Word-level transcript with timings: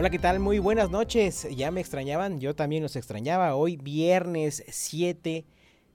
Hola, 0.00 0.08
¿qué 0.08 0.18
tal? 0.18 0.40
Muy 0.40 0.58
buenas 0.58 0.90
noches. 0.90 1.46
¿Ya 1.54 1.70
me 1.70 1.82
extrañaban? 1.82 2.40
Yo 2.40 2.54
también 2.54 2.82
los 2.82 2.96
extrañaba. 2.96 3.54
Hoy 3.54 3.76
viernes 3.76 4.64
7 4.66 5.44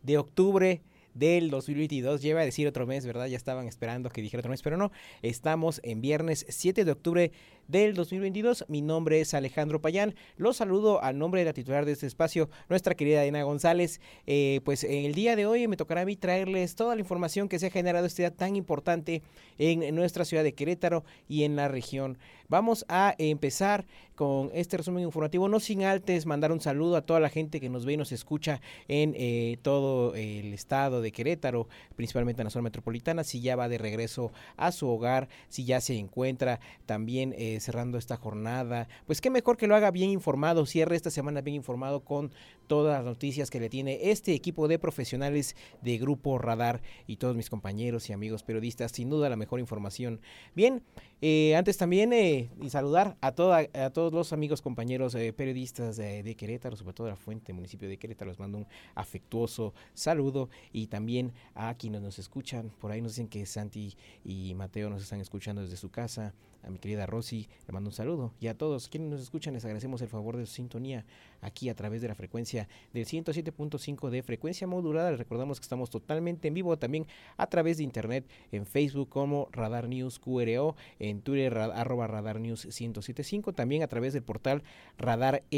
de 0.04 0.18
octubre 0.20 0.84
del 1.16 1.50
2022. 1.50 2.22
Lleva 2.22 2.42
a 2.42 2.46
decir 2.46 2.68
otro 2.68 2.86
mes, 2.86 3.04
¿verdad? 3.08 3.26
Ya 3.26 3.36
estaban 3.36 3.68
esperando 3.68 4.12
que 4.12 4.22
dijera 4.22 4.42
otro 4.42 4.52
mes, 4.52 4.62
pero 4.62 4.78
no. 4.78 4.92
Estamos 5.24 5.82
en 5.84 6.02
viernes 6.02 6.46
7 6.48 6.86
de 6.86 6.92
octubre 6.92 7.32
del 7.68 7.94
2022. 7.96 8.66
Mi 8.68 8.82
nombre 8.82 9.22
es 9.22 9.34
Alejandro 9.34 9.82
Payán. 9.82 10.16
Los 10.38 10.58
saludo 10.58 11.02
al 11.02 11.18
nombre 11.18 11.42
de 11.42 11.46
la 11.46 11.54
titular 11.54 11.86
de 11.86 11.94
este 11.94 12.08
espacio, 12.08 12.50
nuestra 12.70 12.96
querida 12.96 13.22
Dina 13.22 13.44
González. 13.44 14.00
Eh, 14.28 14.62
pues 14.64 14.84
en 14.84 15.06
el 15.06 15.14
día 15.14 15.36
de 15.36 15.46
hoy 15.46 15.68
me 15.68 15.78
tocará 15.78 16.02
a 16.02 16.06
mí 16.06 16.16
traerles 16.16 16.76
toda 16.76 16.96
la 16.96 17.02
información 17.02 17.50
que 17.50 17.60
se 17.60 17.68
ha 17.68 17.72
generado 17.72 18.06
este 18.06 18.22
día 18.24 18.32
tan 18.32 18.56
importante 18.56 19.24
en 19.58 19.96
nuestra 19.96 20.26
ciudad 20.26 20.44
de 20.44 20.54
Querétaro 20.54 21.04
y 21.28 21.44
en 21.44 21.56
la 21.56 21.68
región. 21.68 22.18
Vamos 22.48 22.86
a 22.90 23.16
empezar 23.18 23.86
con 24.16 24.52
este 24.54 24.78
resumen 24.78 25.04
informativo, 25.04 25.50
no 25.50 25.60
sin 25.60 25.84
antes 25.84 26.26
mandar 26.26 26.52
un 26.52 26.62
saludo 26.62 26.96
a 26.96 27.02
toda 27.02 27.20
la 27.20 27.30
gente 27.30 27.60
que 27.60 27.70
nos 27.70 27.86
ve 27.86 27.94
y 27.94 27.98
nos 27.98 28.12
escucha 28.12 28.62
en 28.88 29.14
eh, 29.18 29.58
todo 29.62 30.16
el 30.16 30.54
estado 30.54 31.02
de 31.02 31.12
Querétaro, 31.12 31.68
principalmente 31.96 32.42
en 32.42 32.46
la 32.46 32.52
zona 32.52 32.64
metropolitana, 32.64 33.24
si 33.24 33.42
ya 33.42 33.56
va 33.56 33.68
de 33.68 33.78
regreso 33.78 34.32
a 34.58 34.72
su 34.72 34.88
hogar, 34.88 35.28
si 35.50 35.66
ya 35.66 35.82
se 35.82 35.98
encuentra 35.98 36.60
también 36.86 37.34
eh, 37.38 37.55
cerrando 37.60 37.98
esta 37.98 38.18
jornada. 38.18 38.88
Pues 39.06 39.22
qué 39.22 39.30
mejor 39.30 39.58
que 39.58 39.68
lo 39.68 39.76
haga 39.76 39.92
bien 39.92 40.10
informado, 40.10 40.66
cierre 40.66 40.96
esta 40.96 41.10
semana 41.10 41.42
bien 41.42 41.56
informado 41.56 42.04
con 42.04 42.32
todas 42.68 42.98
las 42.98 43.06
noticias 43.06 43.50
que 43.50 43.60
le 43.60 43.70
tiene 43.70 44.12
este 44.12 44.34
equipo 44.34 44.68
de 44.68 44.80
profesionales 44.80 45.56
de 45.82 45.98
Grupo 45.98 46.38
Radar 46.38 46.82
y 47.08 47.18
todos 47.18 47.36
mis 47.36 47.50
compañeros 47.50 48.10
y 48.10 48.14
amigos 48.14 48.44
periodistas. 48.44 48.92
Sin 48.92 49.10
duda 49.10 49.30
la 49.30 49.36
mejor 49.36 49.60
información. 49.60 50.20
Bien, 50.56 50.84
eh, 51.22 51.56
antes 51.56 51.78
también 51.78 52.14
eh, 52.14 52.50
y 52.62 52.70
saludar 52.70 53.18
a, 53.22 53.32
toda, 53.32 53.68
a 53.74 53.90
todos 53.92 54.14
los 54.14 54.34
amigos, 54.34 54.62
compañeros 54.62 55.16
eh, 55.16 55.34
periodistas 55.34 55.98
de 55.98 56.36
Querétaro, 56.36 56.76
sobre 56.76 56.94
todo 56.94 57.06
de 57.06 57.12
la 57.12 57.18
Fuente, 57.18 57.54
municipio 57.54 57.88
de 57.88 57.98
Querétaro. 57.98 58.32
Les 58.32 58.40
mando 58.40 58.58
un 58.60 58.68
afectuoso 58.96 59.74
saludo 59.94 60.50
y 60.72 60.88
también 60.88 61.34
a 61.54 61.74
quienes 61.76 62.02
nos 62.02 62.20
escuchan. 62.20 62.72
Por 62.80 62.92
ahí 62.92 63.02
nos 63.02 63.14
dicen 63.14 63.28
que 63.28 63.46
Santi 63.46 63.96
y 64.24 64.54
Mateo 64.56 64.90
nos 64.90 65.04
están 65.04 65.22
escuchando 65.22 65.62
desde 65.62 65.78
su 65.78 65.90
casa. 65.90 66.34
A 66.64 66.70
mi 66.70 66.80
querida 66.80 67.06
Rosy 67.06 67.48
le 67.68 67.74
mando 67.74 67.90
un 67.90 67.94
saludo. 67.94 68.34
Y 68.40 68.48
a 68.48 68.58
todos 68.58 68.90
quienes 68.90 69.10
nos 69.10 69.22
escuchan 69.22 69.54
les 69.54 69.66
agradecemos 69.66 70.02
el 70.02 70.08
favor 70.08 70.38
de 70.38 70.46
su 70.46 70.54
sintonía 70.54 71.06
aquí 71.46 71.70
a 71.70 71.76
través 71.76 72.02
de 72.02 72.08
la 72.08 72.16
frecuencia 72.16 72.68
del 72.94 73.06
107.5 73.06 74.10
de 74.10 74.24
frecuencia 74.24 74.68
modulada. 74.68 75.12
Les 75.12 75.20
recordamos 75.20 75.60
que 75.60 75.64
estamos 75.64 75.90
totalmente 75.90 76.48
en 76.48 76.54
vivo 76.54 76.78
también 76.78 77.06
a 77.38 77.48
través 77.48 77.78
de 77.78 77.84
internet 77.84 78.26
en 78.52 78.66
Facebook 78.66 79.10
como 79.10 79.48
Radar 79.52 79.88
News 79.88 80.20
QRO, 80.20 80.76
en 81.00 81.22
Twitter 81.22 81.58
arroba 81.58 82.08
Radar 82.08 82.40
News 82.40 82.66
1075, 82.66 83.54
también 83.54 83.84
a 83.84 83.88
través 83.88 84.14
del 84.14 84.24
portal 84.24 84.64
radarfm.mx. 84.98 85.56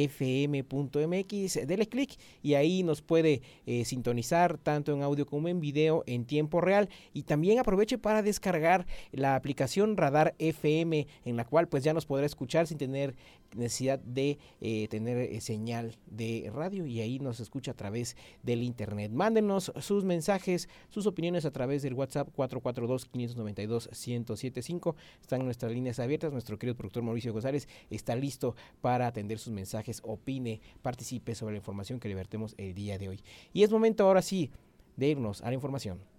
Dele 1.68 1.88
clic 1.88 2.18
y 2.44 2.56
ahí 2.56 2.84
nos 2.84 3.02
puede 3.02 3.42
eh, 3.66 3.86
sintonizar 3.86 4.58
tanto 4.58 4.94
en 4.94 5.02
audio 5.02 5.26
como 5.26 5.48
en 5.48 5.62
video 5.62 6.04
en 6.06 6.26
tiempo 6.26 6.62
real. 6.62 6.90
Y 7.14 7.24
también 7.24 7.60
aproveche 7.60 7.98
para 7.98 8.22
descargar 8.22 8.86
la 9.12 9.36
aplicación 9.36 9.96
Radar 9.98 10.36
FM 10.40 11.08
en 11.26 11.38
la 11.38 11.46
cual 11.46 11.68
pues 11.68 11.84
ya 11.84 11.94
nos 11.94 12.06
podrá 12.06 12.26
escuchar 12.26 12.68
sin 12.68 12.78
tener 12.78 13.16
necesidad 13.56 14.00
de 14.00 14.38
eh, 14.62 14.88
tener 14.88 15.18
eh, 15.18 15.42
señal 15.42 15.96
de 16.08 16.50
radio 16.54 16.86
y 16.86 17.02
ahí 17.02 17.20
nos 17.20 17.40
escucha 17.40 17.72
a 17.72 17.76
través 17.76 18.16
del 18.44 18.62
internet. 18.64 19.12
Mándenos 19.12 19.72
sus 19.80 20.04
mensajes, 20.04 20.70
sus 20.90 21.08
opiniones 21.08 21.46
a 21.46 21.52
través 21.52 21.82
del 21.82 21.94
WhatsApp 21.94 22.28
442-592-1075. 22.36 24.96
Están 25.22 25.46
nuestras 25.46 25.72
líneas 25.72 26.00
abiertas. 26.00 26.32
Nuestro 26.32 26.58
querido 26.58 26.76
productor 26.76 27.04
Mauricio 27.04 27.34
González 27.34 27.68
está 27.90 28.16
listo 28.16 28.56
para 28.82 29.08
atender 29.08 29.40
sus 29.40 29.54
mensajes, 29.54 30.02
opine, 30.04 30.62
participe 30.82 31.36
sobre 31.36 31.54
la 31.54 31.58
información 31.58 32.00
que 32.00 32.10
le 32.10 32.16
vertemos 32.16 32.56
el 32.58 32.74
día 32.74 32.98
de 32.98 33.10
hoy. 33.10 33.22
Y 33.54 33.64
es 33.64 33.72
momento 33.72 34.06
ahora 34.06 34.22
sí 34.22 34.52
de 34.96 35.10
irnos 35.10 35.42
a 35.42 35.48
la 35.48 35.54
información. 35.54 36.17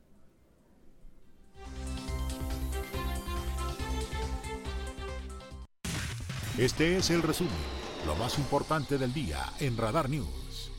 Este 6.59 6.97
es 6.97 7.11
el 7.11 7.23
resumen, 7.23 7.53
lo 8.05 8.17
más 8.17 8.37
importante 8.37 8.99
del 8.99 9.15
día 9.15 9.39
en 9.61 9.77
Radar 9.77 10.11
News. 10.11 10.73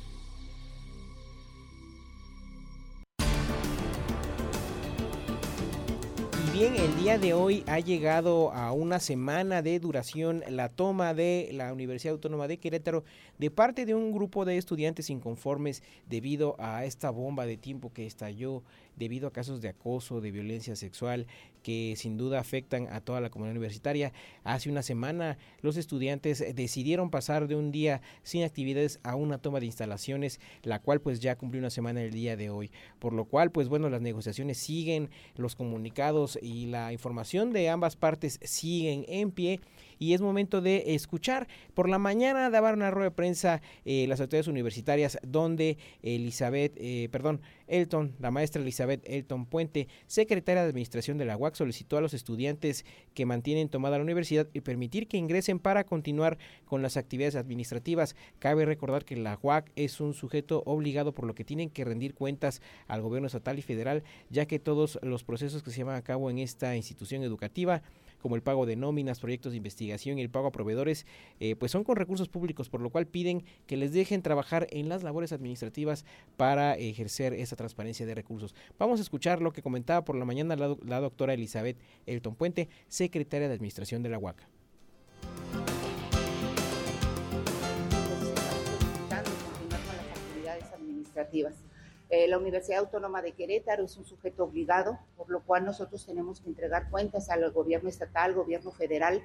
Y 6.46 6.52
bien, 6.52 6.76
el 6.76 6.98
día 6.98 7.18
de 7.18 7.34
hoy 7.34 7.64
ha 7.66 7.80
llegado 7.80 8.52
a 8.52 8.74
una 8.74 9.00
semana 9.00 9.62
de 9.62 9.80
duración 9.80 10.44
la 10.50 10.68
toma 10.68 11.14
de 11.14 11.50
la 11.54 11.72
Universidad 11.72 12.16
Autónoma 12.16 12.50
de 12.50 12.58
Querétaro 12.58 13.06
de 13.38 13.50
parte 13.50 13.86
de 13.86 13.96
un 13.96 14.12
grupo 14.12 14.44
de 14.44 14.58
estudiantes 14.58 15.10
inconformes 15.10 15.82
debido 16.10 16.58
a 16.60 16.84
esta 16.84 17.10
bomba 17.10 17.46
de 17.46 17.56
tiempo 17.56 17.94
que 17.94 18.06
estalló 18.06 18.64
debido 19.00 19.28
a 19.28 19.34
casos 19.34 19.62
de 19.62 19.70
acoso, 19.70 20.22
de 20.22 20.30
violencia 20.30 20.76
sexual 20.76 21.26
que 21.64 21.96
sin 21.98 22.18
duda 22.18 22.40
afectan 22.40 22.88
a 22.92 23.02
toda 23.02 23.22
la 23.22 23.30
comunidad 23.30 23.56
universitaria. 23.56 24.14
Hace 24.44 24.70
una 24.70 24.82
semana 24.82 25.38
los 25.62 25.78
estudiantes 25.78 26.44
decidieron 26.56 27.10
pasar 27.10 27.48
de 27.48 27.56
un 27.56 27.72
día 27.72 28.02
sin 28.24 28.44
actividades 28.44 29.00
a 29.04 29.16
una 29.16 29.40
toma 29.40 29.60
de 29.60 29.66
instalaciones, 29.66 30.40
la 30.64 30.80
cual 30.80 31.02
pues 31.02 31.20
ya 31.20 31.38
cumplió 31.38 31.60
una 31.60 31.70
semana 31.70 32.02
el 32.02 32.12
día 32.12 32.38
de 32.38 32.50
hoy. 32.50 32.72
Por 33.00 33.14
lo 33.14 33.26
cual 33.26 33.52
pues 33.52 33.68
bueno, 33.68 33.90
las 33.90 34.02
negociaciones 34.02 34.58
siguen, 34.58 35.10
los 35.36 35.56
comunicados 35.56 36.38
y 36.42 36.68
la 36.68 36.94
información 36.94 37.52
de 37.52 37.70
ambas 37.70 37.96
partes 37.96 38.40
siguen 38.44 39.06
en 39.08 39.32
pie 39.32 39.60
y 40.00 40.14
es 40.14 40.22
momento 40.22 40.62
de 40.62 40.96
escuchar. 40.96 41.48
Por 41.76 41.90
la 41.90 42.00
mañana 42.00 42.50
daban 42.50 42.76
una 42.76 42.90
rueda 42.90 43.10
de 43.10 43.16
prensa 43.16 43.62
eh, 43.86 44.08
las 44.08 44.22
autoridades 44.22 44.48
universitarias 44.48 45.20
donde 45.22 45.78
Elizabeth, 46.02 46.74
eh, 46.78 47.10
perdón, 47.12 47.42
Elton, 47.68 48.16
la 48.20 48.32
maestra 48.32 48.62
Elizabeth 48.62 49.02
Elton 49.06 49.46
Puente, 49.46 49.88
secretaria 50.08 50.64
de 50.64 50.70
Administración 50.70 51.18
de 51.18 51.26
la 51.26 51.38
UAC, 51.38 51.56
solicitó 51.56 51.98
a 51.98 52.02
los 52.02 52.14
estudiantes 52.14 52.86
que 53.14 53.26
mantienen 53.26 53.70
tomada 53.70 53.98
la 53.98 54.04
universidad 54.04 54.48
y 54.54 54.62
permitir 54.62 55.08
que 55.08 55.18
ingresen 55.18 55.60
para 55.60 55.84
continuar 55.84 56.38
con 56.66 56.82
las 56.82 56.98
actividades 56.98 57.36
administrativas. 57.36 58.16
Cabe 58.40 58.66
recordar 58.66 59.06
que 59.06 59.18
la 59.18 59.38
UAC 59.42 59.72
es 59.76 60.00
un 60.00 60.14
sujeto 60.14 60.64
obligado 60.66 61.14
por 61.14 61.26
lo 61.26 61.36
que 61.36 61.44
tienen 61.44 61.70
que 61.70 61.86
rendir 61.86 62.14
cuentas 62.14 62.62
al 62.88 63.02
gobierno 63.02 63.28
estatal 63.28 63.60
y 63.60 63.62
federal, 63.62 64.04
ya 64.30 64.46
que 64.46 64.60
todos 64.60 65.00
los 65.04 65.24
procesos 65.24 65.62
que 65.62 65.72
se 65.72 65.78
llevan 65.78 65.96
a 65.96 66.02
cabo 66.02 66.30
en 66.30 66.40
esta 66.40 66.76
institución 66.76 67.24
educativa 67.24 67.82
como 68.22 68.36
el 68.36 68.42
pago 68.42 68.66
de 68.66 68.76
nóminas, 68.76 69.20
proyectos 69.20 69.54
de 69.54 69.58
investigación 69.58 70.20
y 70.20 70.22
el 70.22 70.30
pago 70.30 70.48
a 70.48 70.52
proveedores, 70.52 71.06
eh, 71.40 71.56
pues 71.56 71.72
son 71.72 71.84
con 71.84 71.96
recursos 71.96 72.30
públicos, 72.30 72.70
por 72.70 72.82
lo 72.82 72.90
cual 72.90 73.08
piden 73.08 73.44
que 73.66 73.78
les 73.78 73.94
dejen 73.94 74.22
trabajar 74.22 74.68
en 74.72 74.90
las 74.90 75.04
labores 75.04 75.32
administrativas 75.32 76.06
para 76.38 76.76
ejercer 76.76 77.34
esa 77.34 77.56
transparencia 77.56 78.06
de 78.06 78.16
recursos. 78.16 78.56
Vamos 78.78 79.00
a 79.00 79.04
escuchar 79.04 79.42
lo 79.42 79.52
que 79.52 79.62
comentaba 79.62 80.04
por 80.04 80.16
la 80.16 80.26
mañana 80.26 80.56
la, 80.56 81.00
doctora 81.00 81.34
Elizabeth 81.34 81.78
Elton 82.06 82.36
Puente, 82.36 82.70
secretaria 82.88 83.48
de 83.48 83.54
Administración 83.54 84.04
de 84.04 84.10
la 84.10 84.20
UACA. 84.20 84.48
administrativas 91.20 91.69
eh, 92.10 92.28
la 92.28 92.38
Universidad 92.38 92.80
Autónoma 92.80 93.22
de 93.22 93.34
Querétaro 93.34 93.86
es 93.86 93.96
un 93.98 94.06
sujeto 94.06 94.44
obligado, 94.44 95.00
por 95.16 95.30
lo 95.30 95.44
cual 95.44 95.66
nosotros 95.66 96.06
tenemos 96.06 96.42
que 96.42 96.50
entregar 96.50 96.90
cuentas 96.90 97.30
al 97.30 97.52
gobierno 97.52 97.88
estatal, 97.88 98.34
gobierno 98.34 98.72
federal, 98.72 99.22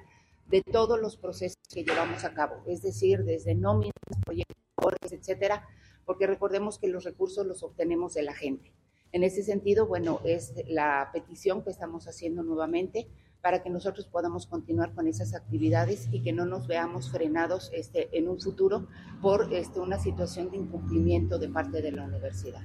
de 0.47 0.61
todos 0.61 0.99
los 0.99 1.17
procesos 1.17 1.57
que 1.73 1.83
llevamos 1.83 2.23
a 2.23 2.33
cabo, 2.33 2.61
es 2.67 2.83
decir, 2.83 3.23
desde 3.23 3.55
nóminas, 3.55 3.93
proyectos, 4.23 5.11
etcétera, 5.11 5.67
porque 6.05 6.27
recordemos 6.27 6.77
que 6.77 6.87
los 6.87 7.03
recursos 7.03 7.47
los 7.47 7.63
obtenemos 7.63 8.13
de 8.13 8.21
la 8.21 8.33
gente. 8.33 8.71
En 9.11 9.23
ese 9.23 9.41
sentido, 9.41 9.87
bueno, 9.87 10.19
es 10.23 10.53
la 10.67 11.09
petición 11.11 11.63
que 11.63 11.71
estamos 11.71 12.07
haciendo 12.07 12.43
nuevamente 12.43 13.07
para 13.45 13.61
que 13.61 13.69
nosotros 13.69 14.07
podamos 14.07 14.47
continuar 14.47 14.95
con 14.95 15.07
esas 15.07 15.35
actividades 15.35 16.07
y 16.11 16.23
que 16.23 16.33
no 16.33 16.47
nos 16.47 16.65
veamos 16.65 17.11
frenados 17.11 17.69
este, 17.73 18.09
en 18.17 18.27
un 18.27 18.41
futuro 18.41 18.87
por 19.21 19.53
este, 19.53 19.79
una 19.79 19.99
situación 19.99 20.49
de 20.49 20.57
incumplimiento 20.57 21.37
de 21.37 21.49
parte 21.49 21.83
de 21.83 21.91
la 21.91 22.05
universidad. 22.05 22.63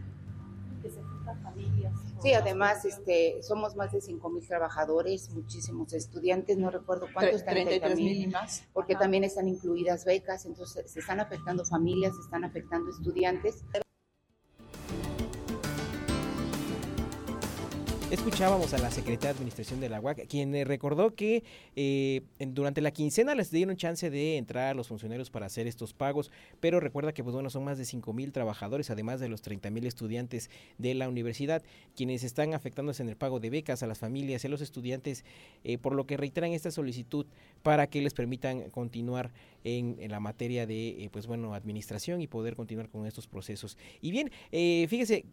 familias. 1.42 1.92
Sí, 2.22 2.32
además 2.32 2.86
este, 2.86 3.42
somos 3.42 3.76
más 3.76 3.92
de 3.92 4.00
5 4.00 4.30
mil 4.30 4.46
trabajadores, 4.46 5.28
muchísimos 5.34 5.92
estudiantes, 5.92 6.56
no 6.56 6.70
recuerdo 6.70 7.08
cuántos 7.12 7.40
están. 7.40 7.56
33 7.56 7.96
mil 7.98 8.16
y 8.16 8.26
más. 8.28 8.64
Porque 8.72 8.94
también 8.94 9.22
están 9.24 9.48
incluidas 9.48 10.06
becas, 10.06 10.46
entonces 10.46 10.90
se 10.90 11.00
están 11.00 11.20
afectando 11.20 11.62
familias, 11.66 12.14
se 12.14 12.22
están 12.22 12.42
afectando 12.44 12.90
estudiantes. 12.90 13.64
Escuchábamos 18.10 18.74
a 18.74 18.78
la 18.78 18.90
secretaria 18.90 19.28
de 19.28 19.36
Administración 19.36 19.78
de 19.78 19.88
la 19.88 20.00
UAC, 20.00 20.26
quien 20.26 20.52
eh, 20.56 20.64
recordó 20.64 21.14
que 21.14 21.44
eh, 21.76 22.22
durante 22.40 22.80
la 22.80 22.90
quincena 22.90 23.36
les 23.36 23.52
dieron 23.52 23.76
chance 23.76 24.10
de 24.10 24.36
entrar 24.36 24.66
a 24.66 24.74
los 24.74 24.88
funcionarios 24.88 25.30
para 25.30 25.46
hacer 25.46 25.68
estos 25.68 25.94
pagos, 25.94 26.32
pero 26.58 26.80
recuerda 26.80 27.12
que 27.12 27.22
pues 27.22 27.34
bueno, 27.34 27.50
son 27.50 27.62
más 27.62 27.78
de 27.78 27.84
5 27.84 28.12
mil 28.12 28.32
trabajadores, 28.32 28.90
además 28.90 29.20
de 29.20 29.28
los 29.28 29.42
30 29.42 29.70
mil 29.70 29.86
estudiantes 29.86 30.50
de 30.76 30.94
la 30.94 31.08
universidad, 31.08 31.62
quienes 31.94 32.24
están 32.24 32.52
afectándose 32.52 33.00
en 33.04 33.10
el 33.10 33.16
pago 33.16 33.38
de 33.38 33.48
becas 33.48 33.84
a 33.84 33.86
las 33.86 34.00
familias 34.00 34.42
y 34.42 34.48
a 34.48 34.50
los 34.50 34.60
estudiantes, 34.60 35.24
eh, 35.62 35.78
por 35.78 35.94
lo 35.94 36.04
que 36.04 36.16
reiteran 36.16 36.50
esta 36.50 36.72
solicitud 36.72 37.26
para 37.62 37.86
que 37.86 38.02
les 38.02 38.12
permitan 38.12 38.70
continuar 38.70 39.30
en, 39.62 39.96
la 40.10 40.18
materia 40.18 40.66
de 40.66 41.08
pues 41.12 41.28
bueno 41.28 41.54
administración 41.54 42.20
y 42.20 42.26
poder 42.26 42.56
continuar 42.56 42.88
con 42.88 43.06
estos 43.06 43.28
procesos. 43.28 43.78
Y 44.00 44.10
bien, 44.10 44.32
fíjese, 44.50 45.26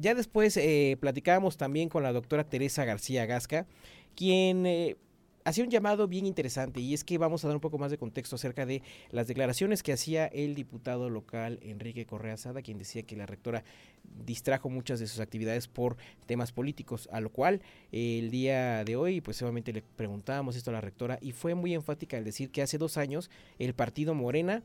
ya 0.00 0.14
después 0.14 0.56
eh, 0.56 0.96
platicábamos 1.00 1.56
también 1.56 1.88
con 1.88 2.02
la 2.02 2.12
doctora 2.12 2.44
Teresa 2.44 2.84
García 2.84 3.26
Gasca, 3.26 3.66
quien 4.14 4.66
eh, 4.66 4.96
hacía 5.44 5.64
un 5.64 5.70
llamado 5.70 6.08
bien 6.08 6.26
interesante 6.26 6.80
y 6.80 6.94
es 6.94 7.04
que 7.04 7.18
vamos 7.18 7.44
a 7.44 7.48
dar 7.48 7.56
un 7.56 7.60
poco 7.60 7.78
más 7.78 7.90
de 7.90 7.98
contexto 7.98 8.36
acerca 8.36 8.66
de 8.66 8.82
las 9.10 9.28
declaraciones 9.28 9.82
que 9.82 9.92
hacía 9.92 10.26
el 10.26 10.54
diputado 10.54 11.08
local 11.10 11.58
Enrique 11.62 12.06
Correa 12.06 12.36
Sada, 12.36 12.62
quien 12.62 12.78
decía 12.78 13.02
que 13.02 13.16
la 13.16 13.26
rectora 13.26 13.64
distrajo 14.26 14.68
muchas 14.68 15.00
de 15.00 15.06
sus 15.06 15.20
actividades 15.20 15.68
por 15.68 15.96
temas 16.26 16.52
políticos, 16.52 17.08
a 17.12 17.20
lo 17.20 17.30
cual 17.30 17.62
el 17.92 18.30
día 18.30 18.84
de 18.84 18.96
hoy 18.96 19.20
pues 19.20 19.40
obviamente 19.42 19.72
le 19.72 19.82
preguntábamos 19.82 20.56
esto 20.56 20.70
a 20.70 20.74
la 20.74 20.80
rectora 20.80 21.18
y 21.20 21.32
fue 21.32 21.54
muy 21.54 21.74
enfática 21.74 22.16
al 22.16 22.24
decir 22.24 22.50
que 22.50 22.62
hace 22.62 22.78
dos 22.78 22.96
años 22.96 23.30
el 23.58 23.74
partido 23.74 24.14
Morena 24.14 24.62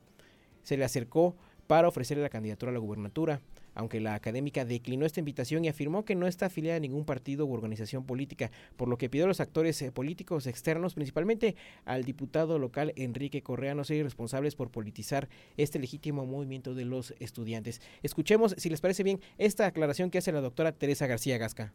se 0.63 0.77
le 0.77 0.85
acercó 0.85 1.35
para 1.67 1.87
ofrecerle 1.87 2.23
la 2.23 2.29
candidatura 2.29 2.71
a 2.71 2.73
la 2.73 2.79
gubernatura 2.79 3.39
aunque 3.75 3.99
la 3.99 4.15
académica 4.15 4.65
declinó 4.65 5.05
esta 5.05 5.19
invitación 5.19 5.65
y 5.65 5.67
afirmó 5.67 6.05
que 6.05 6.15
no 6.15 6.27
está 6.27 6.47
afiliada 6.47 6.77
a 6.77 6.79
ningún 6.79 7.05
partido 7.05 7.45
u 7.45 7.53
organización 7.53 8.05
política, 8.05 8.51
por 8.75 8.87
lo 8.87 8.97
que 8.97 9.09
pidió 9.09 9.25
a 9.25 9.27
los 9.27 9.39
actores 9.39 9.81
eh, 9.81 9.91
políticos 9.91 10.47
externos, 10.47 10.93
principalmente 10.93 11.55
al 11.85 12.03
diputado 12.03 12.59
local 12.59 12.93
Enrique 12.95 13.41
Correa, 13.41 13.75
no 13.75 13.83
ser 13.83 13.97
irresponsables 13.97 14.55
por 14.55 14.69
politizar 14.69 15.29
este 15.57 15.79
legítimo 15.79 16.25
movimiento 16.25 16.73
de 16.73 16.85
los 16.85 17.13
estudiantes. 17.19 17.81
Escuchemos, 18.01 18.55
si 18.57 18.69
les 18.69 18.81
parece 18.81 19.03
bien, 19.03 19.21
esta 19.37 19.65
aclaración 19.65 20.09
que 20.09 20.17
hace 20.17 20.31
la 20.31 20.41
doctora 20.41 20.71
Teresa 20.71 21.07
García 21.07 21.37
Gasca. 21.37 21.71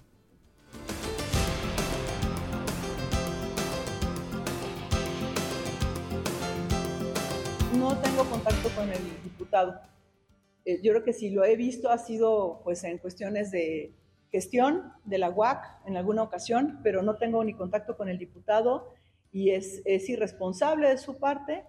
No 7.79 7.97
tengo 7.99 8.25
contacto 8.25 8.69
con 8.71 8.91
el 8.91 8.99
diputado 9.23 9.81
eh, 10.69 10.81
yo 10.83 10.93
creo 10.93 11.03
que 11.03 11.15
si 11.15 11.31
lo 11.31 11.47
he 11.47 11.57
visto 11.57 11.89
ha 11.89 11.97
sido 11.97 12.61
pues 12.63 12.85
en 12.85 12.99
cuestiones 12.99 13.51
de 13.51 13.95
gestión 14.31 14.93
de 15.07 15.17
la 15.17 15.31
UAC 15.31 15.65
en 15.87 15.97
alguna 15.97 16.23
ocasión, 16.23 16.81
pero 16.83 17.01
no 17.03 17.17
tengo 17.17 17.43
ni 17.43 17.55
contacto 17.55 17.97
con 17.97 18.11
el 18.11 18.19
diputado 18.19 18.93
y 19.33 19.53
es, 19.53 19.81
es 19.87 20.07
irresponsable 20.11 20.91
de 20.91 20.99
su 20.99 21.17
parte 21.17 21.65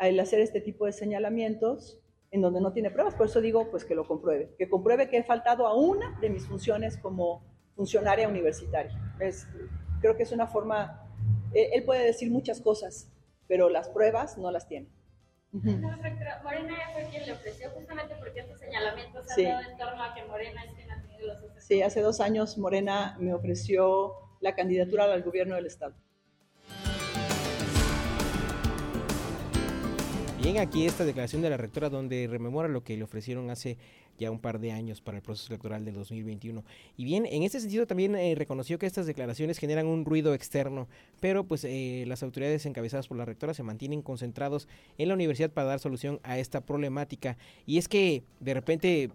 el 0.00 0.18
hacer 0.18 0.40
este 0.40 0.60
tipo 0.60 0.86
de 0.86 0.92
señalamientos 0.92 2.00
en 2.32 2.40
donde 2.40 2.60
no 2.60 2.72
tiene 2.72 2.90
pruebas. 2.90 3.14
Por 3.14 3.26
eso 3.26 3.40
digo 3.40 3.70
pues 3.70 3.84
que 3.84 3.94
lo 3.94 4.08
compruebe, 4.08 4.56
que 4.58 4.68
compruebe 4.68 5.08
que 5.08 5.18
he 5.18 5.22
faltado 5.22 5.68
a 5.68 5.76
una 5.76 6.18
de 6.20 6.28
mis 6.28 6.48
funciones 6.48 6.96
como 6.96 7.44
funcionaria 7.76 8.28
universitaria. 8.28 9.14
Es, 9.20 9.46
creo 10.00 10.16
que 10.16 10.24
es 10.24 10.32
una 10.32 10.48
forma, 10.48 11.08
él 11.54 11.84
puede 11.84 12.04
decir 12.04 12.32
muchas 12.32 12.60
cosas, 12.60 13.08
pero 13.46 13.68
las 13.68 13.88
pruebas 13.88 14.36
no 14.36 14.50
las 14.50 14.66
tiene. 14.66 14.88
Morena 15.62 16.78
fue 16.92 17.06
quien 17.10 17.26
le 17.26 17.32
ofreció 17.32 17.70
justamente 17.70 18.14
porque 18.18 18.40
estos 18.40 18.58
señalamientos 18.58 19.26
han 19.30 19.44
dado 19.44 19.70
en 19.70 19.78
torno 19.78 20.02
a 20.02 20.14
que 20.14 20.24
Morena 20.24 20.64
es 20.64 20.72
quien 20.74 20.90
ha 20.90 21.02
tenido 21.02 21.26
los 21.26 21.64
Sí, 21.64 21.82
hace 21.82 22.00
dos 22.00 22.20
años 22.20 22.58
Morena 22.58 23.16
me 23.18 23.32
ofreció 23.32 24.12
la 24.40 24.54
candidatura 24.54 25.04
al 25.04 25.22
gobierno 25.22 25.54
del 25.54 25.66
Estado. 25.66 25.94
Bien, 30.38 30.58
aquí 30.58 30.86
esta 30.86 31.04
declaración 31.04 31.42
de 31.42 31.50
la 31.50 31.56
rectora 31.56 31.88
donde 31.88 32.28
rememora 32.30 32.68
lo 32.68 32.84
que 32.84 32.96
le 32.96 33.02
ofrecieron 33.02 33.50
hace 33.50 33.78
ya 34.18 34.30
un 34.30 34.38
par 34.38 34.58
de 34.58 34.72
años 34.72 35.00
para 35.00 35.18
el 35.18 35.22
proceso 35.22 35.48
electoral 35.52 35.84
del 35.84 35.94
2021. 35.94 36.64
Y 36.96 37.04
bien, 37.04 37.26
en 37.26 37.42
ese 37.42 37.60
sentido 37.60 37.86
también 37.86 38.14
eh, 38.14 38.34
reconoció 38.34 38.78
que 38.78 38.86
estas 38.86 39.06
declaraciones 39.06 39.58
generan 39.58 39.86
un 39.86 40.04
ruido 40.04 40.34
externo, 40.34 40.88
pero 41.20 41.44
pues 41.44 41.64
eh, 41.64 42.04
las 42.06 42.22
autoridades 42.22 42.66
encabezadas 42.66 43.08
por 43.08 43.16
la 43.16 43.24
rectora 43.24 43.54
se 43.54 43.62
mantienen 43.62 44.02
concentrados 44.02 44.68
en 44.98 45.08
la 45.08 45.14
universidad 45.14 45.50
para 45.50 45.68
dar 45.68 45.80
solución 45.80 46.20
a 46.22 46.38
esta 46.38 46.60
problemática. 46.60 47.36
Y 47.66 47.78
es 47.78 47.88
que 47.88 48.22
de 48.40 48.54
repente 48.54 49.10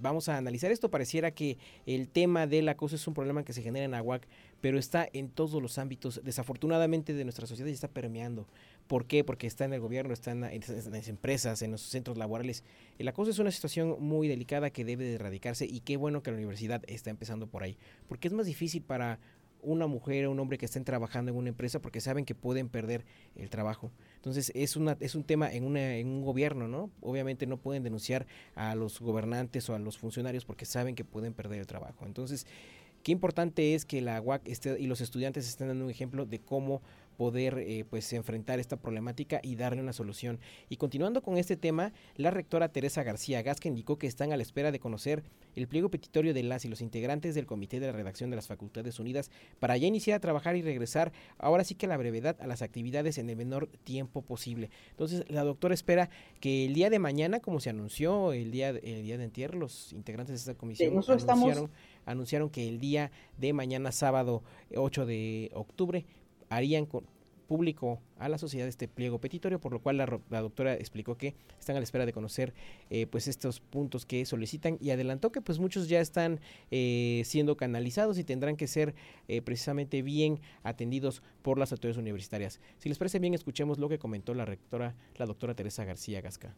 vamos 0.00 0.28
a 0.28 0.36
analizar 0.36 0.70
esto. 0.70 0.90
Pareciera 0.90 1.30
que 1.30 1.58
el 1.86 2.08
tema 2.08 2.46
del 2.46 2.68
acoso 2.68 2.96
es 2.96 3.06
un 3.06 3.14
problema 3.14 3.44
que 3.44 3.52
se 3.52 3.62
genera 3.62 3.84
en 3.84 3.94
Aguac, 3.94 4.26
pero 4.60 4.78
está 4.78 5.08
en 5.12 5.28
todos 5.28 5.62
los 5.62 5.78
ámbitos, 5.78 6.20
desafortunadamente, 6.24 7.14
de 7.14 7.24
nuestra 7.24 7.46
sociedad 7.46 7.68
y 7.68 7.74
está 7.74 7.88
permeando. 7.88 8.46
¿Por 8.86 9.06
qué? 9.06 9.22
Porque 9.22 9.46
está 9.46 9.64
en 9.64 9.74
el 9.74 9.80
gobierno, 9.80 10.12
está 10.12 10.32
en, 10.32 10.40
las 10.40 11.08
empresas, 11.08 11.62
en 11.62 11.72
los 11.72 11.82
centros 11.82 12.16
laborales. 12.16 12.64
El 12.98 13.06
acoso 13.08 13.30
es 13.30 13.38
una 13.38 13.50
situación 13.50 13.96
muy 14.00 14.28
delicada 14.28 14.70
que 14.70 14.84
debe 14.84 15.04
de 15.04 15.14
erradicarse 15.14 15.66
y 15.66 15.80
qué 15.80 15.96
bueno 15.96 16.22
que 16.22 16.30
la 16.30 16.38
universidad 16.38 16.82
está 16.86 17.10
empezando 17.10 17.46
por 17.46 17.62
ahí. 17.62 17.76
Porque 18.08 18.28
es 18.28 18.34
más 18.34 18.46
difícil 18.46 18.82
para 18.82 19.18
una 19.62 19.86
mujer 19.86 20.26
o 20.26 20.30
un 20.30 20.40
hombre 20.40 20.58
que 20.58 20.66
estén 20.66 20.84
trabajando 20.84 21.30
en 21.30 21.36
una 21.36 21.48
empresa 21.48 21.80
porque 21.80 22.00
saben 22.00 22.24
que 22.24 22.34
pueden 22.34 22.68
perder 22.68 23.04
el 23.36 23.50
trabajo. 23.50 23.90
Entonces 24.16 24.52
es, 24.54 24.76
una, 24.76 24.96
es 25.00 25.14
un 25.14 25.24
tema 25.24 25.52
en, 25.52 25.64
una, 25.64 25.96
en 25.96 26.08
un 26.08 26.22
gobierno, 26.22 26.68
¿no? 26.68 26.90
Obviamente 27.00 27.46
no 27.46 27.56
pueden 27.58 27.82
denunciar 27.82 28.26
a 28.54 28.74
los 28.74 29.00
gobernantes 29.00 29.68
o 29.68 29.74
a 29.74 29.78
los 29.78 29.98
funcionarios 29.98 30.44
porque 30.44 30.64
saben 30.64 30.94
que 30.94 31.04
pueden 31.04 31.34
perder 31.34 31.60
el 31.60 31.66
trabajo. 31.66 32.06
Entonces, 32.06 32.46
qué 33.08 33.12
importante 33.12 33.74
es 33.74 33.86
que 33.86 34.02
la 34.02 34.20
UAC 34.20 34.46
esté, 34.46 34.78
y 34.78 34.86
los 34.86 35.00
estudiantes 35.00 35.48
estén 35.48 35.68
dando 35.68 35.86
un 35.86 35.90
ejemplo 35.90 36.26
de 36.26 36.40
cómo 36.40 36.82
poder 37.18 37.58
eh, 37.58 37.84
pues 37.90 38.12
enfrentar 38.12 38.60
esta 38.60 38.76
problemática 38.76 39.40
y 39.42 39.56
darle 39.56 39.82
una 39.82 39.92
solución. 39.92 40.38
Y 40.68 40.76
continuando 40.76 41.20
con 41.20 41.36
este 41.36 41.56
tema, 41.56 41.92
la 42.14 42.30
rectora 42.30 42.68
Teresa 42.68 43.02
García 43.02 43.42
Gasca 43.42 43.66
indicó 43.68 43.98
que 43.98 44.06
están 44.06 44.32
a 44.32 44.36
la 44.36 44.44
espera 44.44 44.70
de 44.70 44.78
conocer 44.78 45.24
el 45.56 45.66
pliego 45.66 45.90
petitorio 45.90 46.32
de 46.32 46.44
las 46.44 46.64
y 46.64 46.68
los 46.68 46.80
integrantes 46.80 47.34
del 47.34 47.44
Comité 47.44 47.80
de 47.80 47.88
la 47.88 47.92
Redacción 47.92 48.30
de 48.30 48.36
las 48.36 48.46
Facultades 48.46 49.00
Unidas 49.00 49.32
para 49.58 49.76
ya 49.76 49.88
iniciar 49.88 50.16
a 50.16 50.20
trabajar 50.20 50.54
y 50.54 50.62
regresar 50.62 51.12
ahora 51.38 51.64
sí 51.64 51.74
que 51.74 51.86
a 51.86 51.88
la 51.88 51.96
brevedad 51.96 52.36
a 52.40 52.46
las 52.46 52.62
actividades 52.62 53.18
en 53.18 53.28
el 53.28 53.36
menor 53.36 53.66
tiempo 53.82 54.22
posible. 54.22 54.70
Entonces, 54.90 55.24
la 55.28 55.42
doctora 55.42 55.74
espera 55.74 56.10
que 56.38 56.66
el 56.66 56.74
día 56.74 56.88
de 56.88 57.00
mañana, 57.00 57.40
como 57.40 57.58
se 57.58 57.70
anunció 57.70 58.32
el 58.32 58.52
día, 58.52 58.68
el 58.68 59.02
día 59.02 59.18
de 59.18 59.24
entierro, 59.24 59.58
los 59.58 59.92
integrantes 59.92 60.34
de 60.34 60.36
esta 60.36 60.54
comisión 60.54 60.96
anunciaron, 60.96 61.70
anunciaron 62.06 62.48
que 62.48 62.68
el 62.68 62.78
día 62.78 63.10
de 63.36 63.52
mañana, 63.52 63.90
sábado 63.90 64.44
8 64.72 65.04
de 65.04 65.50
octubre, 65.54 66.04
harían 66.48 66.86
público 67.48 68.00
a 68.18 68.28
la 68.28 68.38
sociedad 68.38 68.68
este 68.68 68.86
pliego 68.86 69.20
petitorio, 69.20 69.58
por 69.58 69.72
lo 69.72 69.80
cual 69.80 69.96
la, 69.96 70.40
doctora 70.40 70.74
explicó 70.74 71.16
que 71.16 71.34
están 71.58 71.76
a 71.76 71.80
la 71.80 71.84
espera 71.84 72.04
de 72.04 72.12
conocer 72.12 72.52
eh, 72.90 73.06
pues 73.06 73.26
estos 73.26 73.58
puntos 73.58 74.04
que 74.04 74.24
solicitan 74.26 74.76
y 74.80 74.90
adelantó 74.90 75.32
que 75.32 75.40
pues 75.40 75.58
muchos 75.58 75.88
ya 75.88 76.00
están 76.00 76.40
eh, 76.70 77.22
siendo 77.24 77.56
canalizados 77.56 78.18
y 78.18 78.24
tendrán 78.24 78.56
que 78.56 78.66
ser 78.66 78.94
eh, 79.28 79.40
precisamente 79.40 80.02
bien 80.02 80.40
atendidos 80.62 81.22
por 81.42 81.58
las 81.58 81.72
autoridades 81.72 81.98
universitarias. 81.98 82.60
Si 82.78 82.88
les 82.88 82.98
parece 82.98 83.18
bien, 83.18 83.34
escuchemos 83.34 83.78
lo 83.78 83.88
que 83.88 83.98
comentó 83.98 84.34
la 84.34 84.44
rectora, 84.44 84.94
la 85.16 85.24
doctora 85.24 85.54
Teresa 85.54 85.84
García 85.84 86.20
Gasca. 86.20 86.54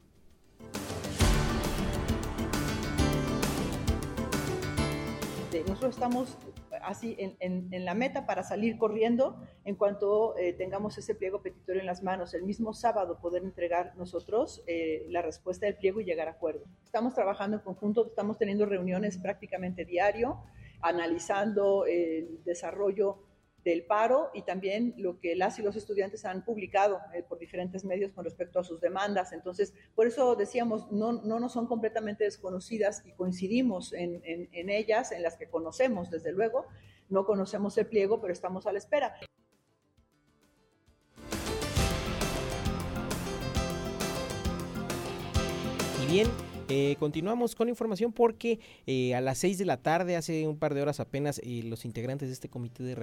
Nosotros 5.67 5.95
estamos 5.95 6.37
así 6.83 7.17
en, 7.19 7.85
la 7.85 7.95
meta 7.95 8.27
para 8.27 8.43
salir 8.43 8.79
corriendo 8.79 9.41
en 9.65 9.77
cuanto 9.77 10.37
eh, 10.37 10.53
tengamos 10.53 10.99
ese 10.99 11.15
pliego 11.15 11.43
petitorio 11.43 11.81
en 11.81 11.87
las 11.87 12.03
manos. 12.03 12.35
El 12.35 12.43
mismo 12.43 12.73
sábado 12.73 13.19
poder 13.21 13.43
entregar 13.43 13.95
nosotros 13.97 14.63
eh, 14.67 15.07
la 15.09 15.23
respuesta 15.23 15.67
del 15.67 15.77
pliego 15.77 16.01
y 16.01 16.05
llegar 16.05 16.29
a 16.29 16.33
acuerdo. 16.33 16.65
Estamos 16.85 17.15
trabajando 17.15 17.59
en 17.59 17.63
conjunto, 17.63 18.07
estamos 18.07 18.39
teniendo 18.39 18.67
reuniones 18.67 19.19
prácticamente 19.19 19.85
diario, 19.85 20.41
analizando 20.81 21.87
el 21.87 22.43
desarrollo 22.45 23.30
del 23.65 23.85
paro 23.85 24.31
y 24.35 24.43
también 24.43 24.95
lo 24.97 25.19
que 25.21 25.37
las 25.37 25.59
y 25.59 25.63
los 25.63 25.77
estudiantes 25.77 26.25
han 26.25 26.45
publicado 26.45 27.01
eh, 27.15 27.23
por 27.23 27.39
diferentes 27.39 27.85
medios 27.85 28.13
con 28.13 28.25
respecto 28.25 28.59
a 28.59 28.65
sus 28.65 28.81
demandas. 28.81 29.33
Entonces, 29.33 29.75
por 29.95 30.07
eso 30.07 30.35
decíamos, 30.37 30.91
no, 30.91 31.13
no 31.13 31.41
nos 31.41 31.53
son 31.53 31.67
completamente 31.67 32.25
desconocidas 32.25 33.03
y 33.05 33.13
coincidimos 33.13 33.93
en, 33.93 34.21
en 34.25 34.71
ellas, 34.71 35.13
en 35.13 35.23
las 35.23 35.37
que 35.37 35.49
conocemos, 35.49 36.11
desde 36.11 36.33
luego. 36.33 36.67
No 37.09 37.27
conocemos 37.27 37.77
el 37.77 37.87
pliego, 37.87 38.21
pero 38.21 38.33
estamos 38.33 38.67
a 38.67 38.73
la 38.73 38.79
espera. 38.79 39.17
Y 46.03 46.07
bien, 46.07 46.29
Eh, 46.73 46.95
continuamos 47.01 47.57
con 47.57 47.69
información 47.69 48.13
porque 48.13 48.61
eh, 48.87 49.17
a 49.17 49.21
las 49.21 49.39
6 49.39 49.59
de 49.59 49.65
la 49.65 49.77
tarde, 49.77 50.15
hace 50.15 50.47
un 50.47 50.57
par 50.57 50.73
de 50.73 50.83
horas 50.83 51.01
apenas, 51.01 51.41
eh, 51.43 51.63
los 51.65 51.85
integrantes 51.85 52.29
de 52.29 52.35
este 52.35 52.49
comité 52.49 52.85
de 52.85 52.95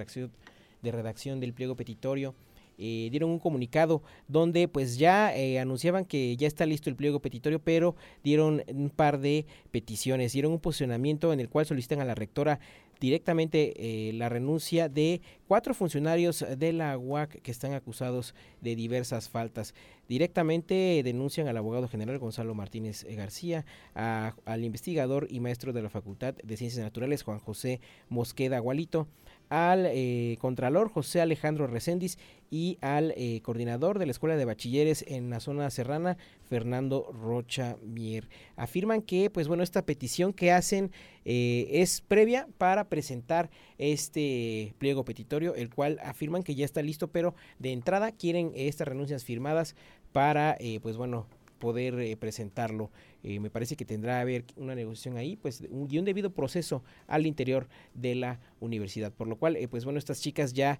redacción 0.90 1.38
del 1.38 1.52
pliego 1.52 1.74
petitorio 1.76 2.34
eh, 2.78 3.08
dieron 3.10 3.30
un 3.30 3.40
comunicado 3.40 4.02
donde 4.28 4.68
pues 4.68 4.98
ya 4.98 5.36
eh, 5.36 5.58
anunciaban 5.58 6.04
que 6.04 6.36
ya 6.36 6.46
está 6.46 6.64
listo 6.64 6.88
el 6.88 6.96
pliego 6.96 7.20
petitorio, 7.20 7.58
pero 7.58 7.96
dieron 8.22 8.62
un 8.68 8.90
par 8.90 9.18
de 9.18 9.46
peticiones, 9.72 10.32
dieron 10.32 10.52
un 10.52 10.60
posicionamiento 10.60 11.32
en 11.32 11.40
el 11.40 11.48
cual 11.48 11.66
solicitan 11.66 12.00
a 12.00 12.04
la 12.04 12.14
rectora 12.14 12.60
directamente 13.00 13.74
eh, 14.08 14.12
la 14.12 14.28
renuncia 14.28 14.88
de 14.88 15.20
cuatro 15.46 15.74
funcionarios 15.74 16.44
de 16.56 16.72
la 16.72 16.98
UAC 16.98 17.42
que 17.42 17.50
están 17.50 17.74
acusados 17.74 18.34
de 18.60 18.76
diversas 18.76 19.28
faltas. 19.28 19.74
Directamente 20.08 21.02
denuncian 21.04 21.48
al 21.48 21.56
abogado 21.56 21.86
general 21.86 22.18
Gonzalo 22.18 22.54
Martínez 22.54 23.04
García, 23.10 23.66
al 23.94 24.64
investigador 24.64 25.26
y 25.30 25.40
maestro 25.40 25.72
de 25.72 25.82
la 25.82 25.90
Facultad 25.90 26.34
de 26.34 26.56
Ciencias 26.56 26.82
Naturales 26.82 27.22
Juan 27.22 27.38
José 27.38 27.80
Mosqueda 28.08 28.58
Gualito, 28.58 29.06
al 29.48 29.86
eh, 29.86 30.36
Contralor 30.40 30.90
José 30.90 31.20
Alejandro 31.20 31.66
Recendis 31.66 32.18
y 32.50 32.78
al 32.80 33.12
eh, 33.16 33.40
coordinador 33.42 33.98
de 33.98 34.06
la 34.06 34.12
Escuela 34.12 34.36
de 34.36 34.44
Bachilleres 34.44 35.04
en 35.06 35.30
la 35.30 35.40
zona 35.40 35.70
serrana, 35.70 36.16
Fernando 36.48 37.10
Rocha 37.12 37.76
Mier. 37.82 38.28
Afirman 38.56 39.02
que, 39.02 39.30
pues 39.30 39.48
bueno, 39.48 39.62
esta 39.62 39.82
petición 39.82 40.32
que 40.32 40.52
hacen 40.52 40.90
eh, 41.24 41.68
es 41.70 42.00
previa 42.00 42.48
para 42.58 42.88
presentar 42.88 43.50
este 43.76 44.74
pliego 44.78 45.04
petitorio, 45.04 45.54
el 45.54 45.70
cual 45.70 45.98
afirman 46.02 46.42
que 46.42 46.54
ya 46.54 46.64
está 46.64 46.82
listo, 46.82 47.08
pero 47.08 47.34
de 47.58 47.72
entrada 47.72 48.12
quieren 48.12 48.52
estas 48.54 48.88
renuncias 48.88 49.24
firmadas 49.24 49.76
para, 50.12 50.56
pues 50.82 50.96
bueno, 50.96 51.26
poder 51.58 52.16
presentarlo. 52.18 52.90
Eh, 53.22 53.40
me 53.40 53.50
parece 53.50 53.76
que 53.76 53.84
tendrá 53.84 54.16
que 54.16 54.20
haber 54.22 54.44
una 54.56 54.74
negociación 54.74 55.16
ahí, 55.16 55.36
pues, 55.36 55.62
un, 55.70 55.88
y 55.90 55.98
un 55.98 56.04
debido 56.04 56.30
proceso 56.30 56.82
al 57.06 57.26
interior 57.26 57.68
de 57.94 58.14
la 58.14 58.40
universidad. 58.60 59.12
Por 59.12 59.28
lo 59.28 59.36
cual, 59.36 59.56
eh, 59.56 59.68
pues 59.68 59.84
bueno, 59.84 59.98
estas 59.98 60.20
chicas 60.20 60.52
ya 60.52 60.78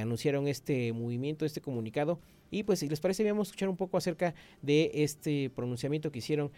anunciaron 0.00 0.48
este 0.48 0.92
movimiento, 0.92 1.44
este 1.44 1.60
comunicado. 1.60 2.20
Y 2.50 2.62
pues, 2.62 2.78
si 2.78 2.88
les 2.88 3.00
parece, 3.00 3.24
vamos 3.24 3.48
a 3.48 3.50
escuchar 3.50 3.68
un 3.68 3.76
poco 3.76 3.96
acerca 3.96 4.34
de 4.62 4.90
este 4.94 5.50
pronunciamiento 5.50 6.12
que 6.12 6.20
hicieron 6.20 6.50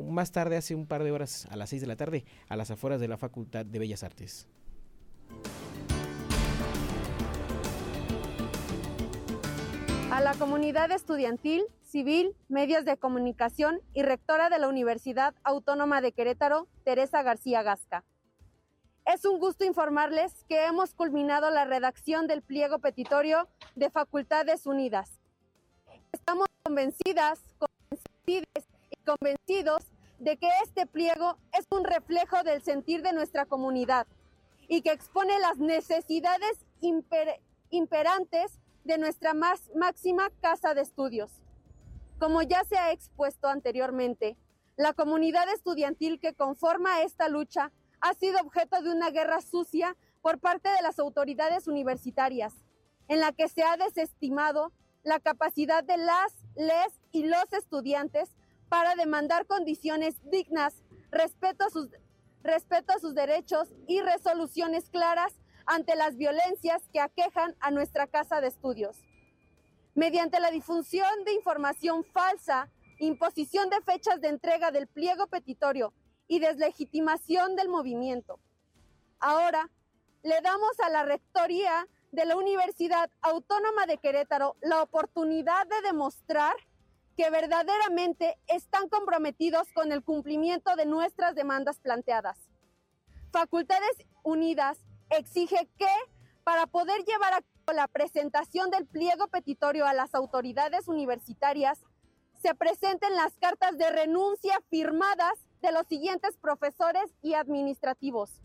más 0.00 0.32
tarde, 0.32 0.56
hace 0.56 0.74
un 0.74 0.86
par 0.86 1.04
de 1.04 1.10
horas, 1.10 1.46
a 1.50 1.56
las 1.56 1.70
seis 1.70 1.82
de 1.82 1.88
la 1.88 1.96
tarde, 1.96 2.24
a 2.48 2.56
las 2.56 2.70
afueras 2.70 3.00
de 3.00 3.08
la 3.08 3.16
Facultad 3.16 3.66
de 3.66 3.78
Bellas 3.78 4.02
Artes. 4.02 4.48
A 10.12 10.20
la 10.20 10.34
comunidad 10.34 10.90
estudiantil 10.90 11.64
civil, 11.80 12.36
medios 12.50 12.84
de 12.84 12.98
comunicación 12.98 13.80
y 13.94 14.02
rectora 14.02 14.50
de 14.50 14.58
la 14.58 14.68
Universidad 14.68 15.34
Autónoma 15.42 16.02
de 16.02 16.12
Querétaro, 16.12 16.68
Teresa 16.84 17.22
García 17.22 17.62
Gasca. 17.62 18.04
Es 19.06 19.24
un 19.24 19.40
gusto 19.40 19.64
informarles 19.64 20.44
que 20.50 20.66
hemos 20.66 20.92
culminado 20.92 21.48
la 21.48 21.64
redacción 21.64 22.26
del 22.26 22.42
pliego 22.42 22.78
petitorio 22.78 23.48
de 23.74 23.88
Facultades 23.88 24.66
Unidas. 24.66 25.18
Estamos 26.12 26.48
convencidas, 26.62 27.40
convencidas 27.56 28.68
y 28.90 28.96
convencidos 29.06 29.82
de 30.18 30.36
que 30.36 30.50
este 30.62 30.84
pliego 30.84 31.38
es 31.58 31.64
un 31.70 31.84
reflejo 31.84 32.42
del 32.42 32.60
sentir 32.60 33.00
de 33.00 33.14
nuestra 33.14 33.46
comunidad 33.46 34.06
y 34.68 34.82
que 34.82 34.92
expone 34.92 35.38
las 35.38 35.56
necesidades 35.56 36.66
imperantes 37.70 38.58
de 38.84 38.98
nuestra 38.98 39.34
más 39.34 39.70
máxima 39.74 40.30
casa 40.40 40.74
de 40.74 40.82
estudios. 40.82 41.30
Como 42.18 42.42
ya 42.42 42.64
se 42.64 42.76
ha 42.76 42.92
expuesto 42.92 43.48
anteriormente, 43.48 44.36
la 44.76 44.92
comunidad 44.92 45.48
estudiantil 45.52 46.20
que 46.20 46.34
conforma 46.34 47.02
esta 47.02 47.28
lucha 47.28 47.72
ha 48.00 48.14
sido 48.14 48.40
objeto 48.40 48.82
de 48.82 48.90
una 48.90 49.10
guerra 49.10 49.40
sucia 49.40 49.96
por 50.20 50.38
parte 50.38 50.68
de 50.68 50.82
las 50.82 50.98
autoridades 50.98 51.68
universitarias, 51.68 52.54
en 53.08 53.20
la 53.20 53.32
que 53.32 53.48
se 53.48 53.62
ha 53.62 53.76
desestimado 53.76 54.72
la 55.02 55.20
capacidad 55.20 55.82
de 55.84 55.96
las, 55.96 56.32
les 56.56 57.00
y 57.10 57.24
los 57.24 57.52
estudiantes 57.52 58.30
para 58.68 58.94
demandar 58.94 59.46
condiciones 59.46 60.14
dignas, 60.30 60.74
respeto 61.10 61.64
a 61.64 61.70
sus, 61.70 61.90
respeto 62.42 62.92
a 62.92 63.00
sus 63.00 63.14
derechos 63.14 63.68
y 63.86 64.00
resoluciones 64.00 64.88
claras 64.90 65.34
ante 65.66 65.96
las 65.96 66.16
violencias 66.16 66.82
que 66.92 67.00
aquejan 67.00 67.56
a 67.60 67.70
nuestra 67.70 68.06
casa 68.06 68.40
de 68.40 68.48
estudios 68.48 68.96
mediante 69.94 70.40
la 70.40 70.50
difusión 70.50 71.24
de 71.24 71.34
información 71.34 72.04
falsa, 72.04 72.70
imposición 72.98 73.68
de 73.70 73.80
fechas 73.82 74.20
de 74.20 74.28
entrega 74.28 74.70
del 74.70 74.86
pliego 74.86 75.26
petitorio 75.26 75.92
y 76.28 76.38
deslegitimación 76.38 77.56
del 77.56 77.68
movimiento. 77.68 78.38
Ahora, 79.18 79.70
le 80.22 80.40
damos 80.40 80.78
a 80.80 80.88
la 80.88 81.04
Rectoría 81.04 81.86
de 82.12 82.24
la 82.24 82.36
Universidad 82.36 83.10
Autónoma 83.20 83.86
de 83.86 83.98
Querétaro 83.98 84.56
la 84.62 84.82
oportunidad 84.82 85.66
de 85.66 85.80
demostrar 85.82 86.54
que 87.16 87.28
verdaderamente 87.28 88.38
están 88.46 88.88
comprometidos 88.88 89.68
con 89.74 89.92
el 89.92 90.02
cumplimiento 90.02 90.76
de 90.76 90.86
nuestras 90.86 91.34
demandas 91.34 91.80
planteadas. 91.80 92.38
Facultades 93.30 94.06
Unidas 94.22 94.78
exige 95.18 95.68
que, 95.78 95.88
para 96.44 96.66
poder 96.66 97.04
llevar 97.04 97.34
a 97.34 97.72
la 97.72 97.88
presentación 97.88 98.70
del 98.70 98.86
pliego 98.86 99.28
petitorio 99.28 99.86
a 99.86 99.94
las 99.94 100.14
autoridades 100.14 100.88
universitarias, 100.88 101.78
se 102.42 102.54
presenten 102.54 103.14
las 103.14 103.32
cartas 103.38 103.78
de 103.78 103.90
renuncia 103.90 104.60
firmadas 104.68 105.34
de 105.62 105.70
los 105.70 105.86
siguientes 105.86 106.36
profesores 106.38 107.04
y 107.22 107.34
administrativos. 107.34 108.40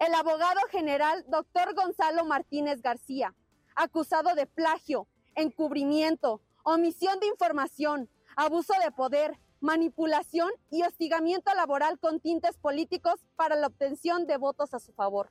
El 0.00 0.14
abogado 0.14 0.60
general 0.70 1.24
doctor 1.28 1.74
Gonzalo 1.74 2.24
Martínez 2.24 2.82
García, 2.82 3.34
acusado 3.76 4.34
de 4.34 4.46
plagio, 4.46 5.06
encubrimiento, 5.36 6.40
omisión 6.64 7.20
de 7.20 7.28
información, 7.28 8.08
abuso 8.36 8.74
de 8.84 8.90
poder, 8.90 9.38
manipulación 9.60 10.50
y 10.70 10.82
hostigamiento 10.82 11.52
laboral 11.54 11.98
con 11.98 12.20
tintes 12.20 12.56
políticos 12.56 13.20
para 13.36 13.56
la 13.56 13.66
obtención 13.66 14.26
de 14.26 14.36
votos 14.36 14.74
a 14.74 14.78
su 14.78 14.92
favor 14.92 15.30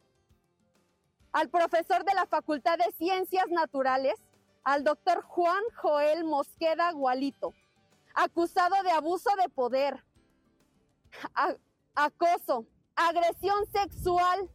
al 1.37 1.49
profesor 1.49 2.03
de 2.03 2.15
la 2.15 2.25
Facultad 2.25 2.79
de 2.79 2.91
Ciencias 2.93 3.45
Naturales, 3.49 4.15
al 4.63 4.83
doctor 4.83 5.21
Juan 5.21 5.61
Joel 5.75 6.23
Mosqueda 6.23 6.91
Gualito, 6.93 7.53
acusado 8.15 8.75
de 8.81 8.89
abuso 8.89 9.29
de 9.41 9.47
poder, 9.49 10.03
acoso, 11.93 12.65
agresión 12.95 13.67
sexual, 13.71 14.49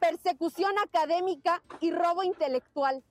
persecución 0.00 0.72
académica 0.78 1.62
y 1.80 1.92
robo 1.92 2.22
intelectual. 2.22 3.04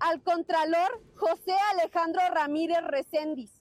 Al 0.00 0.20
contralor 0.24 1.00
José 1.14 1.56
Alejandro 1.70 2.20
Ramírez 2.32 2.82
Recendis, 2.82 3.52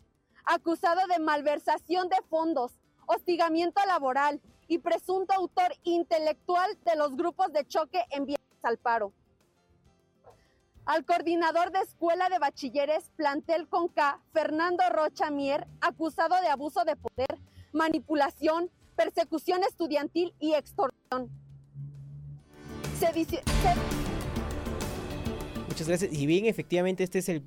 acusado 0.45 1.01
de 1.07 1.19
malversación 1.19 2.09
de 2.09 2.17
fondos, 2.29 2.73
hostigamiento 3.07 3.81
laboral, 3.85 4.41
y 4.71 4.77
presunto 4.77 5.33
autor 5.33 5.75
intelectual 5.83 6.77
de 6.85 6.95
los 6.95 7.17
grupos 7.17 7.51
de 7.51 7.67
choque 7.67 8.05
enviados 8.09 8.47
al 8.63 8.77
paro. 8.77 9.11
Al 10.85 11.03
coordinador 11.03 11.73
de 11.73 11.79
Escuela 11.79 12.29
de 12.29 12.39
Bachilleres 12.39 13.11
Plantel 13.17 13.67
con 13.67 13.89
K, 13.89 14.21
Fernando 14.31 14.81
Rocha 14.89 15.29
Mier, 15.29 15.67
acusado 15.81 16.39
de 16.39 16.47
abuso 16.47 16.85
de 16.85 16.95
poder, 16.95 17.37
manipulación, 17.73 18.71
persecución 18.95 19.61
estudiantil 19.63 20.33
y 20.39 20.53
extorsión. 20.53 21.29
Muchas 25.67 25.87
gracias. 25.87 26.13
Y 26.13 26.25
bien, 26.25 26.45
efectivamente, 26.45 27.03
este 27.03 27.19
es 27.19 27.27
el 27.27 27.41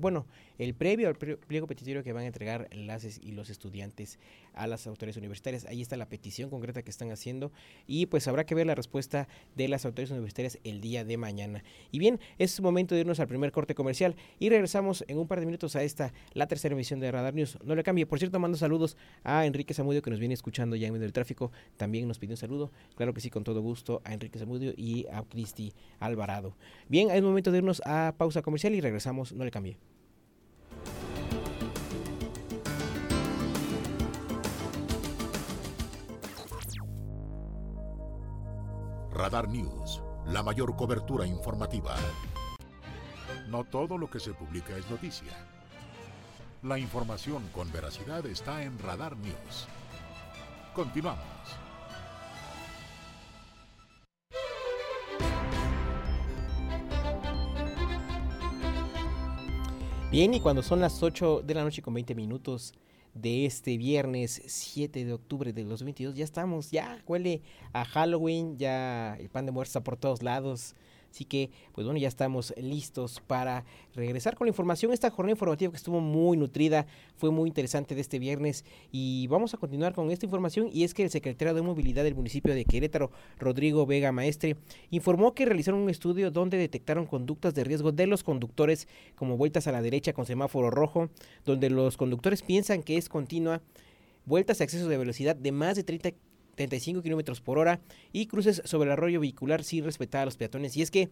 bueno, 0.00 0.26
el 0.58 0.74
previo 0.74 1.08
al 1.08 1.14
pliego 1.16 1.66
petitorio 1.66 2.02
que 2.02 2.12
van 2.12 2.24
a 2.24 2.26
entregar 2.26 2.68
las 2.72 3.04
y 3.04 3.32
los 3.32 3.50
estudiantes 3.50 4.18
a 4.54 4.66
las 4.66 4.86
autoridades 4.86 5.16
universitarias. 5.16 5.64
Ahí 5.66 5.80
está 5.80 5.96
la 5.96 6.08
petición 6.08 6.50
concreta 6.50 6.82
que 6.82 6.90
están 6.90 7.10
haciendo 7.12 7.52
y 7.86 8.06
pues 8.06 8.26
habrá 8.28 8.44
que 8.44 8.54
ver 8.54 8.66
la 8.66 8.74
respuesta 8.74 9.28
de 9.56 9.68
las 9.68 9.84
autoridades 9.84 10.10
universitarias 10.12 10.58
el 10.64 10.80
día 10.80 11.04
de 11.04 11.16
mañana. 11.16 11.62
Y 11.90 11.98
bien, 11.98 12.20
es 12.38 12.60
momento 12.60 12.94
de 12.94 13.02
irnos 13.02 13.20
al 13.20 13.28
primer 13.28 13.52
corte 13.52 13.74
comercial 13.74 14.16
y 14.38 14.48
regresamos 14.48 15.04
en 15.08 15.18
un 15.18 15.28
par 15.28 15.40
de 15.40 15.46
minutos 15.46 15.76
a 15.76 15.82
esta, 15.82 16.12
la 16.34 16.46
tercera 16.46 16.74
emisión 16.74 17.00
de 17.00 17.10
Radar 17.10 17.34
News. 17.34 17.58
No 17.64 17.74
le 17.74 17.82
cambie. 17.82 18.06
Por 18.06 18.18
cierto, 18.18 18.38
mando 18.38 18.58
saludos 18.58 18.96
a 19.22 19.46
Enrique 19.46 19.74
Zamudio 19.74 20.02
que 20.02 20.10
nos 20.10 20.18
viene 20.18 20.34
escuchando 20.34 20.76
ya 20.76 20.86
en 20.86 20.92
medio 20.92 21.04
del 21.04 21.12
tráfico. 21.12 21.52
También 21.76 22.08
nos 22.08 22.18
pidió 22.18 22.32
un 22.32 22.38
saludo. 22.38 22.72
Claro 22.96 23.14
que 23.14 23.20
sí, 23.20 23.30
con 23.30 23.44
todo 23.44 23.60
gusto 23.60 24.02
a 24.04 24.12
Enrique 24.12 24.38
Zamudio 24.38 24.72
y 24.76 25.06
a 25.12 25.22
Cristi 25.22 25.72
Alvarado. 26.00 26.56
Bien, 26.88 27.10
es 27.10 27.22
momento 27.22 27.52
de 27.52 27.58
irnos 27.58 27.80
a 27.84 28.14
pausa 28.16 28.42
comercial 28.42 28.74
y 28.74 28.80
regresamos. 28.80 29.07
No 29.12 29.44
le 29.44 29.50
cambie. 29.50 29.78
Radar 39.10 39.48
News, 39.48 40.02
la 40.26 40.42
mayor 40.42 40.76
cobertura 40.76 41.26
informativa. 41.26 41.96
No 43.48 43.64
todo 43.64 43.96
lo 43.96 44.10
que 44.10 44.20
se 44.20 44.34
publica 44.34 44.76
es 44.76 44.88
noticia. 44.90 45.32
La 46.62 46.78
información 46.78 47.48
con 47.54 47.72
veracidad 47.72 48.26
está 48.26 48.62
en 48.62 48.78
Radar 48.78 49.16
News. 49.16 49.66
Continuamos. 50.74 51.67
Bien, 60.10 60.32
y 60.32 60.40
cuando 60.40 60.62
son 60.62 60.80
las 60.80 61.02
8 61.02 61.42
de 61.44 61.52
la 61.52 61.62
noche 61.62 61.82
con 61.82 61.92
20 61.92 62.14
minutos 62.14 62.72
de 63.12 63.44
este 63.44 63.76
viernes 63.76 64.40
7 64.46 65.04
de 65.04 65.12
octubre 65.12 65.52
de 65.52 65.64
2022, 65.64 66.14
ya 66.14 66.24
estamos, 66.24 66.70
ya 66.70 67.02
huele 67.06 67.42
a 67.74 67.84
Halloween, 67.84 68.56
ya 68.56 69.16
el 69.16 69.28
pan 69.28 69.44
de 69.44 69.52
está 69.60 69.84
por 69.84 69.98
todos 69.98 70.22
lados, 70.22 70.74
Así 71.18 71.24
que, 71.24 71.50
pues 71.72 71.84
bueno, 71.84 71.98
ya 71.98 72.06
estamos 72.06 72.54
listos 72.56 73.20
para 73.26 73.64
regresar 73.96 74.36
con 74.36 74.46
la 74.46 74.50
información. 74.50 74.92
Esta 74.92 75.10
jornada 75.10 75.32
informativa 75.32 75.72
que 75.72 75.76
estuvo 75.76 75.98
muy 75.98 76.36
nutrida, 76.36 76.86
fue 77.16 77.32
muy 77.32 77.48
interesante 77.48 77.96
de 77.96 78.00
este 78.02 78.20
viernes 78.20 78.64
y 78.92 79.26
vamos 79.26 79.52
a 79.52 79.56
continuar 79.56 79.94
con 79.94 80.12
esta 80.12 80.26
información 80.26 80.70
y 80.72 80.84
es 80.84 80.94
que 80.94 81.02
el 81.02 81.10
secretario 81.10 81.54
de 81.54 81.62
Movilidad 81.62 82.04
del 82.04 82.14
municipio 82.14 82.54
de 82.54 82.64
Querétaro, 82.64 83.10
Rodrigo 83.36 83.84
Vega 83.84 84.12
Maestre, 84.12 84.58
informó 84.90 85.34
que 85.34 85.44
realizaron 85.44 85.80
un 85.80 85.90
estudio 85.90 86.30
donde 86.30 86.56
detectaron 86.56 87.04
conductas 87.04 87.52
de 87.52 87.64
riesgo 87.64 87.90
de 87.90 88.06
los 88.06 88.22
conductores 88.22 88.86
como 89.16 89.36
vueltas 89.36 89.66
a 89.66 89.72
la 89.72 89.82
derecha 89.82 90.12
con 90.12 90.24
semáforo 90.24 90.70
rojo, 90.70 91.10
donde 91.44 91.68
los 91.68 91.96
conductores 91.96 92.42
piensan 92.42 92.84
que 92.84 92.96
es 92.96 93.08
continua 93.08 93.60
vueltas 94.24 94.60
a 94.60 94.64
exceso 94.64 94.88
de 94.88 94.98
velocidad 94.98 95.34
de 95.34 95.50
más 95.50 95.74
de 95.74 95.82
30 95.82 96.10
75 96.58 97.02
kilómetros 97.02 97.40
por 97.40 97.58
hora 97.58 97.80
y 98.12 98.26
cruces 98.26 98.62
sobre 98.64 98.88
el 98.88 98.92
arroyo 98.92 99.20
vehicular 99.20 99.62
sin 99.62 99.84
respetar 99.84 100.22
a 100.22 100.24
los 100.24 100.36
peatones. 100.36 100.76
Y 100.76 100.82
es 100.82 100.90
que 100.90 101.08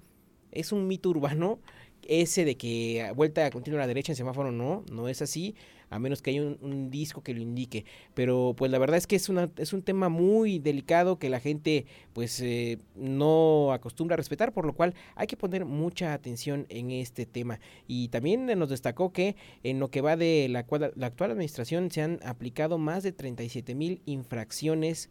es 0.50 0.72
un 0.72 0.86
mito 0.86 1.10
urbano 1.10 1.60
ese 2.08 2.44
de 2.44 2.56
que 2.56 3.12
vuelta 3.14 3.46
a 3.46 3.50
continuar 3.50 3.80
a 3.80 3.84
la 3.84 3.88
derecha 3.88 4.12
en 4.12 4.16
semáforo 4.16 4.52
no, 4.52 4.84
no 4.92 5.08
es 5.08 5.22
así, 5.22 5.54
a 5.90 5.98
menos 5.98 6.22
que 6.22 6.30
haya 6.30 6.42
un, 6.42 6.90
disco 6.90 7.22
que 7.22 7.34
lo 7.34 7.40
indique. 7.40 7.84
Pero 8.14 8.54
pues 8.56 8.70
la 8.70 8.78
verdad 8.78 8.96
es 8.96 9.06
que 9.06 9.16
es, 9.16 9.28
una, 9.28 9.50
es 9.56 9.72
un 9.72 9.82
tema 9.82 10.08
muy 10.08 10.58
delicado 10.58 11.18
que 11.18 11.30
la 11.30 11.40
gente 11.40 11.86
pues 12.12 12.40
eh, 12.40 12.78
no 12.94 13.72
acostumbra 13.72 14.14
a 14.14 14.16
respetar, 14.16 14.52
por 14.52 14.66
lo 14.66 14.72
cual 14.72 14.94
hay 15.14 15.26
que 15.26 15.36
poner 15.36 15.64
mucha 15.64 16.12
atención 16.12 16.66
en 16.68 16.90
este 16.90 17.26
tema. 17.26 17.60
Y 17.86 18.08
también 18.08 18.46
nos 18.46 18.68
destacó 18.68 19.12
que 19.12 19.36
en 19.62 19.80
lo 19.80 19.88
que 19.88 20.00
va 20.00 20.16
de 20.16 20.48
la, 20.48 20.64
la 20.94 21.06
actual 21.06 21.30
administración 21.32 21.90
se 21.90 22.02
han 22.02 22.20
aplicado 22.24 22.78
más 22.78 23.02
de 23.02 23.12
37 23.12 23.74
mil 23.74 24.00
infracciones 24.06 25.10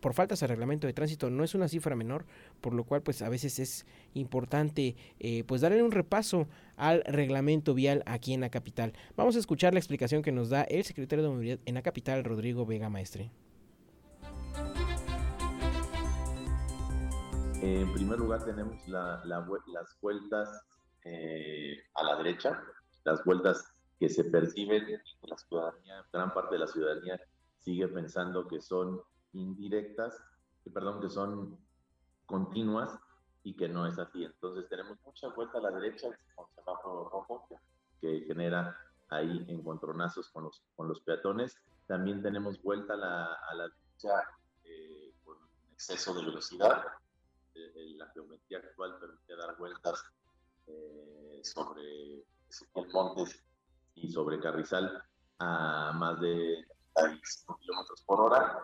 por 0.00 0.14
faltas 0.14 0.42
al 0.42 0.48
reglamento 0.48 0.86
de 0.86 0.92
tránsito 0.92 1.30
no 1.30 1.44
es 1.44 1.54
una 1.54 1.68
cifra 1.68 1.96
menor, 1.96 2.24
por 2.60 2.74
lo 2.74 2.84
cual 2.84 3.02
pues 3.02 3.22
a 3.22 3.28
veces 3.28 3.58
es 3.58 3.86
importante 4.14 4.96
eh, 5.18 5.44
pues 5.44 5.60
darle 5.60 5.82
un 5.82 5.92
repaso 5.92 6.48
al 6.76 7.02
reglamento 7.04 7.74
vial 7.74 8.02
aquí 8.06 8.32
en 8.34 8.40
la 8.40 8.50
capital. 8.50 8.92
Vamos 9.16 9.36
a 9.36 9.38
escuchar 9.38 9.72
la 9.74 9.80
explicación 9.80 10.22
que 10.22 10.32
nos 10.32 10.48
da 10.48 10.62
el 10.62 10.84
secretario 10.84 11.22
de 11.24 11.30
Movilidad 11.30 11.58
en 11.66 11.74
la 11.74 11.82
capital, 11.82 12.24
Rodrigo 12.24 12.66
Vega 12.66 12.88
Maestre. 12.88 13.30
En 17.62 17.92
primer 17.92 18.18
lugar 18.18 18.42
tenemos 18.44 18.88
las 18.88 20.00
vueltas 20.00 20.48
eh, 21.04 21.76
a 21.94 22.04
la 22.04 22.16
derecha, 22.16 22.62
las 23.04 23.22
vueltas 23.24 23.74
que 23.98 24.08
se 24.08 24.24
perciben, 24.24 24.84
la 25.22 25.36
ciudadanía, 25.36 26.04
gran 26.10 26.32
parte 26.32 26.54
de 26.54 26.60
la 26.60 26.66
ciudadanía 26.66 27.20
sigue 27.58 27.86
pensando 27.88 28.48
que 28.48 28.60
son 28.60 29.00
indirectas, 29.32 30.22
perdón, 30.72 31.00
que 31.00 31.08
son 31.08 31.58
continuas 32.26 32.98
y 33.42 33.54
que 33.56 33.68
no 33.68 33.86
es 33.86 33.98
así. 33.98 34.24
Entonces 34.24 34.68
tenemos 34.68 34.98
mucha 35.04 35.28
vuelta 35.28 35.58
a 35.58 35.62
la 35.62 35.70
derecha 35.70 36.08
con 36.34 36.46
semáforo 36.54 37.08
rojo 37.08 37.46
que, 38.00 38.24
genera 38.26 38.76
ahí 39.10 39.44
encontronazos 39.48 40.30
con 40.30 40.44
los, 40.44 40.62
con 40.76 40.88
los 40.88 41.00
peatones. 41.00 41.58
También 41.86 42.22
tenemos 42.22 42.62
vuelta 42.62 42.94
a 42.94 42.96
la, 43.54 43.68
derecha 43.68 44.22
eh, 44.64 45.12
con 45.24 45.36
exceso 45.72 46.14
de 46.14 46.24
velocidad. 46.24 46.84
Eh, 47.54 47.94
la 47.96 48.06
geometría 48.10 48.58
actual 48.58 48.96
permite 49.00 49.36
dar 49.36 49.56
vueltas 49.58 50.02
eh, 50.66 51.40
sobre 51.42 52.14
el 52.74 52.92
Montes 52.92 53.42
y 53.94 54.10
sobre 54.10 54.40
Carrizal 54.40 55.02
a 55.38 55.92
más 55.94 56.20
de 56.20 56.64
5 56.94 57.58
kilómetros 57.58 58.02
por 58.02 58.20
hora. 58.20 58.62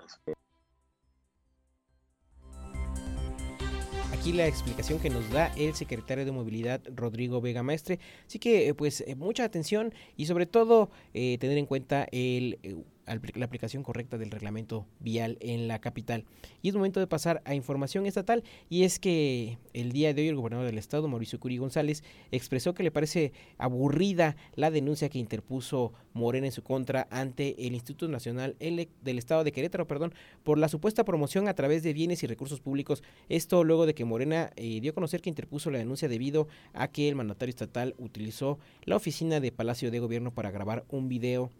Aquí 4.26 4.32
la 4.32 4.48
explicación 4.48 4.98
que 4.98 5.08
nos 5.08 5.30
da 5.30 5.52
el 5.56 5.76
secretario 5.76 6.24
de 6.24 6.32
Movilidad, 6.32 6.80
Rodrigo 6.96 7.40
Vega 7.40 7.62
Maestre. 7.62 8.00
Así 8.26 8.40
que, 8.40 8.66
eh, 8.66 8.74
pues, 8.74 9.04
eh, 9.06 9.14
mucha 9.14 9.44
atención 9.44 9.94
y 10.16 10.26
sobre 10.26 10.46
todo 10.46 10.90
eh, 11.14 11.38
tener 11.38 11.56
en 11.58 11.66
cuenta 11.66 12.08
el 12.10 12.58
la 13.06 13.44
aplicación 13.44 13.82
correcta 13.82 14.18
del 14.18 14.30
reglamento 14.30 14.86
vial 15.00 15.38
en 15.40 15.68
la 15.68 15.80
capital. 15.80 16.24
Y 16.62 16.68
es 16.68 16.74
momento 16.74 17.00
de 17.00 17.06
pasar 17.06 17.42
a 17.44 17.54
información 17.54 18.06
estatal 18.06 18.42
y 18.68 18.84
es 18.84 18.98
que 18.98 19.58
el 19.72 19.92
día 19.92 20.12
de 20.12 20.22
hoy 20.22 20.28
el 20.28 20.36
gobernador 20.36 20.66
del 20.66 20.78
estado, 20.78 21.08
Mauricio 21.08 21.38
Curi 21.38 21.58
González, 21.58 22.02
expresó 22.30 22.74
que 22.74 22.82
le 22.82 22.90
parece 22.90 23.32
aburrida 23.58 24.36
la 24.54 24.70
denuncia 24.70 25.08
que 25.08 25.18
interpuso 25.18 25.92
Morena 26.14 26.46
en 26.46 26.52
su 26.52 26.62
contra 26.62 27.06
ante 27.10 27.66
el 27.66 27.74
Instituto 27.74 28.08
Nacional 28.08 28.56
del 28.58 29.18
Estado 29.18 29.44
de 29.44 29.52
Querétaro, 29.52 29.86
perdón, 29.86 30.14
por 30.42 30.58
la 30.58 30.68
supuesta 30.68 31.04
promoción 31.04 31.48
a 31.48 31.54
través 31.54 31.82
de 31.82 31.92
bienes 31.92 32.22
y 32.22 32.26
recursos 32.26 32.60
públicos. 32.60 33.02
Esto 33.28 33.64
luego 33.64 33.86
de 33.86 33.94
que 33.94 34.04
Morena 34.04 34.50
eh, 34.56 34.80
dio 34.80 34.92
a 34.92 34.94
conocer 34.94 35.20
que 35.20 35.28
interpuso 35.28 35.70
la 35.70 35.78
denuncia 35.78 36.08
debido 36.08 36.48
a 36.72 36.88
que 36.88 37.08
el 37.08 37.14
mandatario 37.14 37.50
estatal 37.50 37.94
utilizó 37.98 38.58
la 38.84 38.96
oficina 38.96 39.40
de 39.40 39.52
Palacio 39.52 39.90
de 39.90 39.98
Gobierno 39.98 40.32
para 40.32 40.50
grabar 40.50 40.84
un 40.88 41.08
video 41.08 41.50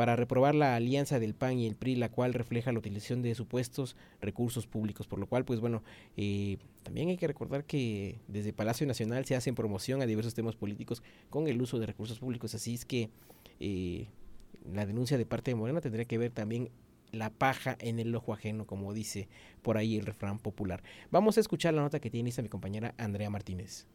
para 0.00 0.16
reprobar 0.16 0.54
la 0.54 0.76
alianza 0.76 1.20
del 1.20 1.34
PAN 1.34 1.58
y 1.58 1.66
el 1.66 1.76
PRI, 1.76 1.94
la 1.94 2.08
cual 2.10 2.32
refleja 2.32 2.72
la 2.72 2.78
utilización 2.78 3.20
de 3.20 3.34
supuestos 3.34 3.96
recursos 4.22 4.66
públicos, 4.66 5.06
por 5.06 5.18
lo 5.18 5.26
cual, 5.26 5.44
pues 5.44 5.60
bueno, 5.60 5.82
eh, 6.16 6.56
también 6.84 7.10
hay 7.10 7.18
que 7.18 7.26
recordar 7.26 7.64
que 7.64 8.18
desde 8.26 8.54
Palacio 8.54 8.86
Nacional 8.86 9.26
se 9.26 9.36
hacen 9.36 9.54
promoción 9.54 10.00
a 10.00 10.06
diversos 10.06 10.32
temas 10.32 10.56
políticos 10.56 11.02
con 11.28 11.48
el 11.48 11.60
uso 11.60 11.78
de 11.78 11.84
recursos 11.84 12.18
públicos, 12.18 12.54
así 12.54 12.72
es 12.72 12.86
que 12.86 13.10
eh, 13.60 14.06
la 14.72 14.86
denuncia 14.86 15.18
de 15.18 15.26
parte 15.26 15.50
de 15.50 15.56
Morena 15.56 15.82
tendría 15.82 16.06
que 16.06 16.16
ver 16.16 16.30
también 16.30 16.70
la 17.12 17.28
paja 17.28 17.76
en 17.78 17.98
el 17.98 18.14
ojo 18.14 18.32
ajeno, 18.32 18.66
como 18.66 18.94
dice 18.94 19.28
por 19.60 19.76
ahí 19.76 19.98
el 19.98 20.06
refrán 20.06 20.38
popular. 20.38 20.82
Vamos 21.10 21.36
a 21.36 21.40
escuchar 21.40 21.74
la 21.74 21.82
nota 21.82 22.00
que 22.00 22.08
tiene 22.08 22.30
esta 22.30 22.40
mi 22.40 22.48
compañera 22.48 22.94
Andrea 22.96 23.28
Martínez. 23.28 23.86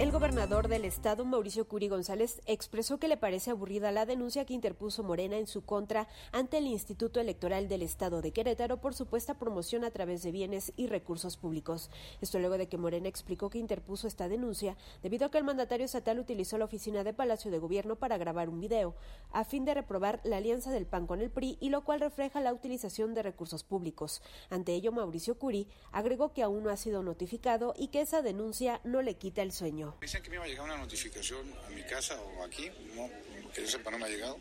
El 0.00 0.12
gobernador 0.12 0.68
del 0.68 0.86
estado, 0.86 1.26
Mauricio 1.26 1.68
Curi 1.68 1.88
González, 1.88 2.40
expresó 2.46 2.98
que 2.98 3.06
le 3.06 3.18
parece 3.18 3.50
aburrida 3.50 3.92
la 3.92 4.06
denuncia 4.06 4.46
que 4.46 4.54
interpuso 4.54 5.02
Morena 5.02 5.36
en 5.36 5.46
su 5.46 5.62
contra 5.62 6.08
ante 6.32 6.56
el 6.56 6.68
Instituto 6.68 7.20
Electoral 7.20 7.68
del 7.68 7.82
Estado 7.82 8.22
de 8.22 8.32
Querétaro 8.32 8.80
por 8.80 8.94
supuesta 8.94 9.38
promoción 9.38 9.84
a 9.84 9.90
través 9.90 10.22
de 10.22 10.32
bienes 10.32 10.72
y 10.74 10.86
recursos 10.86 11.36
públicos. 11.36 11.90
Esto 12.22 12.38
luego 12.38 12.56
de 12.56 12.66
que 12.66 12.78
Morena 12.78 13.08
explicó 13.08 13.50
que 13.50 13.58
interpuso 13.58 14.08
esta 14.08 14.30
denuncia 14.30 14.74
debido 15.02 15.26
a 15.26 15.30
que 15.30 15.36
el 15.36 15.44
mandatario 15.44 15.84
estatal 15.84 16.18
utilizó 16.18 16.56
la 16.56 16.64
oficina 16.64 17.04
de 17.04 17.12
Palacio 17.12 17.50
de 17.50 17.58
Gobierno 17.58 17.96
para 17.96 18.16
grabar 18.16 18.48
un 18.48 18.58
video, 18.58 18.94
a 19.32 19.44
fin 19.44 19.66
de 19.66 19.74
reprobar 19.74 20.22
la 20.24 20.38
alianza 20.38 20.72
del 20.72 20.86
PAN 20.86 21.06
con 21.06 21.20
el 21.20 21.28
PRI 21.28 21.58
y 21.60 21.68
lo 21.68 21.84
cual 21.84 22.00
refleja 22.00 22.40
la 22.40 22.54
utilización 22.54 23.12
de 23.12 23.22
recursos 23.22 23.64
públicos. 23.64 24.22
Ante 24.48 24.72
ello, 24.72 24.92
Mauricio 24.92 25.38
Curi 25.38 25.68
agregó 25.92 26.32
que 26.32 26.42
aún 26.42 26.62
no 26.62 26.70
ha 26.70 26.78
sido 26.78 27.02
notificado 27.02 27.74
y 27.76 27.88
que 27.88 28.00
esa 28.00 28.22
denuncia 28.22 28.80
no 28.82 29.02
le 29.02 29.18
quita 29.18 29.42
el 29.42 29.52
sueño. 29.52 29.89
Dicen 30.00 30.22
que 30.22 30.30
me 30.30 30.36
iba 30.36 30.44
a 30.44 30.48
llegar 30.48 30.64
una 30.64 30.76
notificación 30.76 31.52
a 31.66 31.70
mi 31.70 31.82
casa 31.82 32.20
o 32.20 32.44
aquí, 32.44 32.70
no, 32.94 33.10
que 33.54 33.62
yo 33.62 33.68
sepa 33.68 33.90
no 33.90 33.98
me 33.98 34.06
ha 34.06 34.08
llegado, 34.08 34.38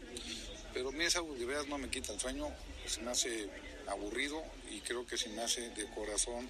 pero 0.74 0.92
mí 0.92 1.04
esa 1.04 1.22
de 1.22 1.46
veras 1.46 1.68
no 1.68 1.78
me 1.78 1.90
quita 1.90 2.14
el 2.14 2.20
sueño, 2.20 2.50
se 2.86 3.02
me 3.02 3.12
hace 3.12 3.50
aburrido 3.88 4.44
y 4.70 4.82
creo 4.82 5.06
que 5.06 5.18
se 5.18 5.30
me 5.30 5.42
hace 5.42 5.70
de 5.72 5.86
corazón 5.90 6.50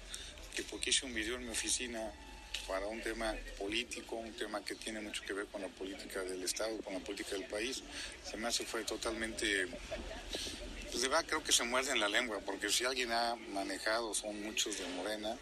que 0.54 0.62
porque 0.64 0.90
hice 0.90 1.06
un 1.06 1.14
video 1.14 1.36
en 1.36 1.44
mi 1.44 1.50
oficina 1.50 2.12
para 2.66 2.86
un 2.86 3.00
tema 3.00 3.34
político, 3.58 4.16
un 4.16 4.32
tema 4.32 4.64
que 4.64 4.74
tiene 4.74 5.00
mucho 5.00 5.22
que 5.22 5.32
ver 5.32 5.46
con 5.46 5.62
la 5.62 5.68
política 5.68 6.22
del 6.22 6.42
Estado, 6.42 6.76
con 6.82 6.94
la 6.94 7.00
política 7.00 7.36
del 7.36 7.44
país, 7.44 7.82
se 8.28 8.36
me 8.36 8.48
hace 8.48 8.64
fue 8.64 8.84
totalmente 8.84 9.68
pues 10.90 11.02
de 11.02 11.08
verdad 11.08 11.24
creo 11.26 11.44
que 11.44 11.52
se 11.52 11.62
muerde 11.62 11.92
en 11.92 12.00
la 12.00 12.08
lengua, 12.08 12.40
porque 12.44 12.68
si 12.68 12.84
alguien 12.84 13.12
ha 13.12 13.36
manejado, 13.36 14.12
son 14.12 14.42
muchos 14.42 14.78
de 14.78 14.86
Morena, 14.88 15.36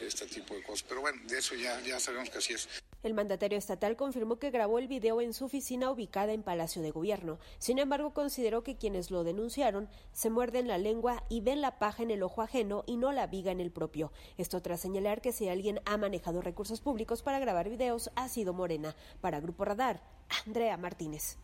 este 0.00 0.26
tipo 0.26 0.54
de 0.54 0.62
cosas. 0.62 0.84
Pero 0.88 1.00
bueno, 1.00 1.20
de 1.26 1.38
eso 1.38 1.54
ya, 1.54 1.80
ya 1.82 2.00
sabemos 2.00 2.28
que 2.30 2.38
así 2.38 2.54
es. 2.54 2.68
El 3.02 3.14
mandatario 3.14 3.56
estatal 3.56 3.96
confirmó 3.96 4.38
que 4.38 4.50
grabó 4.50 4.78
el 4.78 4.86
video 4.86 5.22
en 5.22 5.32
su 5.32 5.46
oficina 5.46 5.90
ubicada 5.90 6.32
en 6.32 6.42
Palacio 6.42 6.82
de 6.82 6.90
Gobierno. 6.90 7.38
Sin 7.58 7.78
embargo, 7.78 8.12
consideró 8.12 8.62
que 8.62 8.76
quienes 8.76 9.10
lo 9.10 9.24
denunciaron 9.24 9.88
se 10.12 10.28
muerden 10.28 10.68
la 10.68 10.76
lengua 10.76 11.24
y 11.30 11.40
ven 11.40 11.62
la 11.62 11.78
paja 11.78 12.02
en 12.02 12.10
el 12.10 12.22
ojo 12.22 12.42
ajeno 12.42 12.84
y 12.86 12.98
no 12.98 13.12
la 13.12 13.26
viga 13.26 13.52
en 13.52 13.60
el 13.60 13.70
propio. 13.70 14.12
Esto 14.36 14.60
tras 14.60 14.80
señalar 14.80 15.22
que 15.22 15.32
si 15.32 15.48
alguien 15.48 15.80
ha 15.86 15.96
manejado 15.96 16.42
recursos 16.42 16.82
públicos 16.82 17.22
para 17.22 17.38
grabar 17.38 17.70
videos 17.70 18.10
ha 18.16 18.28
sido 18.28 18.52
Morena. 18.52 18.94
Para 19.22 19.40
Grupo 19.40 19.64
Radar, 19.64 20.02
Andrea 20.46 20.76
Martínez. 20.76 21.38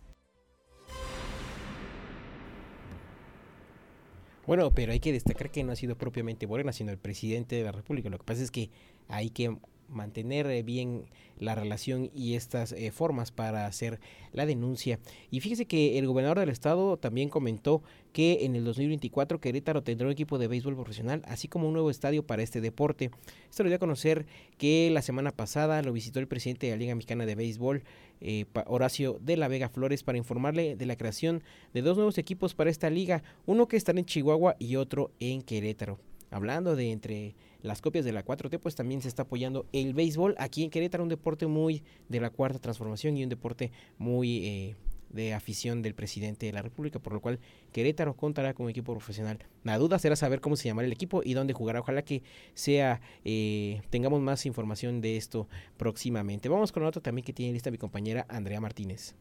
Bueno, 4.46 4.70
pero 4.72 4.92
hay 4.92 5.00
que 5.00 5.12
destacar 5.12 5.50
que 5.50 5.64
no 5.64 5.72
ha 5.72 5.76
sido 5.76 5.96
propiamente 5.96 6.46
Morena, 6.46 6.72
sino 6.72 6.92
el 6.92 6.98
presidente 6.98 7.56
de 7.56 7.64
la 7.64 7.72
República. 7.72 8.10
Lo 8.10 8.18
que 8.18 8.24
pasa 8.24 8.42
es 8.42 8.52
que 8.52 8.70
hay 9.08 9.30
que 9.30 9.58
mantener 9.88 10.46
eh, 10.46 10.62
bien 10.62 11.06
la 11.38 11.54
relación 11.54 12.10
y 12.14 12.34
estas 12.34 12.72
eh, 12.72 12.90
formas 12.90 13.30
para 13.30 13.66
hacer 13.66 14.00
la 14.32 14.46
denuncia. 14.46 14.98
Y 15.30 15.40
fíjese 15.40 15.66
que 15.66 15.98
el 15.98 16.06
gobernador 16.06 16.40
del 16.40 16.48
estado 16.48 16.96
también 16.96 17.28
comentó 17.28 17.82
que 18.12 18.46
en 18.46 18.56
el 18.56 18.64
2024 18.64 19.40
Querétaro 19.40 19.82
tendrá 19.82 20.06
un 20.06 20.12
equipo 20.12 20.38
de 20.38 20.48
béisbol 20.48 20.74
profesional, 20.74 21.22
así 21.26 21.48
como 21.48 21.66
un 21.68 21.74
nuevo 21.74 21.90
estadio 21.90 22.26
para 22.26 22.42
este 22.42 22.60
deporte. 22.60 23.10
Esto 23.50 23.62
lo 23.62 23.68
dio 23.68 23.76
a 23.76 23.80
conocer 23.80 24.26
que 24.56 24.88
la 24.90 25.02
semana 25.02 25.32
pasada 25.32 25.82
lo 25.82 25.92
visitó 25.92 26.20
el 26.20 26.28
presidente 26.28 26.66
de 26.66 26.72
la 26.72 26.78
Liga 26.78 26.94
Mexicana 26.94 27.26
de 27.26 27.34
Béisbol, 27.34 27.84
eh, 28.22 28.46
Horacio 28.66 29.18
de 29.20 29.36
la 29.36 29.48
Vega 29.48 29.68
Flores, 29.68 30.02
para 30.02 30.16
informarle 30.18 30.76
de 30.76 30.86
la 30.86 30.96
creación 30.96 31.42
de 31.74 31.82
dos 31.82 31.96
nuevos 31.96 32.16
equipos 32.16 32.54
para 32.54 32.70
esta 32.70 32.88
liga, 32.88 33.22
uno 33.44 33.68
que 33.68 33.76
estará 33.76 33.98
en 33.98 34.06
Chihuahua 34.06 34.56
y 34.58 34.76
otro 34.76 35.10
en 35.20 35.42
Querétaro. 35.42 35.98
Hablando 36.30 36.76
de 36.76 36.90
entre 36.92 37.34
las 37.62 37.80
copias 37.80 38.04
de 38.04 38.12
la 38.12 38.24
4T, 38.24 38.58
pues 38.58 38.74
también 38.74 39.02
se 39.02 39.08
está 39.08 39.22
apoyando 39.22 39.66
el 39.72 39.94
béisbol 39.94 40.34
aquí 40.38 40.64
en 40.64 40.70
Querétaro, 40.70 41.02
un 41.02 41.08
deporte 41.08 41.46
muy 41.46 41.82
de 42.08 42.20
la 42.20 42.30
cuarta 42.30 42.58
transformación 42.58 43.16
y 43.16 43.22
un 43.22 43.28
deporte 43.28 43.72
muy 43.98 44.46
eh, 44.46 44.76
de 45.10 45.34
afición 45.34 45.82
del 45.82 45.94
presidente 45.94 46.46
de 46.46 46.52
la 46.52 46.62
República, 46.62 46.98
por 46.98 47.12
lo 47.12 47.20
cual 47.20 47.38
Querétaro 47.72 48.14
contará 48.14 48.54
con 48.54 48.64
un 48.64 48.70
equipo 48.70 48.92
profesional. 48.92 49.38
La 49.64 49.78
duda 49.78 49.98
será 49.98 50.16
saber 50.16 50.40
cómo 50.40 50.56
se 50.56 50.68
llamará 50.68 50.86
el 50.86 50.92
equipo 50.92 51.22
y 51.24 51.34
dónde 51.34 51.54
jugará. 51.54 51.80
Ojalá 51.80 52.02
que 52.02 52.22
sea 52.54 53.00
eh, 53.24 53.82
tengamos 53.90 54.20
más 54.20 54.46
información 54.46 55.00
de 55.00 55.16
esto 55.16 55.48
próximamente. 55.76 56.48
Vamos 56.48 56.72
con 56.72 56.84
otro 56.84 57.00
también 57.00 57.24
que 57.24 57.32
tiene 57.32 57.52
lista 57.52 57.70
mi 57.70 57.78
compañera 57.78 58.26
Andrea 58.28 58.60
Martínez. 58.60 59.14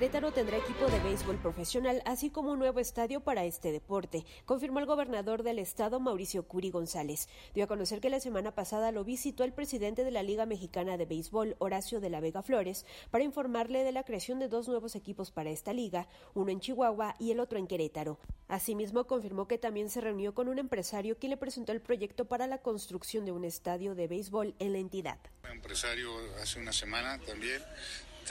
Querétaro 0.00 0.32
tendrá 0.32 0.56
equipo 0.56 0.86
de 0.86 0.98
béisbol 1.00 1.36
profesional, 1.36 2.00
así 2.06 2.30
como 2.30 2.52
un 2.52 2.58
nuevo 2.58 2.80
estadio 2.80 3.20
para 3.20 3.44
este 3.44 3.70
deporte, 3.70 4.24
confirmó 4.46 4.78
el 4.78 4.86
gobernador 4.86 5.42
del 5.42 5.58
estado, 5.58 6.00
Mauricio 6.00 6.48
Curi 6.48 6.70
González. 6.70 7.28
Dio 7.52 7.64
a 7.64 7.66
conocer 7.66 8.00
que 8.00 8.08
la 8.08 8.18
semana 8.18 8.54
pasada 8.54 8.92
lo 8.92 9.04
visitó 9.04 9.44
el 9.44 9.52
presidente 9.52 10.02
de 10.02 10.10
la 10.10 10.22
Liga 10.22 10.46
Mexicana 10.46 10.96
de 10.96 11.04
Béisbol, 11.04 11.54
Horacio 11.58 12.00
de 12.00 12.08
la 12.08 12.20
Vega 12.20 12.42
Flores, 12.42 12.86
para 13.10 13.24
informarle 13.24 13.84
de 13.84 13.92
la 13.92 14.02
creación 14.02 14.38
de 14.38 14.48
dos 14.48 14.68
nuevos 14.68 14.96
equipos 14.96 15.30
para 15.32 15.50
esta 15.50 15.74
liga, 15.74 16.08
uno 16.32 16.50
en 16.50 16.60
Chihuahua 16.60 17.16
y 17.18 17.32
el 17.32 17.38
otro 17.38 17.58
en 17.58 17.66
Querétaro. 17.66 18.18
Asimismo, 18.48 19.06
confirmó 19.06 19.48
que 19.48 19.58
también 19.58 19.90
se 19.90 20.00
reunió 20.00 20.32
con 20.32 20.48
un 20.48 20.58
empresario 20.58 21.18
quien 21.18 21.28
le 21.28 21.36
presentó 21.36 21.72
el 21.72 21.82
proyecto 21.82 22.24
para 22.24 22.46
la 22.46 22.62
construcción 22.62 23.26
de 23.26 23.32
un 23.32 23.44
estadio 23.44 23.94
de 23.94 24.08
béisbol 24.08 24.54
en 24.60 24.72
la 24.72 24.78
entidad. 24.78 25.18
empresario 25.52 26.10
hace 26.40 26.58
una 26.58 26.72
semana 26.72 27.18
también 27.18 27.60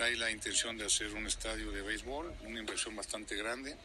hay 0.02 0.16
la 0.16 0.32
intención 0.32 0.78
de 0.78 0.86
hacer 0.86 1.14
un 1.14 1.28
estadio 1.28 1.72
de 1.72 1.82
béisbol, 1.82 2.34
una 2.44 2.60
inversión 2.60 2.96
bastante 2.96 3.36
grande. 3.36 3.76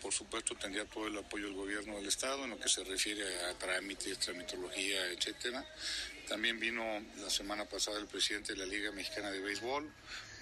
Por 0.00 0.12
supuesto, 0.12 0.54
tendría 0.54 0.84
todo 0.86 1.06
el 1.06 1.18
apoyo 1.18 1.46
del 1.46 1.54
gobierno 1.54 1.96
del 1.96 2.06
Estado 2.06 2.44
en 2.44 2.50
lo 2.50 2.58
que 2.58 2.68
se 2.68 2.84
refiere 2.84 3.22
a 3.44 3.54
trámites, 3.54 4.18
tramitología, 4.18 5.06
etcétera. 5.10 5.64
También 6.28 6.58
vino 6.58 6.82
la 7.16 7.30
semana 7.30 7.64
pasada 7.64 7.98
el 7.98 8.06
presidente 8.06 8.52
de 8.52 8.58
la 8.58 8.66
Liga 8.66 8.92
Mexicana 8.92 9.30
de 9.30 9.40
Béisbol 9.40 9.92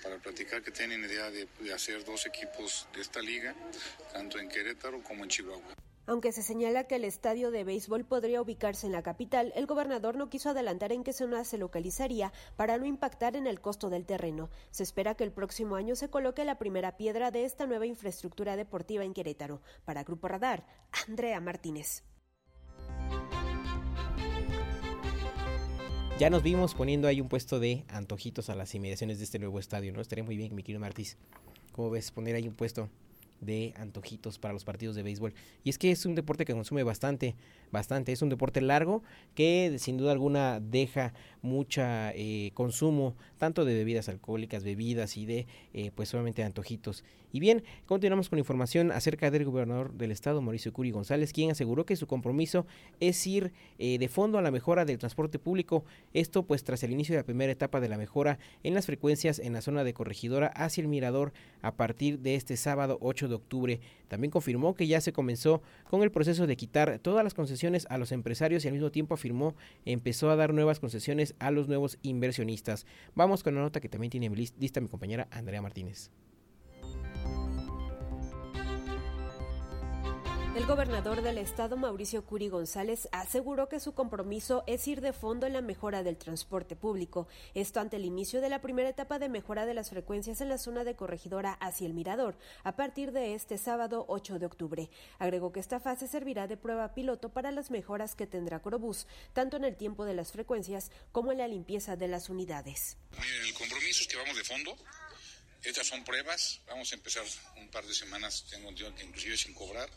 para 0.02 0.18
platicar 0.18 0.62
que 0.62 0.70
tienen 0.70 1.04
idea 1.04 1.30
de 1.30 1.48
hacer 1.74 2.04
dos 2.04 2.26
equipos 2.26 2.86
de 2.94 3.00
esta 3.00 3.20
liga, 3.20 3.54
tanto 4.12 4.38
en 4.38 4.48
Querétaro 4.48 5.02
como 5.02 5.24
en 5.24 5.30
Chihuahua. 5.30 5.85
Aunque 6.06 6.30
se 6.30 6.42
señala 6.42 6.84
que 6.84 6.96
el 6.96 7.04
estadio 7.04 7.50
de 7.50 7.64
béisbol 7.64 8.04
podría 8.04 8.40
ubicarse 8.40 8.86
en 8.86 8.92
la 8.92 9.02
capital, 9.02 9.52
el 9.56 9.66
gobernador 9.66 10.16
no 10.16 10.30
quiso 10.30 10.50
adelantar 10.50 10.92
en 10.92 11.02
qué 11.02 11.12
zona 11.12 11.42
se 11.42 11.58
localizaría 11.58 12.32
para 12.54 12.78
no 12.78 12.86
impactar 12.86 13.34
en 13.34 13.48
el 13.48 13.60
costo 13.60 13.90
del 13.90 14.06
terreno. 14.06 14.48
Se 14.70 14.84
espera 14.84 15.16
que 15.16 15.24
el 15.24 15.32
próximo 15.32 15.74
año 15.74 15.96
se 15.96 16.08
coloque 16.08 16.44
la 16.44 16.58
primera 16.58 16.96
piedra 16.96 17.32
de 17.32 17.44
esta 17.44 17.66
nueva 17.66 17.86
infraestructura 17.86 18.54
deportiva 18.54 19.04
en 19.04 19.14
Querétaro. 19.14 19.62
Para 19.84 20.04
Grupo 20.04 20.28
Radar, 20.28 20.64
Andrea 21.08 21.40
Martínez. 21.40 22.04
Ya 26.20 26.30
nos 26.30 26.42
vimos 26.42 26.74
poniendo 26.74 27.08
ahí 27.08 27.20
un 27.20 27.28
puesto 27.28 27.58
de 27.58 27.84
antojitos 27.88 28.48
a 28.48 28.54
las 28.54 28.74
inmediaciones 28.74 29.18
de 29.18 29.24
este 29.24 29.40
nuevo 29.40 29.58
estadio, 29.58 29.92
¿no? 29.92 30.00
Estaría 30.00 30.24
muy 30.24 30.36
bien, 30.36 30.54
mi 30.54 30.62
querido 30.62 30.80
Martís. 30.80 31.18
¿Cómo 31.72 31.90
ves 31.90 32.12
poner 32.12 32.36
ahí 32.36 32.46
un 32.46 32.54
puesto 32.54 32.88
de 33.40 33.74
antojitos 33.76 34.38
para 34.38 34.54
los 34.54 34.64
partidos 34.64 34.96
de 34.96 35.02
béisbol. 35.02 35.34
Y 35.64 35.70
es 35.70 35.78
que 35.78 35.90
es 35.90 36.06
un 36.06 36.14
deporte 36.14 36.44
que 36.44 36.52
consume 36.52 36.82
bastante, 36.82 37.34
bastante. 37.70 38.12
Es 38.12 38.22
un 38.22 38.28
deporte 38.28 38.60
largo 38.60 39.02
que 39.34 39.76
sin 39.78 39.96
duda 39.96 40.12
alguna 40.12 40.60
deja 40.60 41.12
mucha 41.46 42.12
eh, 42.14 42.50
consumo 42.52 43.14
tanto 43.38 43.64
de 43.64 43.74
bebidas 43.74 44.08
alcohólicas, 44.08 44.64
bebidas 44.64 45.16
y 45.16 45.24
de 45.24 45.46
eh, 45.72 45.90
pues 45.94 46.10
solamente 46.10 46.42
antojitos. 46.42 47.04
Y 47.32 47.40
bien, 47.40 47.64
continuamos 47.86 48.30
con 48.30 48.38
información 48.38 48.92
acerca 48.92 49.30
del 49.30 49.44
gobernador 49.44 49.92
del 49.92 50.10
estado, 50.10 50.40
Mauricio 50.40 50.72
Curi 50.72 50.90
González, 50.90 51.32
quien 51.32 51.50
aseguró 51.50 51.84
que 51.84 51.96
su 51.96 52.06
compromiso 52.06 52.66
es 52.98 53.26
ir 53.26 53.52
eh, 53.78 53.98
de 53.98 54.08
fondo 54.08 54.38
a 54.38 54.42
la 54.42 54.50
mejora 54.50 54.84
del 54.84 54.98
transporte 54.98 55.38
público. 55.38 55.84
Esto 56.14 56.44
pues 56.44 56.64
tras 56.64 56.82
el 56.82 56.92
inicio 56.92 57.14
de 57.14 57.20
la 57.20 57.26
primera 57.26 57.52
etapa 57.52 57.80
de 57.80 57.88
la 57.88 57.98
mejora 57.98 58.38
en 58.62 58.74
las 58.74 58.86
frecuencias 58.86 59.38
en 59.38 59.52
la 59.52 59.60
zona 59.60 59.84
de 59.84 59.92
Corregidora 59.92 60.46
hacia 60.46 60.80
el 60.80 60.88
Mirador 60.88 61.32
a 61.62 61.74
partir 61.74 62.20
de 62.20 62.36
este 62.36 62.56
sábado 62.56 62.96
8 63.02 63.28
de 63.28 63.34
octubre. 63.34 63.80
También 64.08 64.30
confirmó 64.30 64.74
que 64.74 64.86
ya 64.86 65.00
se 65.00 65.12
comenzó 65.12 65.62
con 65.90 66.02
el 66.02 66.10
proceso 66.10 66.46
de 66.46 66.56
quitar 66.56 67.00
todas 67.00 67.24
las 67.24 67.34
concesiones 67.34 67.86
a 67.90 67.98
los 67.98 68.12
empresarios 68.12 68.64
y 68.64 68.68
al 68.68 68.74
mismo 68.74 68.90
tiempo 68.90 69.14
afirmó 69.14 69.54
empezó 69.84 70.30
a 70.30 70.36
dar 70.36 70.54
nuevas 70.54 70.80
concesiones 70.80 71.34
a 71.38 71.50
los 71.50 71.68
nuevos 71.68 71.98
inversionistas. 72.02 72.86
Vamos 73.14 73.42
con 73.42 73.54
la 73.54 73.60
nota 73.60 73.80
que 73.80 73.88
también 73.88 74.10
tiene 74.10 74.28
lista 74.30 74.80
mi 74.80 74.88
compañera 74.88 75.28
Andrea 75.30 75.62
Martínez. 75.62 76.10
El 80.56 80.64
gobernador 80.64 81.20
del 81.20 81.36
estado, 81.36 81.76
Mauricio 81.76 82.24
Curi 82.24 82.48
González, 82.48 83.10
aseguró 83.12 83.68
que 83.68 83.78
su 83.78 83.92
compromiso 83.92 84.64
es 84.66 84.88
ir 84.88 85.02
de 85.02 85.12
fondo 85.12 85.46
en 85.46 85.52
la 85.52 85.60
mejora 85.60 86.02
del 86.02 86.16
transporte 86.16 86.76
público, 86.76 87.28
esto 87.54 87.78
ante 87.78 87.96
el 87.96 88.06
inicio 88.06 88.40
de 88.40 88.48
la 88.48 88.62
primera 88.62 88.88
etapa 88.88 89.18
de 89.18 89.28
mejora 89.28 89.66
de 89.66 89.74
las 89.74 89.90
frecuencias 89.90 90.40
en 90.40 90.48
la 90.48 90.56
zona 90.56 90.84
de 90.84 90.96
corregidora 90.96 91.52
hacia 91.52 91.86
el 91.86 91.92
Mirador, 91.92 92.38
a 92.64 92.74
partir 92.74 93.12
de 93.12 93.34
este 93.34 93.58
sábado 93.58 94.06
8 94.08 94.38
de 94.38 94.46
octubre. 94.46 94.88
Agregó 95.18 95.52
que 95.52 95.60
esta 95.60 95.78
fase 95.78 96.08
servirá 96.08 96.46
de 96.46 96.56
prueba 96.56 96.94
piloto 96.94 97.28
para 97.28 97.52
las 97.52 97.70
mejoras 97.70 98.14
que 98.14 98.26
tendrá 98.26 98.62
Corobús, 98.62 99.06
tanto 99.34 99.58
en 99.58 99.64
el 99.64 99.76
tiempo 99.76 100.06
de 100.06 100.14
las 100.14 100.32
frecuencias 100.32 100.90
como 101.12 101.32
en 101.32 101.38
la 101.38 101.48
limpieza 101.48 101.96
de 101.96 102.08
las 102.08 102.30
unidades. 102.30 102.96
el 103.46 103.52
compromiso 103.52 104.04
es 104.04 104.08
que 104.08 104.16
vamos 104.16 104.34
de 104.34 104.44
fondo. 104.44 104.74
Estas 105.62 105.86
son 105.86 106.02
pruebas, 106.04 106.62
vamos 106.66 106.90
a 106.92 106.94
empezar 106.94 107.24
un 107.56 107.68
par 107.68 107.84
de 107.84 107.92
semanas, 107.92 108.46
tengo 108.48 108.72
que 108.74 109.04
inclusive 109.04 109.36
sin 109.36 109.52
cobrar 109.52 109.90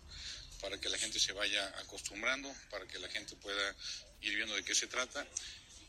para 0.62 0.80
que 0.80 0.90
la 0.90 0.98
gente 0.98 1.20
se 1.20 1.34
vaya 1.34 1.68
acostumbrando, 1.80 2.54
para 2.70 2.86
que 2.88 3.00
la 3.00 3.10
gente 3.10 3.36
pueda 3.38 3.76
ir 4.22 4.36
viendo 4.36 4.56
de 4.56 4.64
qué 4.64 4.76
se 4.76 4.88
trata 4.88 5.26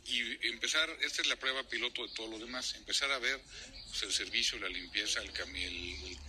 y 0.06 0.48
empezar, 0.48 0.90
esta 1.02 1.22
es 1.22 1.28
la 1.28 1.36
prueba 1.36 1.62
piloto 1.68 2.06
de 2.06 2.12
todo 2.14 2.26
lo 2.28 2.38
demás, 2.38 2.74
empezar 2.74 3.10
a 3.12 3.18
ver 3.18 3.40
pues, 3.88 4.02
el 4.02 4.12
servicio, 4.12 4.58
la 4.58 4.68
limpieza, 4.68 5.20
el, 5.20 5.30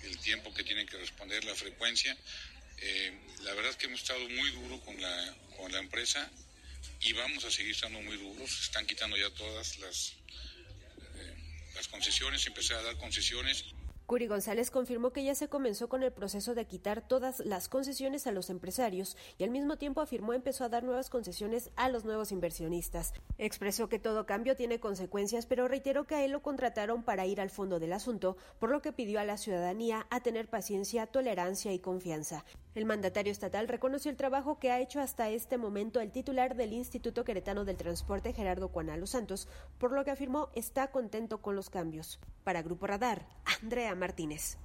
el, 0.04 0.18
tiempo 0.20 0.54
que 0.54 0.64
tiene 0.64 0.86
que 0.86 0.98
responder, 0.98 1.44
la 1.46 1.56
frecuencia. 1.56 2.16
Eh, 2.78 3.12
la 3.42 3.54
verdad 3.54 3.72
es 3.72 3.78
que 3.78 3.88
hemos 3.88 4.02
estado 4.02 4.28
muy 4.30 4.52
duro 4.52 4.80
con 4.82 5.00
la, 5.02 5.36
con 5.58 5.72
la 5.72 5.80
empresa 5.80 6.30
y 7.00 7.14
vamos 7.14 7.44
a 7.44 7.52
seguir 7.52 7.72
estando 7.72 8.02
muy 8.02 8.18
duros. 8.18 8.62
Están 8.62 8.86
quitando 8.86 9.18
ya 9.18 9.30
todas 9.32 9.80
las, 9.80 10.14
eh, 11.16 11.36
las 11.74 11.88
concesiones, 11.88 12.46
empezar 12.46 12.78
a 12.78 12.84
dar 12.84 12.98
concesiones. 12.98 13.66
Curi 14.06 14.28
González 14.28 14.72
confirmó 14.72 15.12
que 15.12 15.24
ya 15.24 15.36
se 15.36 15.48
comenzó 15.48 15.88
con 15.88 16.04
el 16.04 16.12
proceso 16.12 16.54
de 16.54 16.66
quitar 16.66 17.02
todas 17.08 17.40
las 17.40 17.70
concesiones 17.70 18.28
a 18.28 18.32
los 18.32 18.50
empresarios 18.50 19.16
y 19.38 19.44
al 19.44 19.52
mismo 19.52 19.78
tiempo 19.78 20.02
afirmó 20.02 20.34
empezó 20.34 20.66
a 20.66 20.70
dar 20.70 20.84
nuevas 20.84 21.10
concesiones 21.10 21.72
a 21.76 21.90
los 21.90 22.04
nuevos 22.04 22.32
inversionistas. 22.32 23.14
Expresó 23.38 23.88
que 23.90 24.00
todo 24.00 24.26
cambio 24.26 24.56
tiene 24.56 24.80
consecuencias, 24.80 25.46
pero 25.46 25.68
reiteró 25.68 26.06
que 26.06 26.16
a 26.16 26.26
él 26.26 26.32
lo 26.32 26.42
contrataron 26.42 27.04
para 27.04 27.26
ir 27.26 27.40
al 27.40 27.50
fondo 27.50 27.80
del 27.80 27.94
asunto, 27.94 28.38
por 28.60 28.70
lo 28.70 28.82
que 28.82 28.92
pidió 28.92 29.20
a 29.20 29.26
la 29.26 29.38
ciudadanía 29.38 30.08
a 30.10 30.20
tener 30.20 30.50
paciencia, 30.50 31.08
tolerancia 31.08 31.72
y 31.72 31.80
confianza. 31.80 32.44
El 32.74 32.86
mandatario 32.86 33.32
estatal 33.32 33.68
reconoció 33.68 34.10
el 34.10 34.16
trabajo 34.16 34.58
que 34.58 34.72
ha 34.72 34.80
hecho 34.80 35.02
hasta 35.02 35.30
este 35.30 35.58
momento 35.58 36.00
el 36.00 36.12
titular 36.12 36.56
del 36.56 36.72
Instituto 36.72 37.26
Queretano 37.26 37.66
del 37.66 37.76
Transporte, 37.76 38.32
Gerardo 38.32 38.70
Cuanalo 38.70 39.08
Santos, 39.08 39.50
por 39.78 39.92
lo 39.92 40.06
que 40.06 40.12
afirmó 40.12 40.50
está 40.56 40.90
contento 40.90 41.42
con 41.42 41.58
los 41.58 41.70
cambios. 41.70 42.20
Para 42.46 42.62
Grupo 42.62 42.88
Radar, 42.88 43.28
Andrea 43.62 43.94
Martínez. 43.96 44.58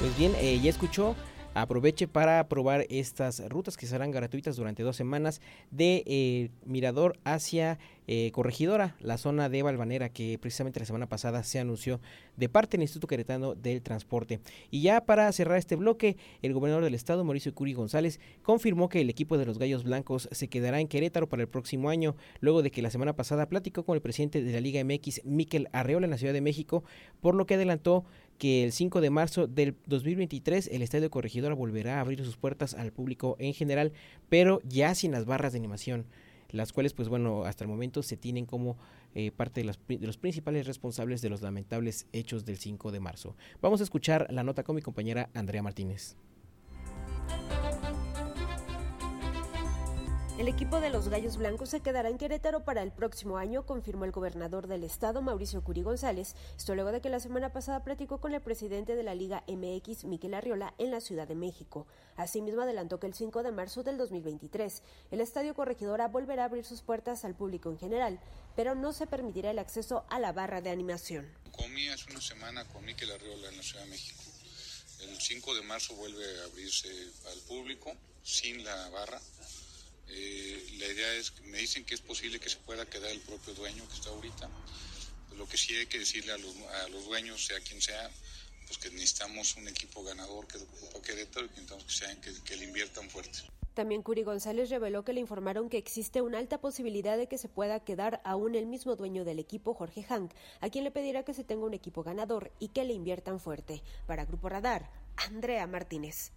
Pues 0.00 0.16
bien, 0.18 0.34
eh, 0.38 0.58
ya 0.60 0.70
escuchó 0.70 1.14
aproveche 1.54 2.08
para 2.08 2.46
probar 2.48 2.86
estas 2.90 3.46
rutas 3.48 3.76
que 3.76 3.86
serán 3.86 4.10
gratuitas 4.10 4.56
durante 4.56 4.82
dos 4.82 4.96
semanas 4.96 5.40
de 5.70 6.02
eh, 6.06 6.50
Mirador 6.64 7.18
hacia 7.24 7.78
eh, 8.06 8.30
Corregidora, 8.32 8.96
la 9.00 9.18
zona 9.18 9.48
de 9.48 9.62
Valvanera 9.62 10.08
que 10.08 10.36
precisamente 10.40 10.80
la 10.80 10.86
semana 10.86 11.08
pasada 11.08 11.44
se 11.44 11.60
anunció 11.60 12.00
de 12.36 12.48
parte 12.48 12.76
del 12.76 12.82
Instituto 12.82 13.06
Queretano 13.06 13.54
del 13.54 13.82
Transporte. 13.82 14.40
Y 14.70 14.82
ya 14.82 15.00
para 15.00 15.30
cerrar 15.32 15.58
este 15.58 15.76
bloque, 15.76 16.16
el 16.42 16.52
gobernador 16.52 16.84
del 16.84 16.94
estado, 16.94 17.22
Mauricio 17.24 17.54
Curi 17.54 17.72
González, 17.72 18.18
confirmó 18.42 18.88
que 18.88 19.00
el 19.00 19.10
equipo 19.10 19.38
de 19.38 19.46
los 19.46 19.58
Gallos 19.58 19.84
Blancos 19.84 20.28
se 20.32 20.48
quedará 20.48 20.80
en 20.80 20.88
Querétaro 20.88 21.28
para 21.28 21.42
el 21.42 21.48
próximo 21.48 21.88
año, 21.88 22.16
luego 22.40 22.62
de 22.62 22.70
que 22.70 22.82
la 22.82 22.90
semana 22.90 23.14
pasada 23.14 23.46
platicó 23.46 23.84
con 23.84 23.94
el 23.94 24.02
presidente 24.02 24.42
de 24.42 24.52
la 24.52 24.60
Liga 24.60 24.82
MX, 24.82 25.24
Miquel 25.24 25.68
Arreola, 25.72 26.06
en 26.06 26.10
la 26.10 26.18
Ciudad 26.18 26.32
de 26.32 26.40
México, 26.40 26.82
por 27.20 27.34
lo 27.34 27.46
que 27.46 27.54
adelantó 27.54 28.04
que 28.40 28.64
el 28.64 28.72
5 28.72 29.02
de 29.02 29.10
marzo 29.10 29.46
del 29.46 29.76
2023 29.86 30.70
el 30.72 30.80
Estadio 30.80 31.10
Corregidora 31.10 31.54
volverá 31.54 31.98
a 31.98 32.00
abrir 32.00 32.24
sus 32.24 32.38
puertas 32.38 32.72
al 32.72 32.90
público 32.90 33.36
en 33.38 33.52
general, 33.52 33.92
pero 34.30 34.60
ya 34.64 34.94
sin 34.94 35.12
las 35.12 35.26
barras 35.26 35.52
de 35.52 35.58
animación, 35.58 36.06
las 36.50 36.72
cuales 36.72 36.94
pues 36.94 37.10
bueno, 37.10 37.44
hasta 37.44 37.64
el 37.64 37.68
momento 37.68 38.02
se 38.02 38.16
tienen 38.16 38.46
como 38.46 38.78
eh, 39.14 39.30
parte 39.30 39.62
de 39.62 39.70
de 39.88 40.06
los 40.06 40.16
principales 40.16 40.66
responsables 40.66 41.20
de 41.20 41.28
los 41.28 41.42
lamentables 41.42 42.06
hechos 42.14 42.46
del 42.46 42.56
5 42.56 42.90
de 42.90 43.00
marzo. 43.00 43.36
Vamos 43.60 43.80
a 43.80 43.84
escuchar 43.84 44.26
la 44.30 44.42
nota 44.42 44.64
con 44.64 44.74
mi 44.74 44.80
compañera 44.80 45.28
Andrea 45.34 45.62
Martínez. 45.62 46.16
El 50.40 50.48
equipo 50.48 50.80
de 50.80 50.88
los 50.88 51.08
Gallos 51.08 51.36
Blancos 51.36 51.68
se 51.68 51.80
quedará 51.80 52.08
en 52.08 52.16
Querétaro 52.16 52.64
para 52.64 52.82
el 52.82 52.92
próximo 52.92 53.36
año, 53.36 53.66
confirmó 53.66 54.06
el 54.06 54.10
gobernador 54.10 54.68
del 54.68 54.84
estado, 54.84 55.20
Mauricio 55.20 55.62
Curi 55.62 55.82
González. 55.82 56.34
Esto 56.56 56.74
luego 56.74 56.92
de 56.92 57.02
que 57.02 57.10
la 57.10 57.20
semana 57.20 57.52
pasada 57.52 57.84
platicó 57.84 58.22
con 58.22 58.32
el 58.32 58.40
presidente 58.40 58.96
de 58.96 59.02
la 59.02 59.14
Liga 59.14 59.44
MX, 59.46 60.04
Miquel 60.04 60.32
Arriola, 60.32 60.72
en 60.78 60.92
la 60.92 61.02
Ciudad 61.02 61.28
de 61.28 61.34
México. 61.34 61.86
Asimismo, 62.16 62.62
adelantó 62.62 62.98
que 62.98 63.06
el 63.06 63.12
5 63.12 63.42
de 63.42 63.52
marzo 63.52 63.82
del 63.82 63.98
2023, 63.98 64.82
el 65.10 65.20
Estadio 65.20 65.54
Corregidora 65.54 66.08
volverá 66.08 66.44
a 66.44 66.46
abrir 66.46 66.64
sus 66.64 66.80
puertas 66.80 67.26
al 67.26 67.34
público 67.34 67.68
en 67.68 67.78
general, 67.78 68.18
pero 68.56 68.74
no 68.74 68.94
se 68.94 69.06
permitirá 69.06 69.50
el 69.50 69.58
acceso 69.58 70.06
a 70.08 70.18
la 70.18 70.32
barra 70.32 70.62
de 70.62 70.70
animación. 70.70 71.30
Comí 71.52 71.86
hace 71.88 72.10
una 72.12 72.22
semana 72.22 72.64
con 72.68 72.82
Miquel 72.82 73.12
Arriola 73.12 73.50
en 73.50 73.58
la 73.58 73.62
Ciudad 73.62 73.84
de 73.84 73.90
México. 73.90 74.22
El 75.00 75.20
5 75.20 75.54
de 75.56 75.62
marzo 75.64 75.94
vuelve 75.96 76.24
a 76.40 76.44
abrirse 76.44 76.88
al 77.30 77.40
público 77.40 77.92
sin 78.22 78.64
la 78.64 78.88
barra 78.88 79.20
eh, 80.12 80.76
la 80.78 80.86
idea 80.86 81.14
es, 81.14 81.32
me 81.42 81.58
dicen 81.58 81.84
que 81.84 81.94
es 81.94 82.00
posible 82.00 82.40
que 82.40 82.48
se 82.48 82.56
pueda 82.58 82.84
quedar 82.86 83.10
el 83.10 83.20
propio 83.20 83.54
dueño 83.54 83.86
que 83.88 83.94
está 83.94 84.10
ahorita. 84.10 84.48
Lo 85.36 85.48
que 85.48 85.56
sí 85.56 85.74
hay 85.76 85.86
que 85.86 85.98
decirle 85.98 86.32
a 86.32 86.38
los, 86.38 87.04
dueños, 87.04 87.44
sea 87.44 87.60
quien 87.60 87.80
sea, 87.80 88.10
pues 88.66 88.78
que 88.78 88.90
necesitamos 88.90 89.56
un 89.56 89.68
equipo 89.68 90.02
ganador 90.02 90.46
que 90.46 90.58
ocupa 90.58 91.02
Querétaro 91.02 91.46
y 91.46 91.48
que 91.48 92.20
que, 92.20 92.42
que 92.42 92.56
le 92.56 92.64
inviertan 92.64 93.08
fuerte. 93.08 93.40
También 93.74 94.02
Curi 94.02 94.24
González 94.24 94.68
reveló 94.68 95.04
que 95.04 95.12
le 95.12 95.20
informaron 95.20 95.68
que 95.68 95.78
existe 95.78 96.20
una 96.22 96.38
alta 96.38 96.60
posibilidad 96.60 97.16
de 97.16 97.28
que 97.28 97.38
se 97.38 97.48
pueda 97.48 97.80
quedar 97.80 98.20
aún 98.24 98.56
el 98.56 98.66
mismo 98.66 98.96
dueño 98.96 99.24
del 99.24 99.38
equipo, 99.38 99.74
Jorge 99.74 100.02
Hank, 100.02 100.32
a 100.60 100.68
quien 100.70 100.84
le 100.84 100.90
pedirá 100.90 101.22
que 101.22 101.34
se 101.34 101.44
tenga 101.44 101.64
un 101.64 101.74
equipo 101.74 102.02
ganador 102.02 102.52
y 102.58 102.68
que 102.68 102.84
le 102.84 102.94
inviertan 102.94 103.38
fuerte. 103.38 103.82
Para 104.06 104.24
Grupo 104.24 104.48
Radar, 104.48 104.90
Andrea 105.16 105.66
Martínez. 105.66 106.32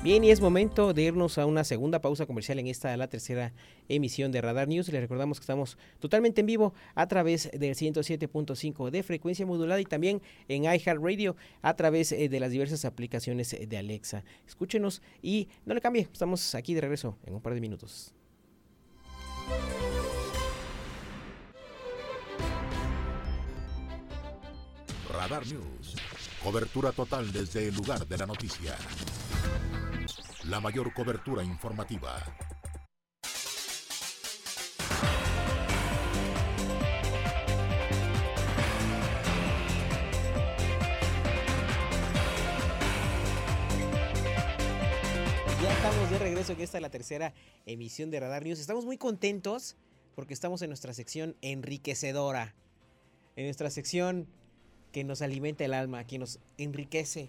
Bien, 0.00 0.22
y 0.22 0.30
es 0.30 0.40
momento 0.40 0.94
de 0.94 1.02
irnos 1.02 1.38
a 1.38 1.46
una 1.46 1.64
segunda 1.64 2.00
pausa 2.00 2.24
comercial 2.24 2.60
en 2.60 2.68
esta, 2.68 2.96
la 2.96 3.08
tercera 3.08 3.52
emisión 3.88 4.30
de 4.30 4.40
Radar 4.40 4.68
News. 4.68 4.88
Les 4.90 5.00
recordamos 5.00 5.38
que 5.38 5.42
estamos 5.42 5.76
totalmente 5.98 6.40
en 6.40 6.46
vivo 6.46 6.72
a 6.94 7.08
través 7.08 7.50
del 7.50 7.74
107.5 7.74 8.90
de 8.90 9.02
frecuencia 9.02 9.44
modulada 9.44 9.80
y 9.80 9.84
también 9.84 10.22
en 10.46 10.64
iHeartRadio 10.64 11.34
a 11.62 11.74
través 11.74 12.12
eh, 12.12 12.28
de 12.28 12.40
las 12.40 12.52
diversas 12.52 12.84
aplicaciones 12.84 13.56
de 13.60 13.76
Alexa. 13.76 14.22
Escúchenos 14.46 15.02
y 15.20 15.48
no 15.66 15.74
le 15.74 15.80
cambie, 15.80 16.08
estamos 16.12 16.54
aquí 16.54 16.74
de 16.74 16.80
regreso 16.80 17.18
en 17.26 17.34
un 17.34 17.42
par 17.42 17.54
de 17.54 17.60
minutos. 17.60 18.14
Radar 25.12 25.44
News. 25.48 25.96
Cobertura 26.42 26.92
total 26.92 27.32
desde 27.32 27.66
el 27.66 27.74
lugar 27.74 28.06
de 28.06 28.16
la 28.16 28.26
noticia 28.26 28.76
la 30.48 30.60
mayor 30.60 30.94
cobertura 30.94 31.44
informativa. 31.44 32.24
Ya 45.60 45.70
estamos 45.70 46.10
de 46.10 46.18
regreso, 46.18 46.56
que 46.56 46.62
esta 46.62 46.78
es 46.78 46.82
la 46.82 46.88
tercera 46.88 47.34
emisión 47.66 48.10
de 48.10 48.20
Radar 48.20 48.42
News. 48.42 48.58
Estamos 48.58 48.86
muy 48.86 48.96
contentos 48.96 49.76
porque 50.14 50.32
estamos 50.32 50.62
en 50.62 50.70
nuestra 50.70 50.94
sección 50.94 51.36
enriquecedora, 51.42 52.54
en 53.36 53.44
nuestra 53.44 53.68
sección 53.68 54.26
que 54.92 55.04
nos 55.04 55.20
alimenta 55.20 55.66
el 55.66 55.74
alma, 55.74 56.04
que 56.04 56.18
nos 56.18 56.40
enriquece 56.56 57.28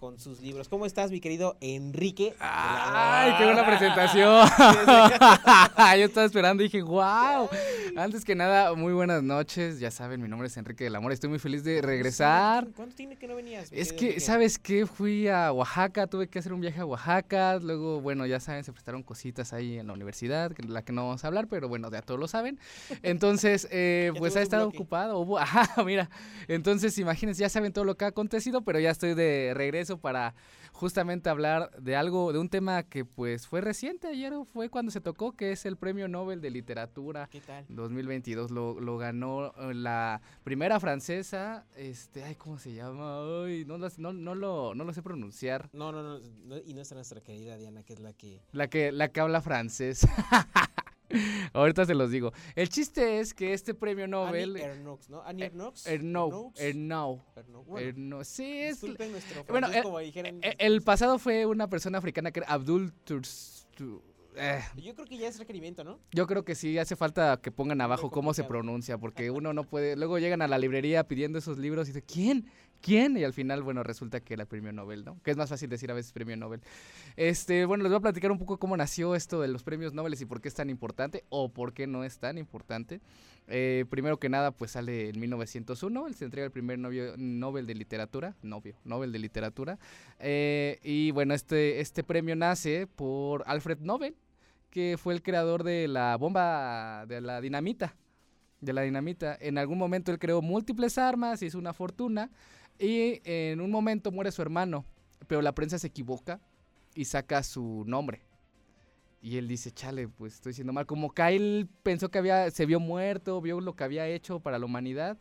con 0.00 0.18
sus 0.18 0.40
libros. 0.40 0.70
¿Cómo 0.70 0.86
estás, 0.86 1.10
mi 1.10 1.20
querido 1.20 1.58
Enrique? 1.60 2.34
¡Ay, 2.40 3.34
qué 3.36 3.44
buena 3.44 3.66
presentación! 3.66 4.48
Yo 5.98 6.06
estaba 6.06 6.24
esperando 6.24 6.62
y 6.62 6.66
dije, 6.66 6.80
wow. 6.80 7.50
Antes 7.96 8.24
que 8.24 8.34
nada, 8.34 8.74
muy 8.74 8.92
buenas 8.92 9.22
noches. 9.22 9.80
Ya 9.80 9.90
saben, 9.90 10.22
mi 10.22 10.28
nombre 10.28 10.48
es 10.48 10.56
Enrique 10.56 10.84
del 10.84 10.94
Amor. 10.94 11.12
Estoy 11.12 11.30
muy 11.30 11.38
feliz 11.38 11.64
de 11.64 11.82
regresar. 11.82 12.68
¿Cuánto 12.76 12.94
tiene 12.94 13.16
que 13.16 13.26
no 13.26 13.34
venías? 13.34 13.68
Es 13.72 13.92
que, 13.92 14.20
¿sabes 14.20 14.58
qué? 14.58 14.86
Fui 14.86 15.28
a 15.28 15.52
Oaxaca, 15.52 16.06
tuve 16.06 16.28
que 16.28 16.38
hacer 16.38 16.52
un 16.52 16.60
viaje 16.60 16.80
a 16.80 16.86
Oaxaca. 16.86 17.58
Luego, 17.58 18.00
bueno, 18.00 18.26
ya 18.26 18.38
saben, 18.40 18.64
se 18.64 18.72
prestaron 18.72 19.02
cositas 19.02 19.52
ahí 19.52 19.78
en 19.78 19.86
la 19.86 19.92
universidad, 19.92 20.52
la 20.66 20.82
que 20.82 20.92
no 20.92 21.06
vamos 21.06 21.24
a 21.24 21.26
hablar, 21.26 21.48
pero 21.48 21.68
bueno, 21.68 21.90
ya 21.90 22.02
todos 22.02 22.20
lo 22.20 22.28
saben. 22.28 22.58
Entonces, 23.02 23.66
eh, 23.72 24.12
pues 24.18 24.36
ha 24.36 24.42
estado 24.42 24.68
ocupado. 24.68 25.38
Ajá, 25.38 25.82
mira. 25.84 26.10
Entonces, 26.48 26.96
imagínense, 26.98 27.40
ya 27.40 27.48
saben 27.48 27.72
todo 27.72 27.84
lo 27.84 27.96
que 27.96 28.04
ha 28.04 28.08
acontecido, 28.08 28.62
pero 28.62 28.78
ya 28.78 28.90
estoy 28.90 29.14
de 29.14 29.52
regreso 29.54 29.98
para 29.98 30.34
justamente 30.80 31.28
hablar 31.28 31.70
de 31.78 31.94
algo, 31.94 32.32
de 32.32 32.38
un 32.38 32.48
tema 32.48 32.84
que 32.84 33.04
pues 33.04 33.46
fue 33.46 33.60
reciente, 33.60 34.06
ayer 34.08 34.32
fue 34.50 34.70
cuando 34.70 34.90
se 34.90 35.02
tocó, 35.02 35.32
que 35.32 35.52
es 35.52 35.66
el 35.66 35.76
Premio 35.76 36.08
Nobel 36.08 36.40
de 36.40 36.48
Literatura 36.48 37.28
2022. 37.68 38.50
Lo, 38.50 38.80
lo, 38.80 38.96
ganó 38.96 39.52
eh, 39.58 39.74
la 39.74 40.22
primera 40.42 40.80
francesa, 40.80 41.66
este, 41.76 42.24
ay, 42.24 42.34
¿cómo 42.34 42.58
se 42.58 42.72
llama? 42.72 43.18
Ay, 43.44 43.66
no, 43.66 43.76
no, 43.76 44.12
no, 44.14 44.34
lo, 44.34 44.74
no 44.74 44.84
lo 44.84 44.92
sé 44.94 45.02
pronunciar. 45.02 45.68
No, 45.74 45.92
no, 45.92 46.18
no, 46.18 46.56
y 46.64 46.72
no 46.72 46.80
está 46.80 46.94
nuestra 46.94 47.20
querida 47.20 47.58
Diana, 47.58 47.82
que 47.82 47.92
es 47.92 48.00
la 48.00 48.14
que... 48.14 48.40
La 48.52 48.68
que, 48.68 48.90
la 48.90 49.08
que 49.08 49.20
habla 49.20 49.42
francés. 49.42 50.08
Ahorita 51.52 51.84
se 51.84 51.94
los 51.94 52.10
digo. 52.10 52.32
El 52.54 52.68
chiste 52.68 53.20
es 53.20 53.34
que 53.34 53.52
este 53.52 53.74
premio 53.74 54.06
Nobel. 54.06 54.56
Annie 54.56 54.62
Ernaux, 54.62 55.08
¿no? 55.08 55.22
Annie 55.22 55.44
Ernaux. 55.44 55.86
Ernaux. 55.86 56.58
Ernaux. 56.58 57.22
Bueno, 57.66 58.24
sí, 58.24 58.44
es. 58.44 58.82
Nuestro 58.82 59.44
bueno, 59.48 59.68
el, 60.58 60.82
pasado 60.82 61.18
fue 61.18 61.46
una 61.46 61.68
persona 61.68 61.98
africana 61.98 62.30
que 62.30 62.40
era 62.40 62.48
Abdul 62.48 62.92
Turs. 63.04 63.66
Eh. 64.36 64.60
Yo 64.76 64.94
creo 64.94 65.06
que 65.06 65.16
ya 65.18 65.28
es 65.28 65.38
requerimiento, 65.38 65.82
¿no? 65.84 65.98
Yo 66.12 66.26
creo 66.26 66.44
que 66.44 66.54
sí, 66.54 66.78
hace 66.78 66.96
falta 66.96 67.40
que 67.42 67.50
pongan 67.50 67.80
abajo 67.80 68.10
cómo 68.10 68.32
se 68.32 68.44
pronuncia, 68.44 68.98
porque 68.98 69.30
uno 69.30 69.52
no 69.52 69.64
puede. 69.64 69.96
Luego 69.96 70.18
llegan 70.18 70.42
a 70.42 70.48
la 70.48 70.58
librería 70.58 71.04
pidiendo 71.04 71.38
esos 71.38 71.58
libros 71.58 71.88
y 71.88 71.92
dicen, 71.92 72.04
¿quién? 72.06 72.50
¿Quién? 72.80 73.16
Y 73.18 73.24
al 73.24 73.34
final, 73.34 73.62
bueno, 73.62 73.82
resulta 73.82 74.20
que 74.20 74.34
era 74.34 74.44
el 74.44 74.48
premio 74.48 74.72
Nobel, 74.72 75.04
¿no? 75.04 75.20
Que 75.22 75.30
es 75.30 75.36
más 75.36 75.50
fácil 75.50 75.68
decir 75.68 75.90
a 75.90 75.94
veces 75.94 76.12
premio 76.12 76.36
Nobel. 76.36 76.60
Este, 77.16 77.66
bueno, 77.66 77.82
les 77.82 77.90
voy 77.90 77.98
a 77.98 78.00
platicar 78.00 78.32
un 78.32 78.38
poco 78.38 78.58
cómo 78.58 78.76
nació 78.76 79.14
esto 79.14 79.40
de 79.40 79.48
los 79.48 79.62
premios 79.62 79.92
Nobel 79.92 80.16
y 80.18 80.24
por 80.24 80.40
qué 80.40 80.48
es 80.48 80.54
tan 80.54 80.70
importante 80.70 81.24
o 81.28 81.50
por 81.52 81.74
qué 81.74 81.86
no 81.86 82.04
es 82.04 82.18
tan 82.18 82.38
importante. 82.38 83.00
Eh, 83.48 83.84
primero 83.90 84.18
que 84.18 84.30
nada, 84.30 84.52
pues 84.52 84.70
sale 84.70 85.10
en 85.10 85.20
1901, 85.20 86.12
se 86.14 86.24
entrega 86.24 86.46
el 86.46 86.52
primer 86.52 86.78
novio, 86.78 87.14
Nobel 87.18 87.66
de 87.66 87.74
Literatura, 87.74 88.34
novio, 88.42 88.76
Nobel 88.84 89.12
de 89.12 89.18
Literatura. 89.18 89.78
Eh, 90.18 90.78
y 90.82 91.10
bueno, 91.10 91.34
este, 91.34 91.80
este 91.80 92.02
premio 92.02 92.34
nace 92.34 92.86
por 92.86 93.44
Alfred 93.46 93.80
Nobel, 93.80 94.16
que 94.70 94.96
fue 94.98 95.12
el 95.12 95.22
creador 95.22 95.64
de 95.64 95.86
la 95.86 96.16
bomba, 96.16 97.04
de 97.06 97.20
la 97.20 97.42
dinamita. 97.42 97.94
De 98.60 98.72
la 98.72 98.82
dinamita. 98.82 99.36
En 99.40 99.58
algún 99.58 99.78
momento 99.78 100.12
él 100.12 100.18
creó 100.18 100.40
múltiples 100.40 100.96
armas, 100.96 101.42
hizo 101.42 101.58
una 101.58 101.72
fortuna 101.72 102.30
y 102.80 103.20
en 103.24 103.60
un 103.60 103.70
momento 103.70 104.10
muere 104.10 104.32
su 104.32 104.42
hermano, 104.42 104.86
pero 105.26 105.42
la 105.42 105.54
prensa 105.54 105.78
se 105.78 105.88
equivoca 105.88 106.40
y 106.94 107.04
saca 107.04 107.42
su 107.42 107.84
nombre. 107.86 108.22
Y 109.22 109.36
él 109.36 109.48
dice, 109.48 109.70
chale, 109.70 110.08
pues 110.08 110.34
estoy 110.34 110.50
diciendo 110.50 110.72
mal. 110.72 110.86
Como 110.86 111.12
Kyle 111.12 111.68
pensó 111.82 112.10
que 112.10 112.18
había, 112.18 112.50
se 112.50 112.64
vio 112.64 112.80
muerto, 112.80 113.40
vio 113.42 113.60
lo 113.60 113.76
que 113.76 113.84
había 113.84 114.08
hecho 114.08 114.40
para 114.40 114.58
la 114.58 114.64
humanidad 114.64 115.18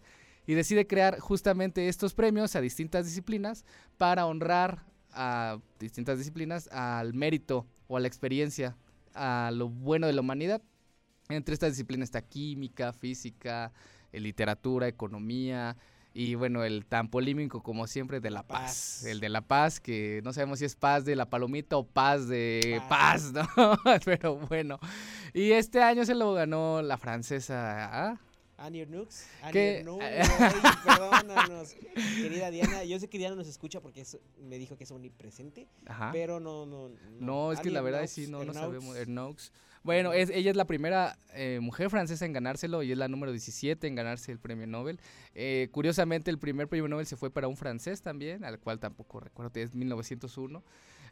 y 0.48 0.54
decide 0.54 0.88
crear 0.88 1.20
justamente 1.20 1.90
estos 1.90 2.14
premios 2.14 2.56
a 2.56 2.62
distintas 2.62 3.06
disciplinas 3.06 3.66
para 3.98 4.26
honrar 4.26 4.86
a 5.12 5.60
distintas 5.80 6.18
disciplinas 6.18 6.70
al 6.70 7.14
mérito 7.14 7.68
o 7.88 7.98
a 7.98 8.00
la 8.00 8.08
experiencia, 8.08 8.78
a 9.14 9.52
lo 9.54 9.68
bueno 9.68 10.08
de 10.08 10.14
la 10.14 10.22
humanidad. 10.22 10.62
Entre 11.28 11.54
estas 11.54 11.74
disciplinas 11.74 12.08
está 12.08 12.22
química, 12.22 12.94
física, 12.94 13.74
eh, 14.12 14.20
literatura, 14.20 14.88
economía, 14.88 15.76
y 16.14 16.36
bueno, 16.36 16.64
el 16.64 16.86
tan 16.86 17.10
polémico 17.10 17.62
como 17.62 17.88
siempre 17.88 18.20
de 18.20 18.30
La 18.30 18.44
Paz. 18.44 19.06
El 19.06 19.20
de 19.20 19.30
La 19.30 19.42
Paz, 19.42 19.80
que 19.80 20.22
no 20.24 20.34
sabemos 20.34 20.60
si 20.60 20.66
es 20.66 20.76
paz 20.76 21.06
de 21.06 21.16
la 21.16 21.30
palomita 21.30 21.78
o 21.78 21.86
paz 21.86 22.28
de 22.28 22.82
paz, 22.90 23.32
¿no? 23.34 23.48
Pero 24.06 24.36
bueno. 24.36 24.80
Y 25.34 25.52
este 25.52 25.82
año 25.82 26.06
se 26.06 26.16
lo 26.16 26.34
ganó 26.34 26.82
la 26.82 26.98
francesa. 26.98 28.10
¿ah? 28.12 28.18
Annie 28.60 28.86
Nux. 28.86 29.26
¿Qué? 29.52 29.82
Nux, 29.86 30.00
perdónanos. 30.86 31.76
Querida 32.22 32.52
Diana, 32.52 32.84
yo 32.84 33.00
sé 33.00 33.08
que 33.10 33.18
Diana 33.18 33.36
nos 33.36 33.48
escucha 33.48 33.80
porque 33.82 34.02
es- 34.02 34.18
me 34.42 34.58
dijo 34.58 34.78
que 34.78 34.84
es 34.84 34.92
omnipresente, 34.92 35.68
Ajá. 35.86 36.10
pero 36.12 36.40
no, 36.40 36.66
no. 36.66 36.90
No, 37.20 37.52
es 37.52 37.60
que 37.60 37.70
la 37.70 37.80
Annie 37.80 37.92
verdad 37.92 38.02
Ernaux, 38.02 38.12
sí, 38.14 38.28
no, 38.28 38.44
no 38.44 38.54
sabemos. 38.54 38.96
Ernaux. 38.96 39.52
Bueno, 39.82 40.12
es, 40.12 40.30
ella 40.30 40.52
es 40.52 40.58
la 40.58 40.66
primera 40.66 41.18
eh, 41.34 41.60
mujer 41.62 41.90
francesa 41.90 42.26
en 42.26 42.34
ganárselo 42.34 42.84
y 42.84 42.92
es 42.92 42.98
la 42.98 43.08
número 43.08 43.32
17 43.32 43.88
en 43.88 43.96
ganarse 43.96 44.30
el 44.32 44.38
premio 44.38 44.68
Nobel. 44.68 45.00
Eh, 45.36 45.70
curiosamente, 45.72 46.30
el 46.30 46.38
primer 46.38 46.68
premio 46.68 46.90
Nobel 46.90 47.06
se 47.06 47.16
fue 47.16 47.32
para 47.32 47.48
un 47.48 47.56
francés 47.56 48.02
también, 48.02 48.44
al 48.44 48.60
cual 48.60 48.80
tampoco 48.80 49.22
recuerdo, 49.22 49.58
es 49.60 49.74
1901. 49.74 50.64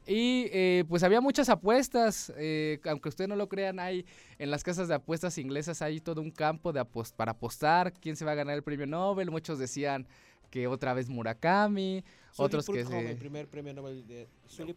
Y 0.08 0.48
eh, 0.54 0.86
pues 0.88 1.04
había 1.04 1.20
muchas 1.22 1.50
apuestas, 1.50 2.32
eh, 2.38 2.80
aunque 2.86 3.10
ustedes 3.10 3.28
no 3.28 3.36
lo 3.36 3.50
crean, 3.50 3.80
hay 3.80 4.06
en 4.40 4.50
las 4.52 4.64
casas 4.64 4.88
de 4.88 4.94
apuestas 4.96 5.38
inglesas 5.38 5.82
hay 5.82 6.00
todo 6.00 6.22
un 6.22 6.32
campo 6.32 6.72
de 6.72 6.80
apos- 6.80 7.14
para 7.14 7.32
apostar 7.32 7.92
quién 7.94 8.16
se 8.16 8.24
va 8.24 8.32
a 8.32 8.36
ganar 8.36 8.56
el 8.56 8.64
premio 8.64 8.88
Nobel. 8.88 9.30
Muchos 9.32 9.60
decían 9.60 10.08
que 10.50 10.66
otra 10.68 10.94
vez 10.94 11.10
Murakami, 11.10 12.06
Sully 12.32 12.46
otros 12.46 12.68
que 12.68 12.86
se- 12.86 13.12
el 13.12 13.18
primer 13.18 13.50
premio 13.50 13.74
Nobel 13.74 14.08
de 14.08 14.30
Sully. 14.46 14.74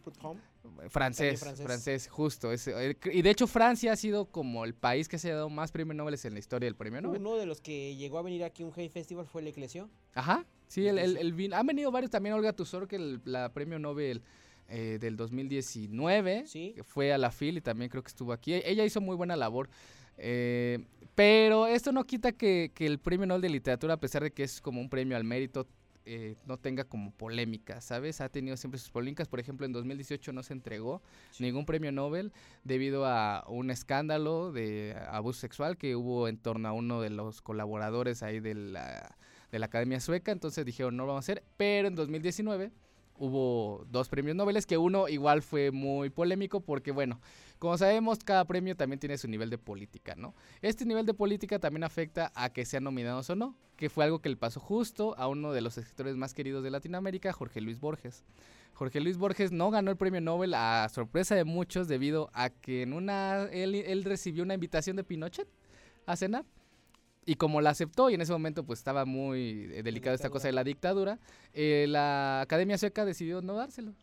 Francés, 0.89 1.39
francés, 1.63 2.07
justo. 2.09 2.51
es- 2.51 2.67
eh, 2.67 2.97
y 3.13 3.21
de 3.21 3.29
hecho 3.29 3.47
Francia 3.47 3.93
ha 3.93 3.95
sido 3.95 4.25
como 4.25 4.65
el 4.65 4.73
país 4.73 5.07
que 5.07 5.17
se 5.17 5.31
ha 5.31 5.35
dado 5.35 5.49
más 5.49 5.71
premios 5.71 5.95
Nobel 5.95 6.19
en 6.21 6.33
la 6.33 6.39
historia 6.39 6.67
del 6.67 6.75
premio 6.75 7.01
Nobel. 7.01 7.21
Uno 7.21 7.35
de 7.37 7.45
los 7.45 7.61
que 7.61 7.95
llegó 7.95 8.17
a 8.19 8.21
venir 8.21 8.43
aquí 8.43 8.63
a 8.63 8.65
un 8.65 8.73
Hay 8.75 8.89
Festival 8.89 9.25
fue 9.25 9.41
el 9.41 9.47
Eclesio. 9.47 9.89
Ajá, 10.13 10.45
sí, 10.67 10.85
el, 10.87 10.97
el, 10.99 11.53
han 11.53 11.65
venido 11.65 11.89
varios 11.89 12.11
también, 12.11 12.35
Olga 12.35 12.51
Tuzor, 12.51 12.87
que 12.87 12.97
el, 12.97 13.21
la 13.23 13.53
premio 13.53 13.79
Nobel 13.79 14.21
eh, 14.71 14.97
del 14.99 15.17
2019 15.17 16.45
que 16.51 16.83
fue 16.83 17.11
a 17.11 17.17
la 17.17 17.29
FIL 17.29 17.57
y 17.57 17.61
también 17.61 17.89
creo 17.89 18.03
que 18.03 18.07
estuvo 18.07 18.31
aquí. 18.33 18.53
Ella 18.53 18.85
hizo 18.85 19.01
muy 19.01 19.15
buena 19.15 19.35
labor. 19.35 19.69
eh, 20.17 20.79
pero 21.13 21.67
esto 21.67 21.91
no 21.91 22.05
quita 22.05 22.31
que, 22.31 22.71
que 22.73 22.85
el 22.85 22.97
premio 22.97 23.27
Nobel 23.27 23.41
de 23.41 23.49
Literatura, 23.49 23.95
a 23.95 23.99
pesar 23.99 24.23
de 24.23 24.31
que 24.31 24.43
es 24.43 24.61
como 24.61 24.79
un 24.79 24.89
premio 24.89 25.17
al 25.17 25.25
mérito, 25.25 25.67
eh, 26.05 26.35
no 26.47 26.57
tenga 26.57 26.83
como 26.85 27.11
polémica, 27.11 27.79
¿sabes? 27.79 28.21
Ha 28.21 28.29
tenido 28.29 28.57
siempre 28.57 28.79
sus 28.79 28.89
polémicas. 28.89 29.27
Por 29.27 29.39
ejemplo, 29.39 29.65
en 29.65 29.71
2018 29.71 30.33
no 30.33 30.41
se 30.41 30.53
entregó 30.53 31.01
ningún 31.37 31.65
premio 31.65 31.91
Nobel 31.91 32.31
debido 32.63 33.05
a 33.05 33.45
un 33.47 33.69
escándalo 33.69 34.51
de 34.51 34.95
abuso 35.09 35.41
sexual 35.41 35.77
que 35.77 35.95
hubo 35.95 36.27
en 36.27 36.37
torno 36.37 36.67
a 36.67 36.71
uno 36.71 37.01
de 37.01 37.11
los 37.11 37.41
colaboradores 37.41 38.23
ahí 38.23 38.39
de 38.39 38.55
la, 38.55 39.15
de 39.51 39.59
la 39.59 39.67
Academia 39.67 39.99
Sueca. 39.99 40.31
Entonces 40.31 40.65
dijeron, 40.65 40.97
no 40.97 41.03
lo 41.03 41.09
vamos 41.09 41.29
a 41.29 41.33
hacer. 41.33 41.43
Pero 41.57 41.87
en 41.87 41.95
2019 41.95 42.71
hubo 43.21 43.85
dos 43.91 44.09
premios 44.09 44.35
Nobel, 44.35 44.65
que 44.65 44.79
uno 44.79 45.07
igual 45.07 45.43
fue 45.43 45.69
muy 45.69 46.09
polémico 46.09 46.59
porque, 46.61 46.91
bueno, 46.91 47.21
como 47.59 47.77
sabemos, 47.77 48.17
cada 48.23 48.45
premio 48.45 48.75
también 48.75 48.99
tiene 48.99 49.15
su 49.19 49.27
nivel 49.27 49.51
de 49.51 49.59
política, 49.59 50.15
¿no? 50.15 50.33
Este 50.63 50.85
nivel 50.85 51.05
de 51.05 51.13
política 51.13 51.59
también 51.59 51.83
afecta 51.83 52.31
a 52.33 52.51
que 52.51 52.65
sean 52.65 52.83
nominados 52.83 53.29
o 53.29 53.35
no, 53.35 53.55
que 53.77 53.89
fue 53.89 54.05
algo 54.05 54.19
que 54.19 54.29
le 54.29 54.37
pasó 54.37 54.59
justo 54.59 55.15
a 55.19 55.27
uno 55.27 55.53
de 55.53 55.61
los 55.61 55.77
escritores 55.77 56.15
más 56.17 56.33
queridos 56.33 56.63
de 56.63 56.71
Latinoamérica, 56.71 57.31
Jorge 57.31 57.61
Luis 57.61 57.79
Borges. 57.79 58.23
Jorge 58.73 58.99
Luis 58.99 59.17
Borges 59.17 59.51
no 59.51 59.69
ganó 59.69 59.91
el 59.91 59.97
premio 59.97 60.19
Nobel 60.19 60.55
a 60.55 60.89
sorpresa 60.89 61.35
de 61.35 61.43
muchos 61.43 61.87
debido 61.87 62.31
a 62.33 62.49
que 62.49 62.81
en 62.81 62.93
una 62.93 63.43
él, 63.51 63.75
él 63.75 64.03
recibió 64.03 64.41
una 64.41 64.55
invitación 64.55 64.95
de 64.95 65.03
Pinochet 65.03 65.47
a 66.07 66.15
cenar. 66.15 66.45
Y 67.25 67.35
como 67.35 67.61
la 67.61 67.69
aceptó, 67.69 68.09
y 68.09 68.15
en 68.15 68.21
ese 68.21 68.31
momento 68.31 68.63
pues 68.63 68.79
estaba 68.79 69.05
muy 69.05 69.69
eh, 69.73 69.83
delicada 69.83 70.15
esta 70.15 70.29
cosa 70.29 70.47
de 70.47 70.53
la 70.53 70.63
dictadura, 70.63 71.19
eh, 71.53 71.85
la 71.87 72.41
Academia 72.41 72.77
Sueca 72.77 73.05
decidió 73.05 73.41
no 73.41 73.55
dárselo. 73.55 73.93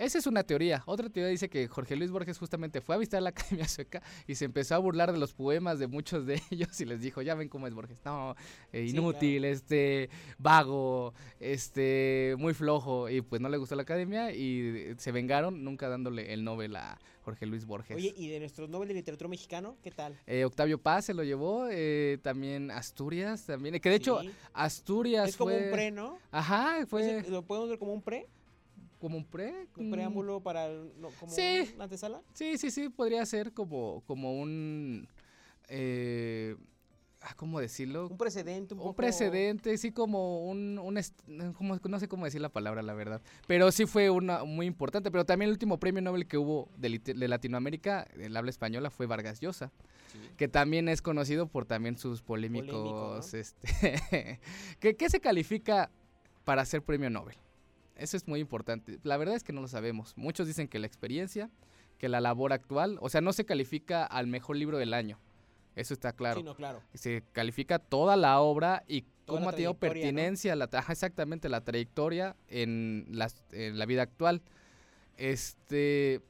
Esa 0.00 0.16
es 0.16 0.26
una 0.26 0.44
teoría. 0.44 0.82
Otra 0.86 1.10
teoría 1.10 1.28
dice 1.30 1.50
que 1.50 1.68
Jorge 1.68 1.94
Luis 1.94 2.10
Borges 2.10 2.38
justamente 2.38 2.80
fue 2.80 2.94
a 2.94 2.98
visitar 2.98 3.22
la 3.22 3.30
Academia 3.30 3.68
Sueca 3.68 4.02
y 4.26 4.34
se 4.34 4.46
empezó 4.46 4.74
a 4.74 4.78
burlar 4.78 5.12
de 5.12 5.18
los 5.18 5.34
poemas 5.34 5.78
de 5.78 5.88
muchos 5.88 6.24
de 6.24 6.40
ellos 6.50 6.80
y 6.80 6.86
les 6.86 7.02
dijo, 7.02 7.20
ya 7.20 7.34
ven 7.34 7.50
cómo 7.50 7.66
es 7.66 7.74
Borges. 7.74 8.00
No, 8.04 8.34
eh, 8.72 8.88
Sí, 8.88 8.96
inútil, 8.96 9.44
este, 9.44 10.08
vago, 10.38 11.12
este, 11.38 12.34
muy 12.38 12.54
flojo. 12.54 13.10
Y 13.10 13.20
pues 13.20 13.42
no 13.42 13.50
le 13.50 13.58
gustó 13.58 13.76
la 13.76 13.82
Academia 13.82 14.32
y 14.32 14.94
se 14.96 15.12
vengaron 15.12 15.64
nunca 15.64 15.90
dándole 15.90 16.32
el 16.32 16.44
Nobel 16.44 16.76
a 16.76 16.98
Jorge 17.30 17.46
Luis 17.46 17.64
Borges. 17.64 17.96
Oye, 17.96 18.12
¿y 18.16 18.26
de 18.28 18.40
nuestro 18.40 18.66
Nobel 18.66 18.88
de 18.88 18.94
Literatura 18.94 19.28
mexicano? 19.28 19.76
¿Qué 19.84 19.92
tal? 19.92 20.18
Eh, 20.26 20.44
Octavio 20.44 20.78
Paz 20.78 21.04
se 21.04 21.14
lo 21.14 21.22
llevó, 21.22 21.68
eh, 21.70 22.18
también 22.22 22.72
Asturias, 22.72 23.46
también, 23.46 23.78
que 23.80 23.88
de 23.88 23.94
hecho. 23.96 24.20
Asturias 24.52 25.28
Es 25.28 25.36
como 25.36 25.52
fue- 25.52 25.64
un 25.66 25.70
pre, 25.70 25.90
¿no? 25.92 26.18
Ajá, 26.32 26.84
fue 26.88 27.18
¿Es 27.18 27.24
el- 27.26 27.32
¿Lo 27.32 27.42
podemos 27.44 27.68
ver 27.70 27.78
como 27.78 27.92
un 27.92 28.02
pre? 28.02 28.26
como 28.98 29.16
un 29.16 29.24
pre, 29.24 29.66
¿Un 29.78 29.88
mm, 29.88 29.92
preámbulo 29.92 30.40
para 30.40 30.68
no, 30.68 31.08
como 31.20 31.32
Sí. 31.32 31.70
una 31.74 31.84
antesala? 31.84 32.20
Sí, 32.34 32.58
sí, 32.58 32.70
sí, 32.70 32.88
podría 32.90 33.24
ser 33.24 33.52
como, 33.54 34.02
como 34.06 34.34
un, 34.38 35.08
eh, 35.68 36.56
¿cómo 37.36 37.60
decirlo? 37.60 38.08
Un 38.08 38.16
precedente, 38.18 38.74
un, 38.74 38.80
Un 38.80 38.86
poco- 38.86 38.96
precedente, 38.96 39.76
sí, 39.78 39.92
como 39.92 40.44
un, 40.50 40.78
un 40.78 41.52
como- 41.52 41.78
no 41.88 41.98
sé 42.00 42.08
cómo 42.08 42.24
decir 42.24 42.40
la 42.40 42.48
palabra, 42.48 42.82
la 42.82 42.94
verdad. 42.94 43.20
Pero 43.46 43.70
sí 43.72 43.86
fue 43.86 44.10
una 44.10 44.44
muy 44.44 44.66
importante. 44.66 45.10
Pero 45.10 45.24
también 45.24 45.48
el 45.48 45.52
último 45.52 45.78
premio 45.78 46.02
Nobel 46.02 46.26
que 46.26 46.38
hubo 46.38 46.68
de, 46.76 46.98
de 46.98 47.28
Latinoamérica, 47.28 48.06
el 48.18 48.36
habla 48.36 48.50
española, 48.50 48.90
fue 48.90 49.06
Vargas 49.06 49.40
Llosa. 49.40 49.70
Que 50.36 50.48
también 50.48 50.88
es 50.88 51.02
conocido 51.02 51.46
por 51.46 51.66
también 51.66 51.96
sus 51.96 52.20
polémicos, 52.22 52.70
Polémico, 52.70 53.18
¿no? 53.20 53.38
este, 53.38 54.40
¿qué, 54.80 54.96
qué 54.96 55.08
se 55.08 55.20
califica 55.20 55.90
para 56.44 56.64
ser 56.64 56.82
premio 56.82 57.10
Nobel? 57.10 57.36
Eso 57.94 58.16
es 58.16 58.26
muy 58.26 58.40
importante. 58.40 58.98
La 59.04 59.16
verdad 59.18 59.36
es 59.36 59.44
que 59.44 59.52
no 59.52 59.60
lo 59.60 59.68
sabemos. 59.68 60.14
Muchos 60.16 60.46
dicen 60.48 60.66
que 60.68 60.78
la 60.78 60.86
experiencia, 60.86 61.50
que 61.98 62.08
la 62.08 62.20
labor 62.20 62.52
actual, 62.52 62.98
o 63.02 63.08
sea, 63.10 63.20
no 63.20 63.32
se 63.32 63.44
califica 63.44 64.04
al 64.04 64.26
mejor 64.26 64.56
libro 64.56 64.78
del 64.78 64.94
año. 64.94 65.18
Eso 65.76 65.94
está 65.94 66.12
claro. 66.12 66.40
Sí, 66.40 66.44
no, 66.44 66.54
claro. 66.54 66.82
Se 66.94 67.22
califica 67.32 67.78
toda 67.78 68.16
la 68.16 68.40
obra 68.40 68.82
y 68.88 69.04
cómo 69.26 69.40
la 69.40 69.48
ha 69.50 69.52
tenido 69.52 69.74
pertinencia, 69.74 70.56
la, 70.56 70.68
ajá, 70.72 70.92
exactamente, 70.92 71.48
la 71.48 71.60
trayectoria 71.62 72.36
en, 72.48 73.06
las- 73.10 73.44
en 73.52 73.78
la 73.78 73.86
vida 73.86 74.02
actual. 74.02 74.42
Este, 75.16 76.20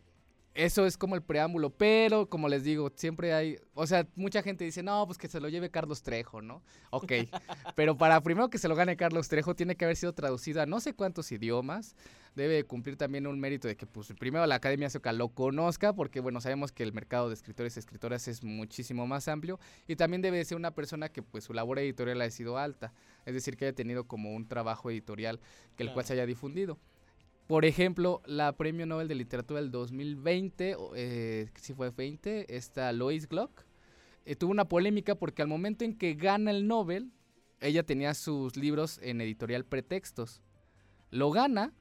eso 0.54 0.84
es 0.84 0.96
como 0.96 1.14
el 1.14 1.22
preámbulo, 1.22 1.70
pero 1.70 2.28
como 2.28 2.48
les 2.48 2.64
digo, 2.64 2.90
siempre 2.94 3.32
hay, 3.32 3.56
o 3.74 3.86
sea, 3.86 4.06
mucha 4.16 4.42
gente 4.42 4.64
dice, 4.64 4.82
no, 4.82 5.06
pues 5.06 5.16
que 5.16 5.28
se 5.28 5.40
lo 5.40 5.48
lleve 5.48 5.70
Carlos 5.70 6.02
Trejo, 6.02 6.42
¿no? 6.42 6.62
Ok, 6.90 7.12
pero 7.76 7.96
para 7.96 8.20
primero 8.20 8.50
que 8.50 8.58
se 8.58 8.68
lo 8.68 8.74
gane 8.74 8.96
Carlos 8.96 9.28
Trejo, 9.28 9.54
tiene 9.54 9.76
que 9.76 9.84
haber 9.84 9.96
sido 9.96 10.12
traducido 10.12 10.60
a 10.60 10.66
no 10.66 10.80
sé 10.80 10.94
cuántos 10.94 11.30
idiomas, 11.30 11.94
debe 12.34 12.64
cumplir 12.64 12.96
también 12.96 13.26
un 13.26 13.38
mérito 13.38 13.68
de 13.68 13.76
que, 13.76 13.86
pues, 13.86 14.12
primero 14.18 14.46
la 14.46 14.56
Academia 14.56 14.90
Sueca 14.90 15.12
lo 15.12 15.28
conozca, 15.28 15.92
porque, 15.92 16.20
bueno, 16.20 16.40
sabemos 16.40 16.72
que 16.72 16.82
el 16.82 16.92
mercado 16.92 17.28
de 17.28 17.34
escritores 17.34 17.76
y 17.76 17.80
escritoras 17.80 18.28
es 18.28 18.42
muchísimo 18.42 19.06
más 19.06 19.28
amplio, 19.28 19.58
y 19.86 19.96
también 19.96 20.22
debe 20.22 20.38
de 20.38 20.44
ser 20.44 20.56
una 20.56 20.72
persona 20.72 21.08
que, 21.10 21.22
pues, 21.22 21.44
su 21.44 21.52
labor 21.52 21.78
editorial 21.78 22.20
ha 22.22 22.30
sido 22.30 22.58
alta, 22.58 22.92
es 23.24 23.34
decir, 23.34 23.56
que 23.56 23.66
haya 23.66 23.74
tenido 23.74 24.04
como 24.04 24.34
un 24.34 24.46
trabajo 24.46 24.90
editorial 24.90 25.40
que 25.76 25.84
el 25.84 25.92
cual 25.92 26.06
se 26.06 26.14
haya 26.14 26.26
difundido. 26.26 26.78
Por 27.50 27.64
ejemplo, 27.64 28.22
la 28.26 28.52
Premio 28.52 28.86
Nobel 28.86 29.08
de 29.08 29.16
Literatura 29.16 29.60
del 29.60 29.72
2020, 29.72 30.76
o, 30.76 30.92
eh, 30.94 31.50
si 31.56 31.74
fue 31.74 31.90
20, 31.90 32.56
esta 32.56 32.92
Lois 32.92 33.28
Glock, 33.28 33.64
eh, 34.24 34.36
tuvo 34.36 34.52
una 34.52 34.68
polémica 34.68 35.16
porque 35.16 35.42
al 35.42 35.48
momento 35.48 35.84
en 35.84 35.98
que 35.98 36.14
gana 36.14 36.52
el 36.52 36.68
Nobel, 36.68 37.10
ella 37.60 37.82
tenía 37.82 38.14
sus 38.14 38.56
libros 38.56 39.00
en 39.02 39.20
editorial 39.20 39.64
Pretextos. 39.64 40.40
Lo 41.10 41.32
gana 41.32 41.72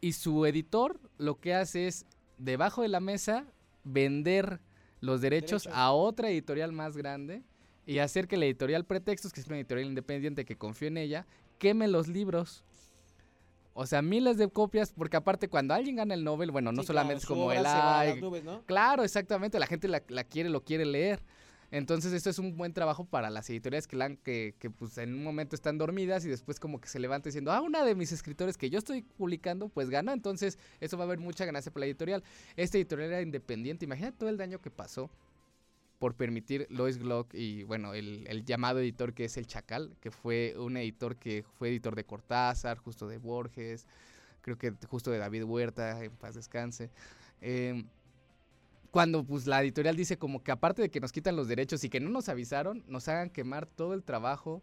y 0.00 0.12
su 0.12 0.46
editor 0.46 1.00
lo 1.18 1.40
que 1.40 1.52
hace 1.54 1.88
es, 1.88 2.06
debajo 2.38 2.82
de 2.82 2.88
la 2.88 3.00
mesa, 3.00 3.44
vender 3.82 4.60
los 5.00 5.20
derechos, 5.20 5.64
Derechos. 5.64 5.80
a 5.80 5.90
otra 5.90 6.30
editorial 6.30 6.70
más 6.70 6.96
grande 6.96 7.42
y 7.86 7.98
hacer 7.98 8.28
que 8.28 8.36
la 8.36 8.44
editorial 8.44 8.84
Pretextos, 8.84 9.32
que 9.32 9.40
es 9.40 9.48
una 9.48 9.56
editorial 9.56 9.88
independiente 9.88 10.44
que 10.44 10.54
confío 10.54 10.86
en 10.86 10.98
ella, 10.98 11.26
queme 11.58 11.88
los 11.88 12.06
libros. 12.06 12.64
O 13.74 13.86
sea, 13.86 14.02
miles 14.02 14.36
de 14.36 14.48
copias, 14.48 14.92
porque 14.92 15.16
aparte 15.16 15.48
cuando 15.48 15.72
alguien 15.74 15.96
gana 15.96 16.14
el 16.14 16.24
Nobel, 16.24 16.50
bueno, 16.50 16.72
no 16.72 16.82
Sí, 16.82 16.88
solamente 16.88 17.24
claro, 17.26 17.34
es 17.34 17.40
como 17.40 17.52
el 17.52 17.64
ay, 17.66 18.20
nubes, 18.20 18.44
¿no? 18.44 18.62
Claro, 18.66 19.02
exactamente, 19.02 19.58
la 19.58 19.66
gente 19.66 19.88
la, 19.88 20.02
la 20.08 20.24
quiere, 20.24 20.50
lo 20.50 20.62
quiere 20.62 20.84
leer. 20.84 21.22
Entonces 21.70 22.12
esto 22.12 22.28
es 22.28 22.38
un 22.38 22.54
buen 22.58 22.74
trabajo 22.74 23.06
para 23.06 23.30
las 23.30 23.48
editoriales 23.48 23.86
que, 23.88 23.96
la 23.96 24.04
han- 24.04 24.18
que, 24.18 24.54
que, 24.58 24.68
pues 24.68 24.98
en 24.98 25.14
un 25.14 25.24
momento 25.24 25.56
están 25.56 25.78
dormidas 25.78 26.22
y 26.26 26.28
después 26.28 26.60
como 26.60 26.78
que 26.82 26.88
se 26.88 26.98
levanta 26.98 27.28
diciendo, 27.30 27.50
ah, 27.50 27.62
una 27.62 27.82
de 27.82 27.94
mis 27.94 28.12
escritores 28.12 28.58
que 28.58 28.68
yo 28.68 28.78
estoy 28.78 29.00
publicando, 29.00 29.70
pues 29.70 29.88
gana, 29.88 30.12
entonces 30.12 30.58
eso 30.80 30.98
va 30.98 31.04
a 31.04 31.06
haber 31.06 31.18
mucha 31.18 31.46
ganancia 31.46 31.72
para 31.72 31.80
la 31.80 31.86
editorial. 31.86 32.22
Esta 32.56 32.76
editorial 32.76 33.08
era 33.08 33.22
independiente, 33.22 33.86
imagínate 33.86 34.18
todo 34.18 34.28
el 34.28 34.36
daño 34.36 34.60
que 34.60 34.70
pasó 34.70 35.08
por 36.02 36.16
permitir 36.16 36.66
Lois 36.68 36.98
Glock 36.98 37.32
y 37.32 37.62
bueno, 37.62 37.94
el, 37.94 38.26
el 38.26 38.44
llamado 38.44 38.80
editor 38.80 39.14
que 39.14 39.26
es 39.26 39.36
el 39.36 39.46
Chacal, 39.46 39.94
que 40.00 40.10
fue 40.10 40.52
un 40.58 40.76
editor 40.76 41.14
que 41.14 41.44
fue 41.44 41.68
editor 41.68 41.94
de 41.94 42.02
Cortázar, 42.02 42.76
justo 42.78 43.06
de 43.06 43.18
Borges, 43.18 43.86
creo 44.40 44.58
que 44.58 44.74
justo 44.88 45.12
de 45.12 45.18
David 45.18 45.44
Huerta, 45.44 46.02
en 46.02 46.10
paz 46.10 46.34
descanse. 46.34 46.90
Em, 47.40 47.86
cuando 48.90 49.22
pues 49.22 49.46
la 49.46 49.62
editorial 49.62 49.94
dice 49.94 50.18
como 50.18 50.42
que 50.42 50.50
aparte 50.50 50.82
de 50.82 50.90
que 50.90 50.98
nos 50.98 51.12
quitan 51.12 51.36
los 51.36 51.46
derechos 51.46 51.84
y 51.84 51.88
que 51.88 52.00
no 52.00 52.10
nos 52.10 52.28
avisaron, 52.28 52.82
nos 52.88 53.06
hagan 53.06 53.30
quemar 53.30 53.66
todo 53.66 53.94
el 53.94 54.02
trabajo 54.02 54.60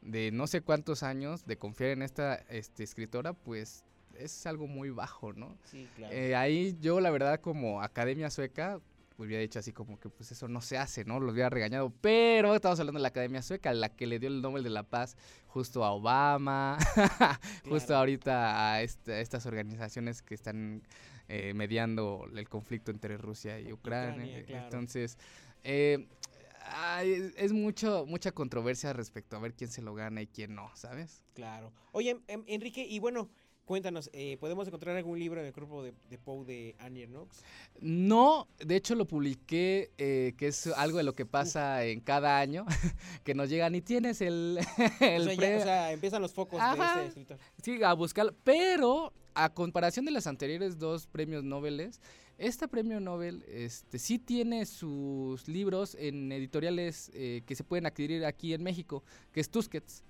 de 0.00 0.30
no 0.32 0.46
sé 0.46 0.62
cuántos 0.62 1.02
años 1.02 1.44
de 1.44 1.58
confiar 1.58 1.90
en 1.90 2.00
esta 2.00 2.36
este, 2.48 2.82
escritora, 2.82 3.34
pues 3.34 3.84
es 4.14 4.46
algo 4.46 4.66
muy 4.68 4.88
bajo, 4.88 5.34
¿no? 5.34 5.54
Sí, 5.64 5.86
claro. 5.96 6.14
Eh, 6.14 6.34
ahí 6.34 6.78
yo 6.80 6.98
la 7.00 7.10
verdad 7.10 7.42
como 7.42 7.82
academia 7.82 8.30
sueca 8.30 8.80
hubiera 9.18 9.40
dicho 9.40 9.58
así 9.58 9.72
como 9.72 9.98
que 9.98 10.08
pues 10.08 10.32
eso 10.32 10.48
no 10.48 10.60
se 10.60 10.78
hace, 10.78 11.04
¿no? 11.04 11.20
Lo 11.20 11.32
hubiera 11.32 11.50
regañado. 11.50 11.92
Pero 12.00 12.54
estamos 12.54 12.78
hablando 12.80 12.98
de 12.98 13.02
la 13.02 13.08
Academia 13.08 13.42
Sueca, 13.42 13.72
la 13.72 13.90
que 13.90 14.06
le 14.06 14.18
dio 14.18 14.28
el 14.28 14.42
Nobel 14.42 14.62
de 14.62 14.70
la 14.70 14.82
Paz 14.82 15.16
justo 15.46 15.84
a 15.84 15.92
Obama, 15.92 16.78
justo 17.68 17.94
ahorita 17.94 18.72
a, 18.72 18.82
este, 18.82 19.20
estas 19.20 19.46
organizaciones 19.46 20.22
que 20.22 20.34
están 20.34 20.82
eh, 21.28 21.54
mediando 21.54 22.26
el 22.34 22.48
conflicto 22.48 22.90
entre 22.90 23.16
Rusia 23.16 23.60
y 23.60 23.72
Ucrania. 23.72 24.44
Entonces, 24.48 25.18
eh, 25.64 26.06
es 27.36 27.52
mucho, 27.52 28.06
mucha 28.06 28.32
controversia 28.32 28.92
respecto 28.92 29.36
a 29.36 29.40
ver 29.40 29.54
quién 29.54 29.70
se 29.70 29.82
lo 29.82 29.94
gana 29.94 30.22
y 30.22 30.26
quién 30.26 30.54
no, 30.54 30.70
¿sabes? 30.74 31.22
Claro. 31.34 31.72
Oye, 31.92 32.20
Enrique, 32.28 32.86
y 32.88 32.98
bueno, 32.98 33.28
Cuéntanos, 33.72 34.10
eh, 34.12 34.36
¿podemos 34.38 34.68
encontrar 34.68 34.98
algún 34.98 35.18
libro 35.18 35.40
en 35.40 35.46
el 35.46 35.52
grupo 35.52 35.82
de, 35.82 35.94
de 36.10 36.18
Poe 36.18 36.44
de 36.44 36.76
Annie 36.78 37.06
Knox? 37.06 37.42
No, 37.80 38.46
de 38.58 38.76
hecho 38.76 38.94
lo 38.94 39.06
publiqué, 39.06 39.90
eh, 39.96 40.34
que 40.36 40.48
es 40.48 40.66
algo 40.66 40.98
de 40.98 41.04
lo 41.04 41.14
que 41.14 41.24
pasa 41.24 41.82
en 41.86 42.00
cada 42.00 42.38
año, 42.38 42.66
que 43.24 43.34
nos 43.34 43.48
llegan 43.48 43.74
y 43.74 43.80
tienes 43.80 44.20
el... 44.20 44.58
el 45.00 45.26
o, 45.26 45.34
sea, 45.34 45.90
empiezan 45.90 46.20
los 46.20 46.34
focos 46.34 46.60
de 46.60 46.84
este 46.84 47.06
escritor. 47.06 47.38
Sí, 47.62 47.82
a 47.82 47.94
buscarlo, 47.94 48.34
pero 48.44 49.14
a 49.32 49.48
comparación 49.54 50.04
de 50.04 50.10
las 50.10 50.26
anteriores 50.26 50.78
dos 50.78 51.06
premios 51.06 51.42
Nobel, 51.42 51.92
este 52.36 52.68
premio 52.68 53.00
Nobel 53.00 53.42
este, 53.48 53.98
sí 53.98 54.18
tiene 54.18 54.66
sus 54.66 55.48
libros 55.48 55.96
en 55.98 56.30
editoriales 56.30 57.10
eh, 57.14 57.40
que 57.46 57.54
se 57.54 57.64
pueden 57.64 57.86
adquirir 57.86 58.26
aquí 58.26 58.52
en 58.52 58.62
México, 58.62 59.02
que 59.32 59.40
es 59.40 59.48
Tusquets. 59.48 60.04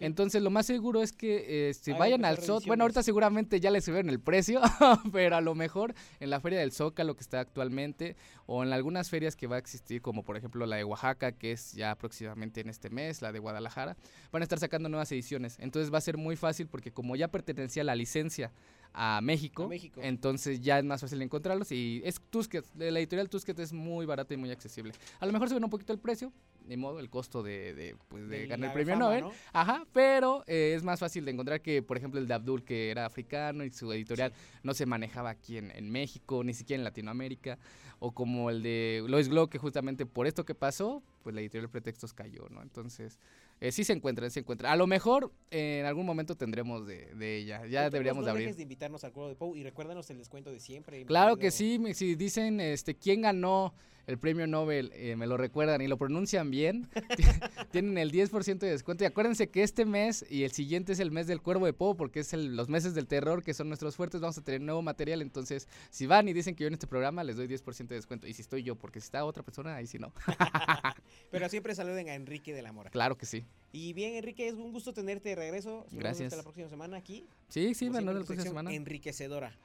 Entonces 0.00 0.42
lo 0.42 0.50
más 0.50 0.66
seguro 0.66 1.00
es 1.00 1.12
que 1.12 1.72
si 1.72 1.90
este, 1.90 1.92
vayan 1.92 2.24
al 2.24 2.38
Zócalo, 2.38 2.66
bueno, 2.66 2.84
ahorita 2.84 3.02
seguramente 3.02 3.60
ya 3.60 3.70
les 3.70 3.84
subieron 3.84 4.10
el 4.10 4.18
precio, 4.18 4.60
pero 5.12 5.36
a 5.36 5.40
lo 5.40 5.54
mejor 5.54 5.94
en 6.18 6.30
la 6.30 6.40
feria 6.40 6.58
del 6.58 6.72
Zócalo 6.72 7.14
que 7.14 7.20
está 7.20 7.40
actualmente 7.40 8.16
o 8.46 8.64
en 8.64 8.72
algunas 8.72 9.10
ferias 9.10 9.36
que 9.36 9.46
va 9.46 9.56
a 9.56 9.58
existir, 9.58 10.02
como 10.02 10.24
por 10.24 10.36
ejemplo 10.36 10.66
la 10.66 10.76
de 10.76 10.84
Oaxaca, 10.84 11.32
que 11.32 11.52
es 11.52 11.72
ya 11.72 11.94
próximamente 11.94 12.60
en 12.60 12.68
este 12.68 12.90
mes, 12.90 13.22
la 13.22 13.30
de 13.30 13.38
Guadalajara, 13.38 13.96
van 14.32 14.42
a 14.42 14.44
estar 14.44 14.58
sacando 14.58 14.88
nuevas 14.88 15.10
ediciones. 15.12 15.56
Entonces 15.60 15.92
va 15.92 15.98
a 15.98 16.02
ser 16.02 16.16
muy 16.16 16.36
fácil 16.36 16.66
porque 16.66 16.90
como 16.90 17.14
ya 17.14 17.28
pertenecía 17.28 17.84
la 17.84 17.94
licencia 17.94 18.52
a 18.92 19.20
México, 19.22 19.68
entonces 20.02 20.60
ya 20.62 20.78
es 20.78 20.84
más 20.84 21.00
fácil 21.00 21.20
encontrarlos 21.22 21.70
y 21.70 22.00
es 22.04 22.20
Tusquets, 22.30 22.74
la 22.76 22.98
editorial 22.98 23.28
Tusquets 23.28 23.60
es 23.60 23.72
muy 23.72 24.06
barata 24.06 24.34
y 24.34 24.36
muy 24.36 24.50
accesible. 24.50 24.94
A 25.20 25.26
lo 25.26 25.32
mejor 25.32 25.48
sube 25.48 25.62
un 25.62 25.70
poquito 25.70 25.92
el 25.92 25.98
precio, 25.98 26.32
ni 26.66 26.76
modo, 26.76 27.00
el 27.00 27.10
costo 27.10 27.42
de, 27.42 27.74
de, 27.74 27.96
pues, 28.08 28.28
de, 28.28 28.46
ganar 28.46 28.70
el 28.70 28.74
premio 28.74 28.96
Nobel. 28.96 29.24
Ajá, 29.52 29.86
pero 29.92 30.44
eh, 30.46 30.74
es 30.76 30.82
más 30.82 31.00
fácil 31.00 31.24
de 31.24 31.32
encontrar 31.32 31.60
que, 31.60 31.82
por 31.82 31.96
ejemplo, 31.96 32.20
el 32.20 32.26
de 32.26 32.34
Abdul, 32.34 32.64
que 32.64 32.90
era 32.90 33.06
africano 33.06 33.64
y 33.64 33.70
su 33.70 33.92
editorial 33.92 34.32
no 34.62 34.74
se 34.74 34.86
manejaba 34.86 35.30
aquí 35.30 35.58
en, 35.58 35.70
en, 35.70 35.90
México, 35.90 36.42
ni 36.44 36.54
siquiera 36.54 36.80
en 36.80 36.84
Latinoamérica. 36.84 37.58
O 37.98 38.12
como 38.12 38.50
el 38.50 38.62
de 38.62 39.04
Lois 39.06 39.28
Glow, 39.28 39.48
que 39.48 39.58
justamente 39.58 40.04
por 40.04 40.26
esto 40.26 40.44
que 40.44 40.54
pasó, 40.54 41.02
pues 41.26 41.34
la 41.34 41.40
editorial 41.40 41.68
Pretextos 41.68 42.14
cayó, 42.14 42.48
¿no? 42.50 42.62
Entonces, 42.62 43.18
eh, 43.58 43.72
sí 43.72 43.82
se 43.82 43.92
encuentra, 43.92 44.30
se 44.30 44.38
encuentra. 44.38 44.70
A 44.70 44.76
lo 44.76 44.86
mejor 44.86 45.32
en 45.50 45.84
algún 45.84 46.06
momento 46.06 46.36
tendremos 46.36 46.86
de, 46.86 47.12
de 47.16 47.38
ella. 47.38 47.66
Ya 47.66 47.90
deberíamos 47.90 48.20
no 48.20 48.26
de 48.26 48.30
abrir. 48.30 48.54
de 48.54 48.62
invitarnos 48.62 49.02
al 49.02 49.10
juego 49.10 49.28
de 49.28 49.34
Pou 49.34 49.56
y 49.56 49.64
recuérdanos 49.64 50.08
el 50.10 50.18
descuento 50.18 50.52
de 50.52 50.60
siempre. 50.60 51.04
Claro 51.04 51.36
que 51.36 51.50
sí, 51.50 51.80
si 51.94 52.14
dicen 52.14 52.60
este 52.60 52.94
quién 52.94 53.22
ganó 53.22 53.74
el 54.06 54.18
premio 54.18 54.46
Nobel, 54.46 54.92
eh, 54.94 55.16
me 55.16 55.26
lo 55.26 55.36
recuerdan 55.36 55.80
y 55.82 55.88
lo 55.88 55.98
pronuncian 55.98 56.50
bien, 56.50 56.88
tienen 57.72 57.98
el 57.98 58.12
10% 58.12 58.58
de 58.58 58.70
descuento. 58.70 59.02
Y 59.02 59.06
acuérdense 59.06 59.50
que 59.50 59.62
este 59.62 59.84
mes 59.84 60.24
y 60.30 60.44
el 60.44 60.52
siguiente 60.52 60.92
es 60.92 61.00
el 61.00 61.10
mes 61.10 61.26
del 61.26 61.42
Cuervo 61.42 61.66
de 61.66 61.72
Po, 61.72 61.96
porque 61.96 62.20
es 62.20 62.32
los 62.32 62.68
meses 62.68 62.94
del 62.94 63.08
terror 63.08 63.42
que 63.42 63.52
son 63.52 63.68
nuestros 63.68 63.96
fuertes. 63.96 64.20
Vamos 64.20 64.38
a 64.38 64.42
tener 64.42 64.60
nuevo 64.60 64.80
material. 64.80 65.22
Entonces, 65.22 65.68
si 65.90 66.06
van 66.06 66.28
y 66.28 66.32
dicen 66.32 66.54
que 66.54 66.62
yo 66.62 66.68
en 66.68 66.74
este 66.74 66.86
programa, 66.86 67.24
les 67.24 67.36
doy 67.36 67.48
10% 67.48 67.88
de 67.88 67.94
descuento. 67.96 68.28
Y 68.28 68.32
si 68.32 68.42
estoy 68.42 68.62
yo, 68.62 68.76
porque 68.76 69.00
si 69.00 69.06
está 69.06 69.24
otra 69.24 69.42
persona, 69.42 69.74
ahí 69.74 69.86
sí 69.86 69.98
no. 69.98 70.12
Pero 71.30 71.48
siempre 71.48 71.74
saluden 71.74 72.08
a 72.08 72.14
Enrique 72.14 72.54
de 72.54 72.62
la 72.62 72.72
Mora. 72.72 72.90
Claro 72.90 73.16
que 73.16 73.26
sí. 73.26 73.44
Y 73.72 73.92
bien, 73.92 74.14
Enrique, 74.14 74.48
es 74.48 74.54
un 74.54 74.72
gusto 74.72 74.92
tenerte 74.94 75.30
de 75.30 75.34
regreso. 75.34 75.86
Gracias. 75.90 76.26
Hasta 76.26 76.36
la 76.36 76.42
próxima 76.42 76.68
semana 76.68 76.96
aquí. 76.96 77.26
Sí, 77.48 77.74
sí, 77.74 77.88
bueno, 77.88 78.12
la 78.12 78.24
próxima 78.24 78.42
semana. 78.42 78.72
Enriquecedora. 78.72 79.56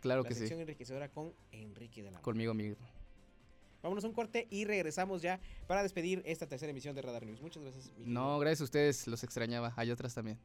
Claro 0.00 0.24
que 0.24 0.34
sí. 0.34 0.52
enriquecedora 0.52 1.08
con 1.08 1.32
Enrique 1.52 2.02
de 2.02 2.10
la 2.10 2.18
Mora. 2.18 2.22
Conmigo 2.22 2.54
mismo. 2.54 2.76
Vámonos 3.82 4.04
a 4.04 4.08
un 4.08 4.14
corte 4.14 4.48
y 4.50 4.64
regresamos 4.64 5.22
ya 5.22 5.38
para 5.66 5.82
despedir 5.82 6.22
esta 6.26 6.46
tercera 6.46 6.70
emisión 6.70 6.94
de 6.94 7.02
Radar 7.02 7.24
News. 7.24 7.40
Muchas 7.40 7.62
gracias. 7.62 7.92
No, 7.98 8.38
gracias 8.38 8.62
a 8.62 8.64
ustedes, 8.64 9.06
los 9.06 9.22
extrañaba. 9.22 9.72
Hay 9.76 9.90
otras 9.90 10.14
también. 10.14 10.38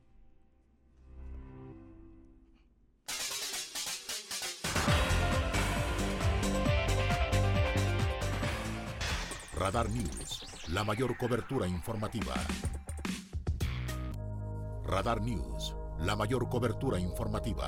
Radar 9.56 9.90
News, 9.92 10.44
la 10.72 10.86
mayor 10.86 11.18
cobertura 11.18 11.68
informativa. 11.68 12.34
Radar 14.86 15.22
News, 15.22 15.76
la 16.00 16.16
mayor 16.16 16.48
cobertura 16.48 16.98
informativa. 16.98 17.68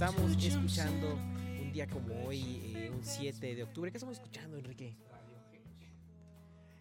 Estamos 0.00 0.42
escuchando 0.42 1.18
un 1.60 1.72
día 1.74 1.86
como 1.86 2.24
hoy, 2.24 2.72
eh, 2.74 2.90
un 2.90 3.04
7 3.04 3.54
de 3.54 3.62
octubre. 3.62 3.90
¿Qué 3.90 3.98
estamos 3.98 4.16
escuchando, 4.16 4.56
Enrique? 4.56 4.96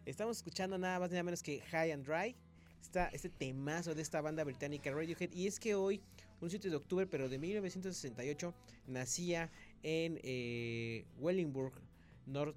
Estamos 0.05 0.37
escuchando 0.37 0.77
nada 0.77 1.01
más 1.01 1.11
nada 1.11 1.23
menos 1.23 1.43
que 1.43 1.59
High 1.59 1.91
and 1.91 2.05
Dry. 2.05 2.33
Está 2.81 3.07
este 3.07 3.27
temazo 3.27 3.93
de 3.93 4.03
esta 4.03 4.21
banda 4.21 4.45
británica 4.45 4.89
Radiohead. 4.91 5.33
Y 5.33 5.47
es 5.47 5.59
que 5.59 5.75
hoy, 5.75 6.01
un 6.39 6.49
7 6.49 6.69
de 6.69 6.77
octubre, 6.77 7.07
pero 7.07 7.27
de 7.27 7.39
1968, 7.39 8.53
nacía 8.87 9.51
en 9.83 10.17
eh, 10.23 11.03
Wellingburg, 11.17 11.73
North, 12.25 12.55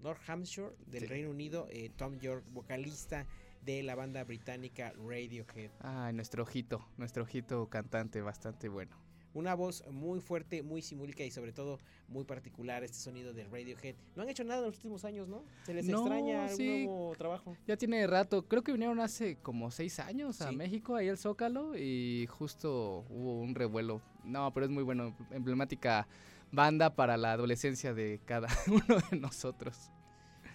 North 0.00 0.20
Hampshire, 0.28 0.72
del 0.86 1.08
Reino 1.08 1.30
Unido, 1.30 1.66
eh, 1.70 1.90
Tom 1.96 2.18
York, 2.18 2.44
vocalista 2.52 3.26
de 3.64 3.82
la 3.82 3.94
banda 3.94 4.22
británica 4.24 4.92
Radiohead. 4.98 5.70
Ay, 5.80 6.12
nuestro 6.12 6.42
ojito, 6.42 6.86
nuestro 6.98 7.22
ojito 7.22 7.70
cantante 7.70 8.20
bastante 8.20 8.68
bueno. 8.68 9.03
Una 9.34 9.54
voz 9.54 9.84
muy 9.90 10.20
fuerte, 10.20 10.62
muy 10.62 10.80
simúlica 10.80 11.24
y 11.24 11.30
sobre 11.30 11.52
todo 11.52 11.78
muy 12.08 12.24
particular 12.24 12.84
este 12.84 12.98
sonido 12.98 13.32
de 13.32 13.44
Radiohead. 13.44 13.96
No 14.14 14.22
han 14.22 14.28
hecho 14.28 14.44
nada 14.44 14.60
en 14.60 14.66
los 14.66 14.76
últimos 14.76 15.04
años, 15.04 15.28
¿no? 15.28 15.44
Se 15.66 15.74
les 15.74 15.88
extraña 15.88 16.46
algún 16.46 16.66
nuevo 16.66 17.14
trabajo. 17.16 17.56
Ya 17.66 17.76
tiene 17.76 18.06
rato, 18.06 18.46
creo 18.46 18.62
que 18.62 18.72
vinieron 18.72 19.00
hace 19.00 19.36
como 19.36 19.70
seis 19.70 19.98
años 19.98 20.40
a 20.40 20.52
México, 20.52 20.94
ahí 20.96 21.08
el 21.08 21.18
Zócalo, 21.18 21.76
y 21.76 22.26
justo 22.30 23.04
hubo 23.10 23.40
un 23.40 23.54
revuelo. 23.54 24.00
No, 24.22 24.52
pero 24.54 24.66
es 24.66 24.72
muy 24.72 24.82
bueno, 24.82 25.16
emblemática 25.30 26.06
banda 26.52 26.94
para 26.94 27.16
la 27.16 27.32
adolescencia 27.32 27.92
de 27.92 28.20
cada 28.24 28.48
uno 28.68 28.98
de 29.10 29.18
nosotros. 29.18 29.90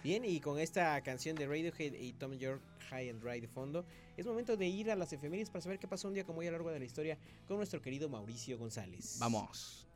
Bien, 0.02 0.24
y 0.24 0.40
con 0.40 0.58
esta 0.58 0.98
canción 1.02 1.36
de 1.36 1.46
Radiohead 1.46 1.92
y 1.92 2.14
Tom 2.14 2.32
York 2.32 2.62
High 2.88 3.10
and 3.10 3.22
Dry 3.22 3.40
de 3.40 3.48
fondo, 3.48 3.84
es 4.16 4.24
momento 4.24 4.56
de 4.56 4.66
ir 4.66 4.90
a 4.90 4.96
las 4.96 5.12
efemérides 5.12 5.50
para 5.50 5.60
saber 5.60 5.78
qué 5.78 5.86
pasó 5.86 6.08
un 6.08 6.14
día 6.14 6.24
como 6.24 6.40
hoy 6.40 6.46
a 6.46 6.50
lo 6.50 6.56
largo 6.56 6.70
de 6.70 6.78
la 6.78 6.86
historia 6.86 7.18
con 7.46 7.58
nuestro 7.58 7.82
querido 7.82 8.08
Mauricio 8.08 8.56
González. 8.56 9.18
Vamos. 9.20 9.86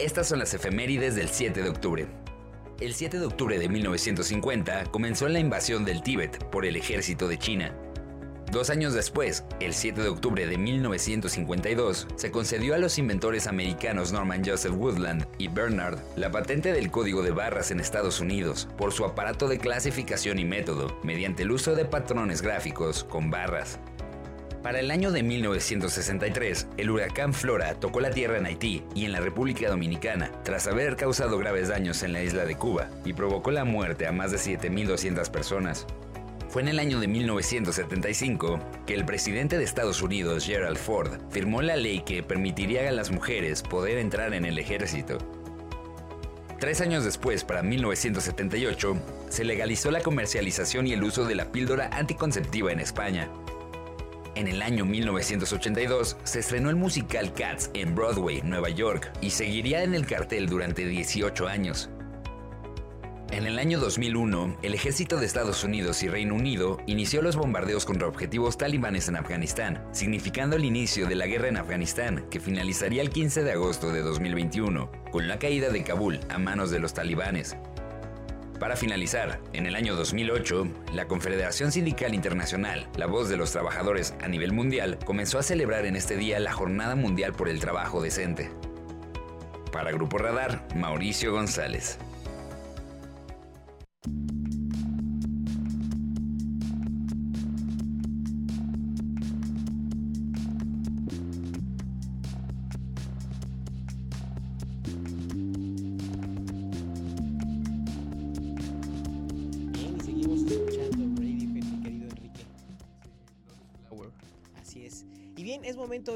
Estas 0.00 0.28
son 0.28 0.38
las 0.38 0.54
efemérides 0.54 1.14
del 1.14 1.28
7 1.28 1.62
de 1.62 1.68
octubre. 1.68 2.08
El 2.80 2.94
7 2.94 3.18
de 3.18 3.26
octubre 3.26 3.58
de 3.58 3.68
1950 3.68 4.86
comenzó 4.86 5.28
la 5.28 5.38
invasión 5.38 5.84
del 5.84 6.02
Tíbet 6.02 6.42
por 6.50 6.64
el 6.64 6.76
ejército 6.76 7.28
de 7.28 7.38
China. 7.38 7.76
Dos 8.50 8.68
años 8.68 8.94
después, 8.94 9.44
el 9.60 9.74
7 9.74 10.02
de 10.02 10.08
octubre 10.08 10.44
de 10.44 10.58
1952, 10.58 12.08
se 12.16 12.32
concedió 12.32 12.74
a 12.74 12.78
los 12.78 12.98
inventores 12.98 13.46
americanos 13.46 14.12
Norman 14.12 14.42
Joseph 14.44 14.74
Woodland 14.74 15.24
y 15.38 15.46
Bernard 15.46 16.00
la 16.16 16.32
patente 16.32 16.72
del 16.72 16.90
código 16.90 17.22
de 17.22 17.30
barras 17.30 17.70
en 17.70 17.78
Estados 17.78 18.18
Unidos 18.18 18.66
por 18.76 18.92
su 18.92 19.04
aparato 19.04 19.46
de 19.46 19.58
clasificación 19.58 20.40
y 20.40 20.44
método, 20.44 20.98
mediante 21.04 21.44
el 21.44 21.52
uso 21.52 21.76
de 21.76 21.84
patrones 21.84 22.42
gráficos 22.42 23.04
con 23.04 23.30
barras. 23.30 23.78
Para 24.64 24.80
el 24.80 24.90
año 24.90 25.12
de 25.12 25.22
1963, 25.22 26.66
el 26.76 26.90
huracán 26.90 27.32
Flora 27.32 27.74
tocó 27.74 28.00
la 28.00 28.10
tierra 28.10 28.38
en 28.38 28.46
Haití 28.46 28.82
y 28.96 29.04
en 29.04 29.12
la 29.12 29.20
República 29.20 29.70
Dominicana, 29.70 30.32
tras 30.42 30.66
haber 30.66 30.96
causado 30.96 31.38
graves 31.38 31.68
daños 31.68 32.02
en 32.02 32.12
la 32.12 32.22
isla 32.22 32.44
de 32.44 32.56
Cuba 32.56 32.90
y 33.04 33.12
provocó 33.12 33.52
la 33.52 33.64
muerte 33.64 34.08
a 34.08 34.12
más 34.12 34.32
de 34.32 34.38
7.200 34.38 35.30
personas. 35.30 35.86
Fue 36.50 36.62
en 36.62 36.68
el 36.68 36.80
año 36.80 36.98
de 36.98 37.06
1975 37.06 38.58
que 38.84 38.94
el 38.94 39.04
presidente 39.04 39.56
de 39.56 39.62
Estados 39.62 40.02
Unidos, 40.02 40.44
Gerald 40.44 40.78
Ford, 40.78 41.20
firmó 41.30 41.62
la 41.62 41.76
ley 41.76 42.00
que 42.00 42.24
permitiría 42.24 42.88
a 42.88 42.92
las 42.92 43.12
mujeres 43.12 43.62
poder 43.62 43.98
entrar 43.98 44.34
en 44.34 44.44
el 44.44 44.58
ejército. 44.58 45.18
Tres 46.58 46.80
años 46.80 47.04
después, 47.04 47.44
para 47.44 47.62
1978, 47.62 48.96
se 49.28 49.44
legalizó 49.44 49.92
la 49.92 50.00
comercialización 50.00 50.88
y 50.88 50.92
el 50.92 51.04
uso 51.04 51.24
de 51.24 51.36
la 51.36 51.52
píldora 51.52 51.88
anticonceptiva 51.92 52.72
en 52.72 52.80
España. 52.80 53.30
En 54.34 54.48
el 54.48 54.60
año 54.60 54.84
1982 54.84 56.16
se 56.24 56.40
estrenó 56.40 56.68
el 56.68 56.76
musical 56.76 57.32
Cats 57.32 57.70
en 57.74 57.94
Broadway, 57.94 58.42
Nueva 58.42 58.70
York, 58.70 59.12
y 59.20 59.30
seguiría 59.30 59.84
en 59.84 59.94
el 59.94 60.04
cartel 60.04 60.48
durante 60.48 60.84
18 60.84 61.46
años. 61.46 61.90
En 63.32 63.46
el 63.46 63.60
año 63.60 63.78
2001, 63.78 64.56
el 64.62 64.74
ejército 64.74 65.16
de 65.16 65.24
Estados 65.24 65.62
Unidos 65.62 66.02
y 66.02 66.08
Reino 66.08 66.34
Unido 66.34 66.78
inició 66.86 67.22
los 67.22 67.36
bombardeos 67.36 67.84
contra 67.84 68.08
objetivos 68.08 68.58
talibanes 68.58 69.08
en 69.08 69.14
Afganistán, 69.14 69.84
significando 69.92 70.56
el 70.56 70.64
inicio 70.64 71.06
de 71.06 71.14
la 71.14 71.28
guerra 71.28 71.46
en 71.46 71.56
Afganistán, 71.56 72.26
que 72.28 72.40
finalizaría 72.40 73.02
el 73.02 73.10
15 73.10 73.44
de 73.44 73.52
agosto 73.52 73.92
de 73.92 74.02
2021, 74.02 74.90
con 75.12 75.28
la 75.28 75.38
caída 75.38 75.70
de 75.70 75.84
Kabul 75.84 76.18
a 76.28 76.38
manos 76.38 76.72
de 76.72 76.80
los 76.80 76.92
talibanes. 76.92 77.56
Para 78.58 78.74
finalizar, 78.74 79.40
en 79.52 79.66
el 79.66 79.76
año 79.76 79.94
2008, 79.94 80.66
la 80.92 81.06
Confederación 81.06 81.70
Sindical 81.70 82.14
Internacional, 82.14 82.88
la 82.96 83.06
voz 83.06 83.28
de 83.28 83.36
los 83.36 83.52
trabajadores 83.52 84.12
a 84.20 84.26
nivel 84.26 84.52
mundial, 84.52 84.98
comenzó 85.06 85.38
a 85.38 85.44
celebrar 85.44 85.86
en 85.86 85.94
este 85.94 86.16
día 86.16 86.40
la 86.40 86.52
Jornada 86.52 86.96
Mundial 86.96 87.32
por 87.32 87.48
el 87.48 87.60
Trabajo 87.60 88.02
Decente. 88.02 88.50
Para 89.70 89.92
Grupo 89.92 90.18
Radar, 90.18 90.66
Mauricio 90.74 91.30
González. 91.30 91.96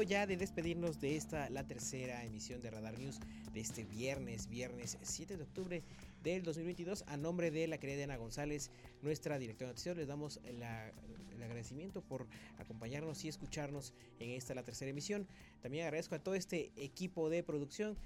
Ya 0.07 0.27
de 0.27 0.37
despedirnos 0.37 0.99
de 1.01 1.15
esta, 1.15 1.49
la 1.49 1.63
tercera 1.65 2.23
emisión 2.25 2.61
de 2.61 2.69
Radar 2.71 2.97
News 2.99 3.19
de 3.53 3.59
este 3.59 3.83
viernes, 3.85 4.47
viernes 4.47 4.97
7 5.01 5.37
de 5.37 5.43
octubre 5.43 5.83
del 6.23 6.43
2022. 6.43 7.03
A 7.07 7.17
nombre 7.17 7.51
de 7.51 7.67
la 7.67 7.77
querida 7.77 8.03
Ana 8.03 8.17
González, 8.17 8.69
nuestra 9.01 9.39
directora 9.39 9.73
de 9.73 9.95
les 9.95 10.07
damos 10.07 10.39
la- 10.59 10.91
el 11.35 11.43
agradecimiento 11.43 12.01
por 12.01 12.27
acompañarnos 12.59 13.23
y 13.25 13.29
escucharnos 13.29 13.93
en 14.19 14.31
esta, 14.31 14.53
la 14.55 14.63
tercera 14.63 14.91
emisión. 14.91 15.27
También 15.61 15.85
agradezco 15.85 16.15
a 16.15 16.19
todo 16.19 16.35
este 16.35 16.71
equipo 16.77 17.29
de 17.29 17.43
producción 17.43 17.97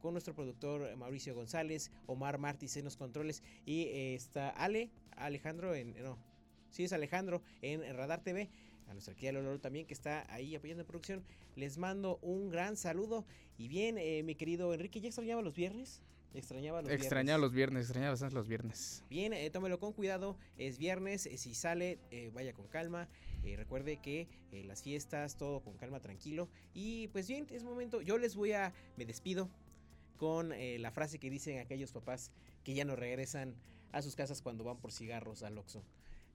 con 0.00 0.14
nuestro 0.14 0.34
productor 0.34 0.96
Mauricio 0.96 1.34
González, 1.34 1.90
Omar 2.06 2.38
Martis 2.38 2.76
en 2.76 2.84
los 2.84 2.96
controles 2.96 3.42
y 3.66 3.82
eh, 3.82 4.14
está 4.14 4.50
Ale, 4.50 4.90
Alejandro 5.16 5.74
en 5.76 5.94
no, 6.02 6.18
sí 6.70 6.82
es 6.84 6.92
Alejandro 6.92 7.40
en 7.60 7.82
Radar 7.96 8.20
TV, 8.22 8.48
a 8.92 8.94
nuestra 8.94 9.14
querida 9.14 9.32
Lolo 9.32 9.58
también 9.58 9.86
que 9.86 9.94
está 9.94 10.30
ahí 10.32 10.54
apoyando 10.54 10.82
en 10.82 10.86
producción. 10.86 11.24
Les 11.56 11.78
mando 11.78 12.18
un 12.22 12.50
gran 12.50 12.76
saludo 12.76 13.24
y 13.58 13.68
bien, 13.68 13.98
eh, 13.98 14.22
mi 14.22 14.34
querido 14.34 14.72
Enrique, 14.72 15.00
¿ya 15.00 15.08
extrañaba 15.08 15.42
los 15.42 15.54
viernes? 15.54 16.02
Extrañaba 16.34 16.80
los 16.80 16.90
Extrañaba 16.90 17.38
viernes. 17.38 17.40
los 17.40 17.52
viernes, 17.52 17.82
extrañaba 17.84 18.12
bastante 18.12 18.34
los 18.34 18.48
viernes. 18.48 19.04
Bien, 19.10 19.32
eh, 19.32 19.50
tómelo 19.50 19.78
con 19.78 19.92
cuidado, 19.92 20.36
es 20.56 20.78
viernes, 20.78 21.26
eh, 21.26 21.36
si 21.36 21.54
sale, 21.54 21.98
eh, 22.10 22.30
vaya 22.32 22.54
con 22.54 22.66
calma, 22.68 23.08
eh, 23.44 23.56
recuerde 23.56 23.98
que 23.98 24.28
las 24.64 24.82
fiestas, 24.82 25.36
todo 25.36 25.60
con 25.60 25.76
calma, 25.76 26.00
tranquilo. 26.00 26.48
Y 26.74 27.08
pues 27.08 27.28
bien, 27.28 27.46
es 27.50 27.64
momento, 27.64 28.00
yo 28.02 28.16
les 28.18 28.36
voy 28.36 28.52
a, 28.52 28.72
me 28.96 29.04
despido 29.04 29.48
con 30.16 30.50
la 30.50 30.90
frase 30.92 31.18
que 31.18 31.30
dicen 31.30 31.58
aquellos 31.58 31.90
papás 31.92 32.30
que 32.62 32.74
ya 32.74 32.84
no 32.84 32.94
regresan 32.94 33.56
a 33.90 34.00
sus 34.02 34.14
casas 34.14 34.40
cuando 34.40 34.62
van 34.62 34.78
por 34.78 34.92
cigarros 34.92 35.42
al 35.42 35.58
Oxxo. 35.58 35.82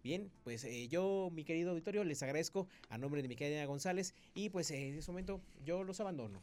Bien, 0.03 0.31
pues 0.43 0.63
eh, 0.63 0.87
yo, 0.87 1.29
mi 1.33 1.43
querido 1.43 1.71
auditorio, 1.71 2.03
les 2.03 2.21
agradezco 2.23 2.67
a 2.89 2.97
nombre 2.97 3.21
de 3.21 3.27
mi 3.27 3.35
querida 3.35 3.65
González 3.65 4.13
y 4.33 4.49
pues 4.49 4.71
eh, 4.71 4.89
en 4.89 4.97
este 4.97 5.11
momento 5.11 5.41
yo 5.65 5.83
los 5.83 5.99
abandono. 5.99 6.41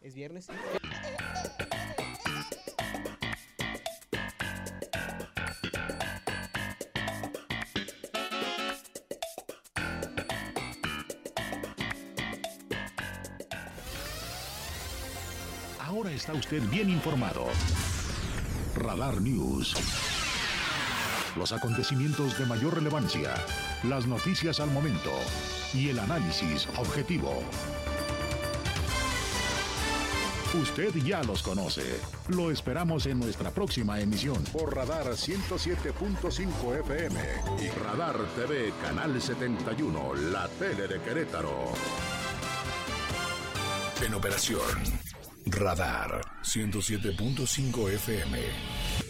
Es 0.00 0.14
viernes. 0.14 0.48
Ahora 15.78 16.10
está 16.12 16.32
usted 16.32 16.62
bien 16.70 16.90
informado. 16.90 17.46
Radar 18.76 19.20
News. 19.20 20.13
Los 21.36 21.52
acontecimientos 21.52 22.38
de 22.38 22.46
mayor 22.46 22.74
relevancia, 22.74 23.34
las 23.82 24.06
noticias 24.06 24.60
al 24.60 24.70
momento 24.70 25.10
y 25.72 25.88
el 25.88 25.98
análisis 25.98 26.68
objetivo. 26.76 27.42
Usted 30.54 30.94
ya 31.04 31.20
los 31.24 31.42
conoce. 31.42 31.82
Lo 32.28 32.52
esperamos 32.52 33.06
en 33.06 33.18
nuestra 33.18 33.50
próxima 33.50 33.98
emisión 33.98 34.44
por 34.52 34.72
Radar 34.72 35.06
107.5 35.06 36.80
FM 36.80 37.20
y 37.60 37.68
Radar 37.80 38.16
TV 38.36 38.72
Canal 38.80 39.20
71, 39.20 40.14
la 40.30 40.46
tele 40.48 40.86
de 40.86 41.00
Querétaro. 41.00 41.72
En 44.06 44.14
operación 44.14 44.60
Radar 45.46 46.20
107.5 46.44 47.90
FM. 47.90 49.03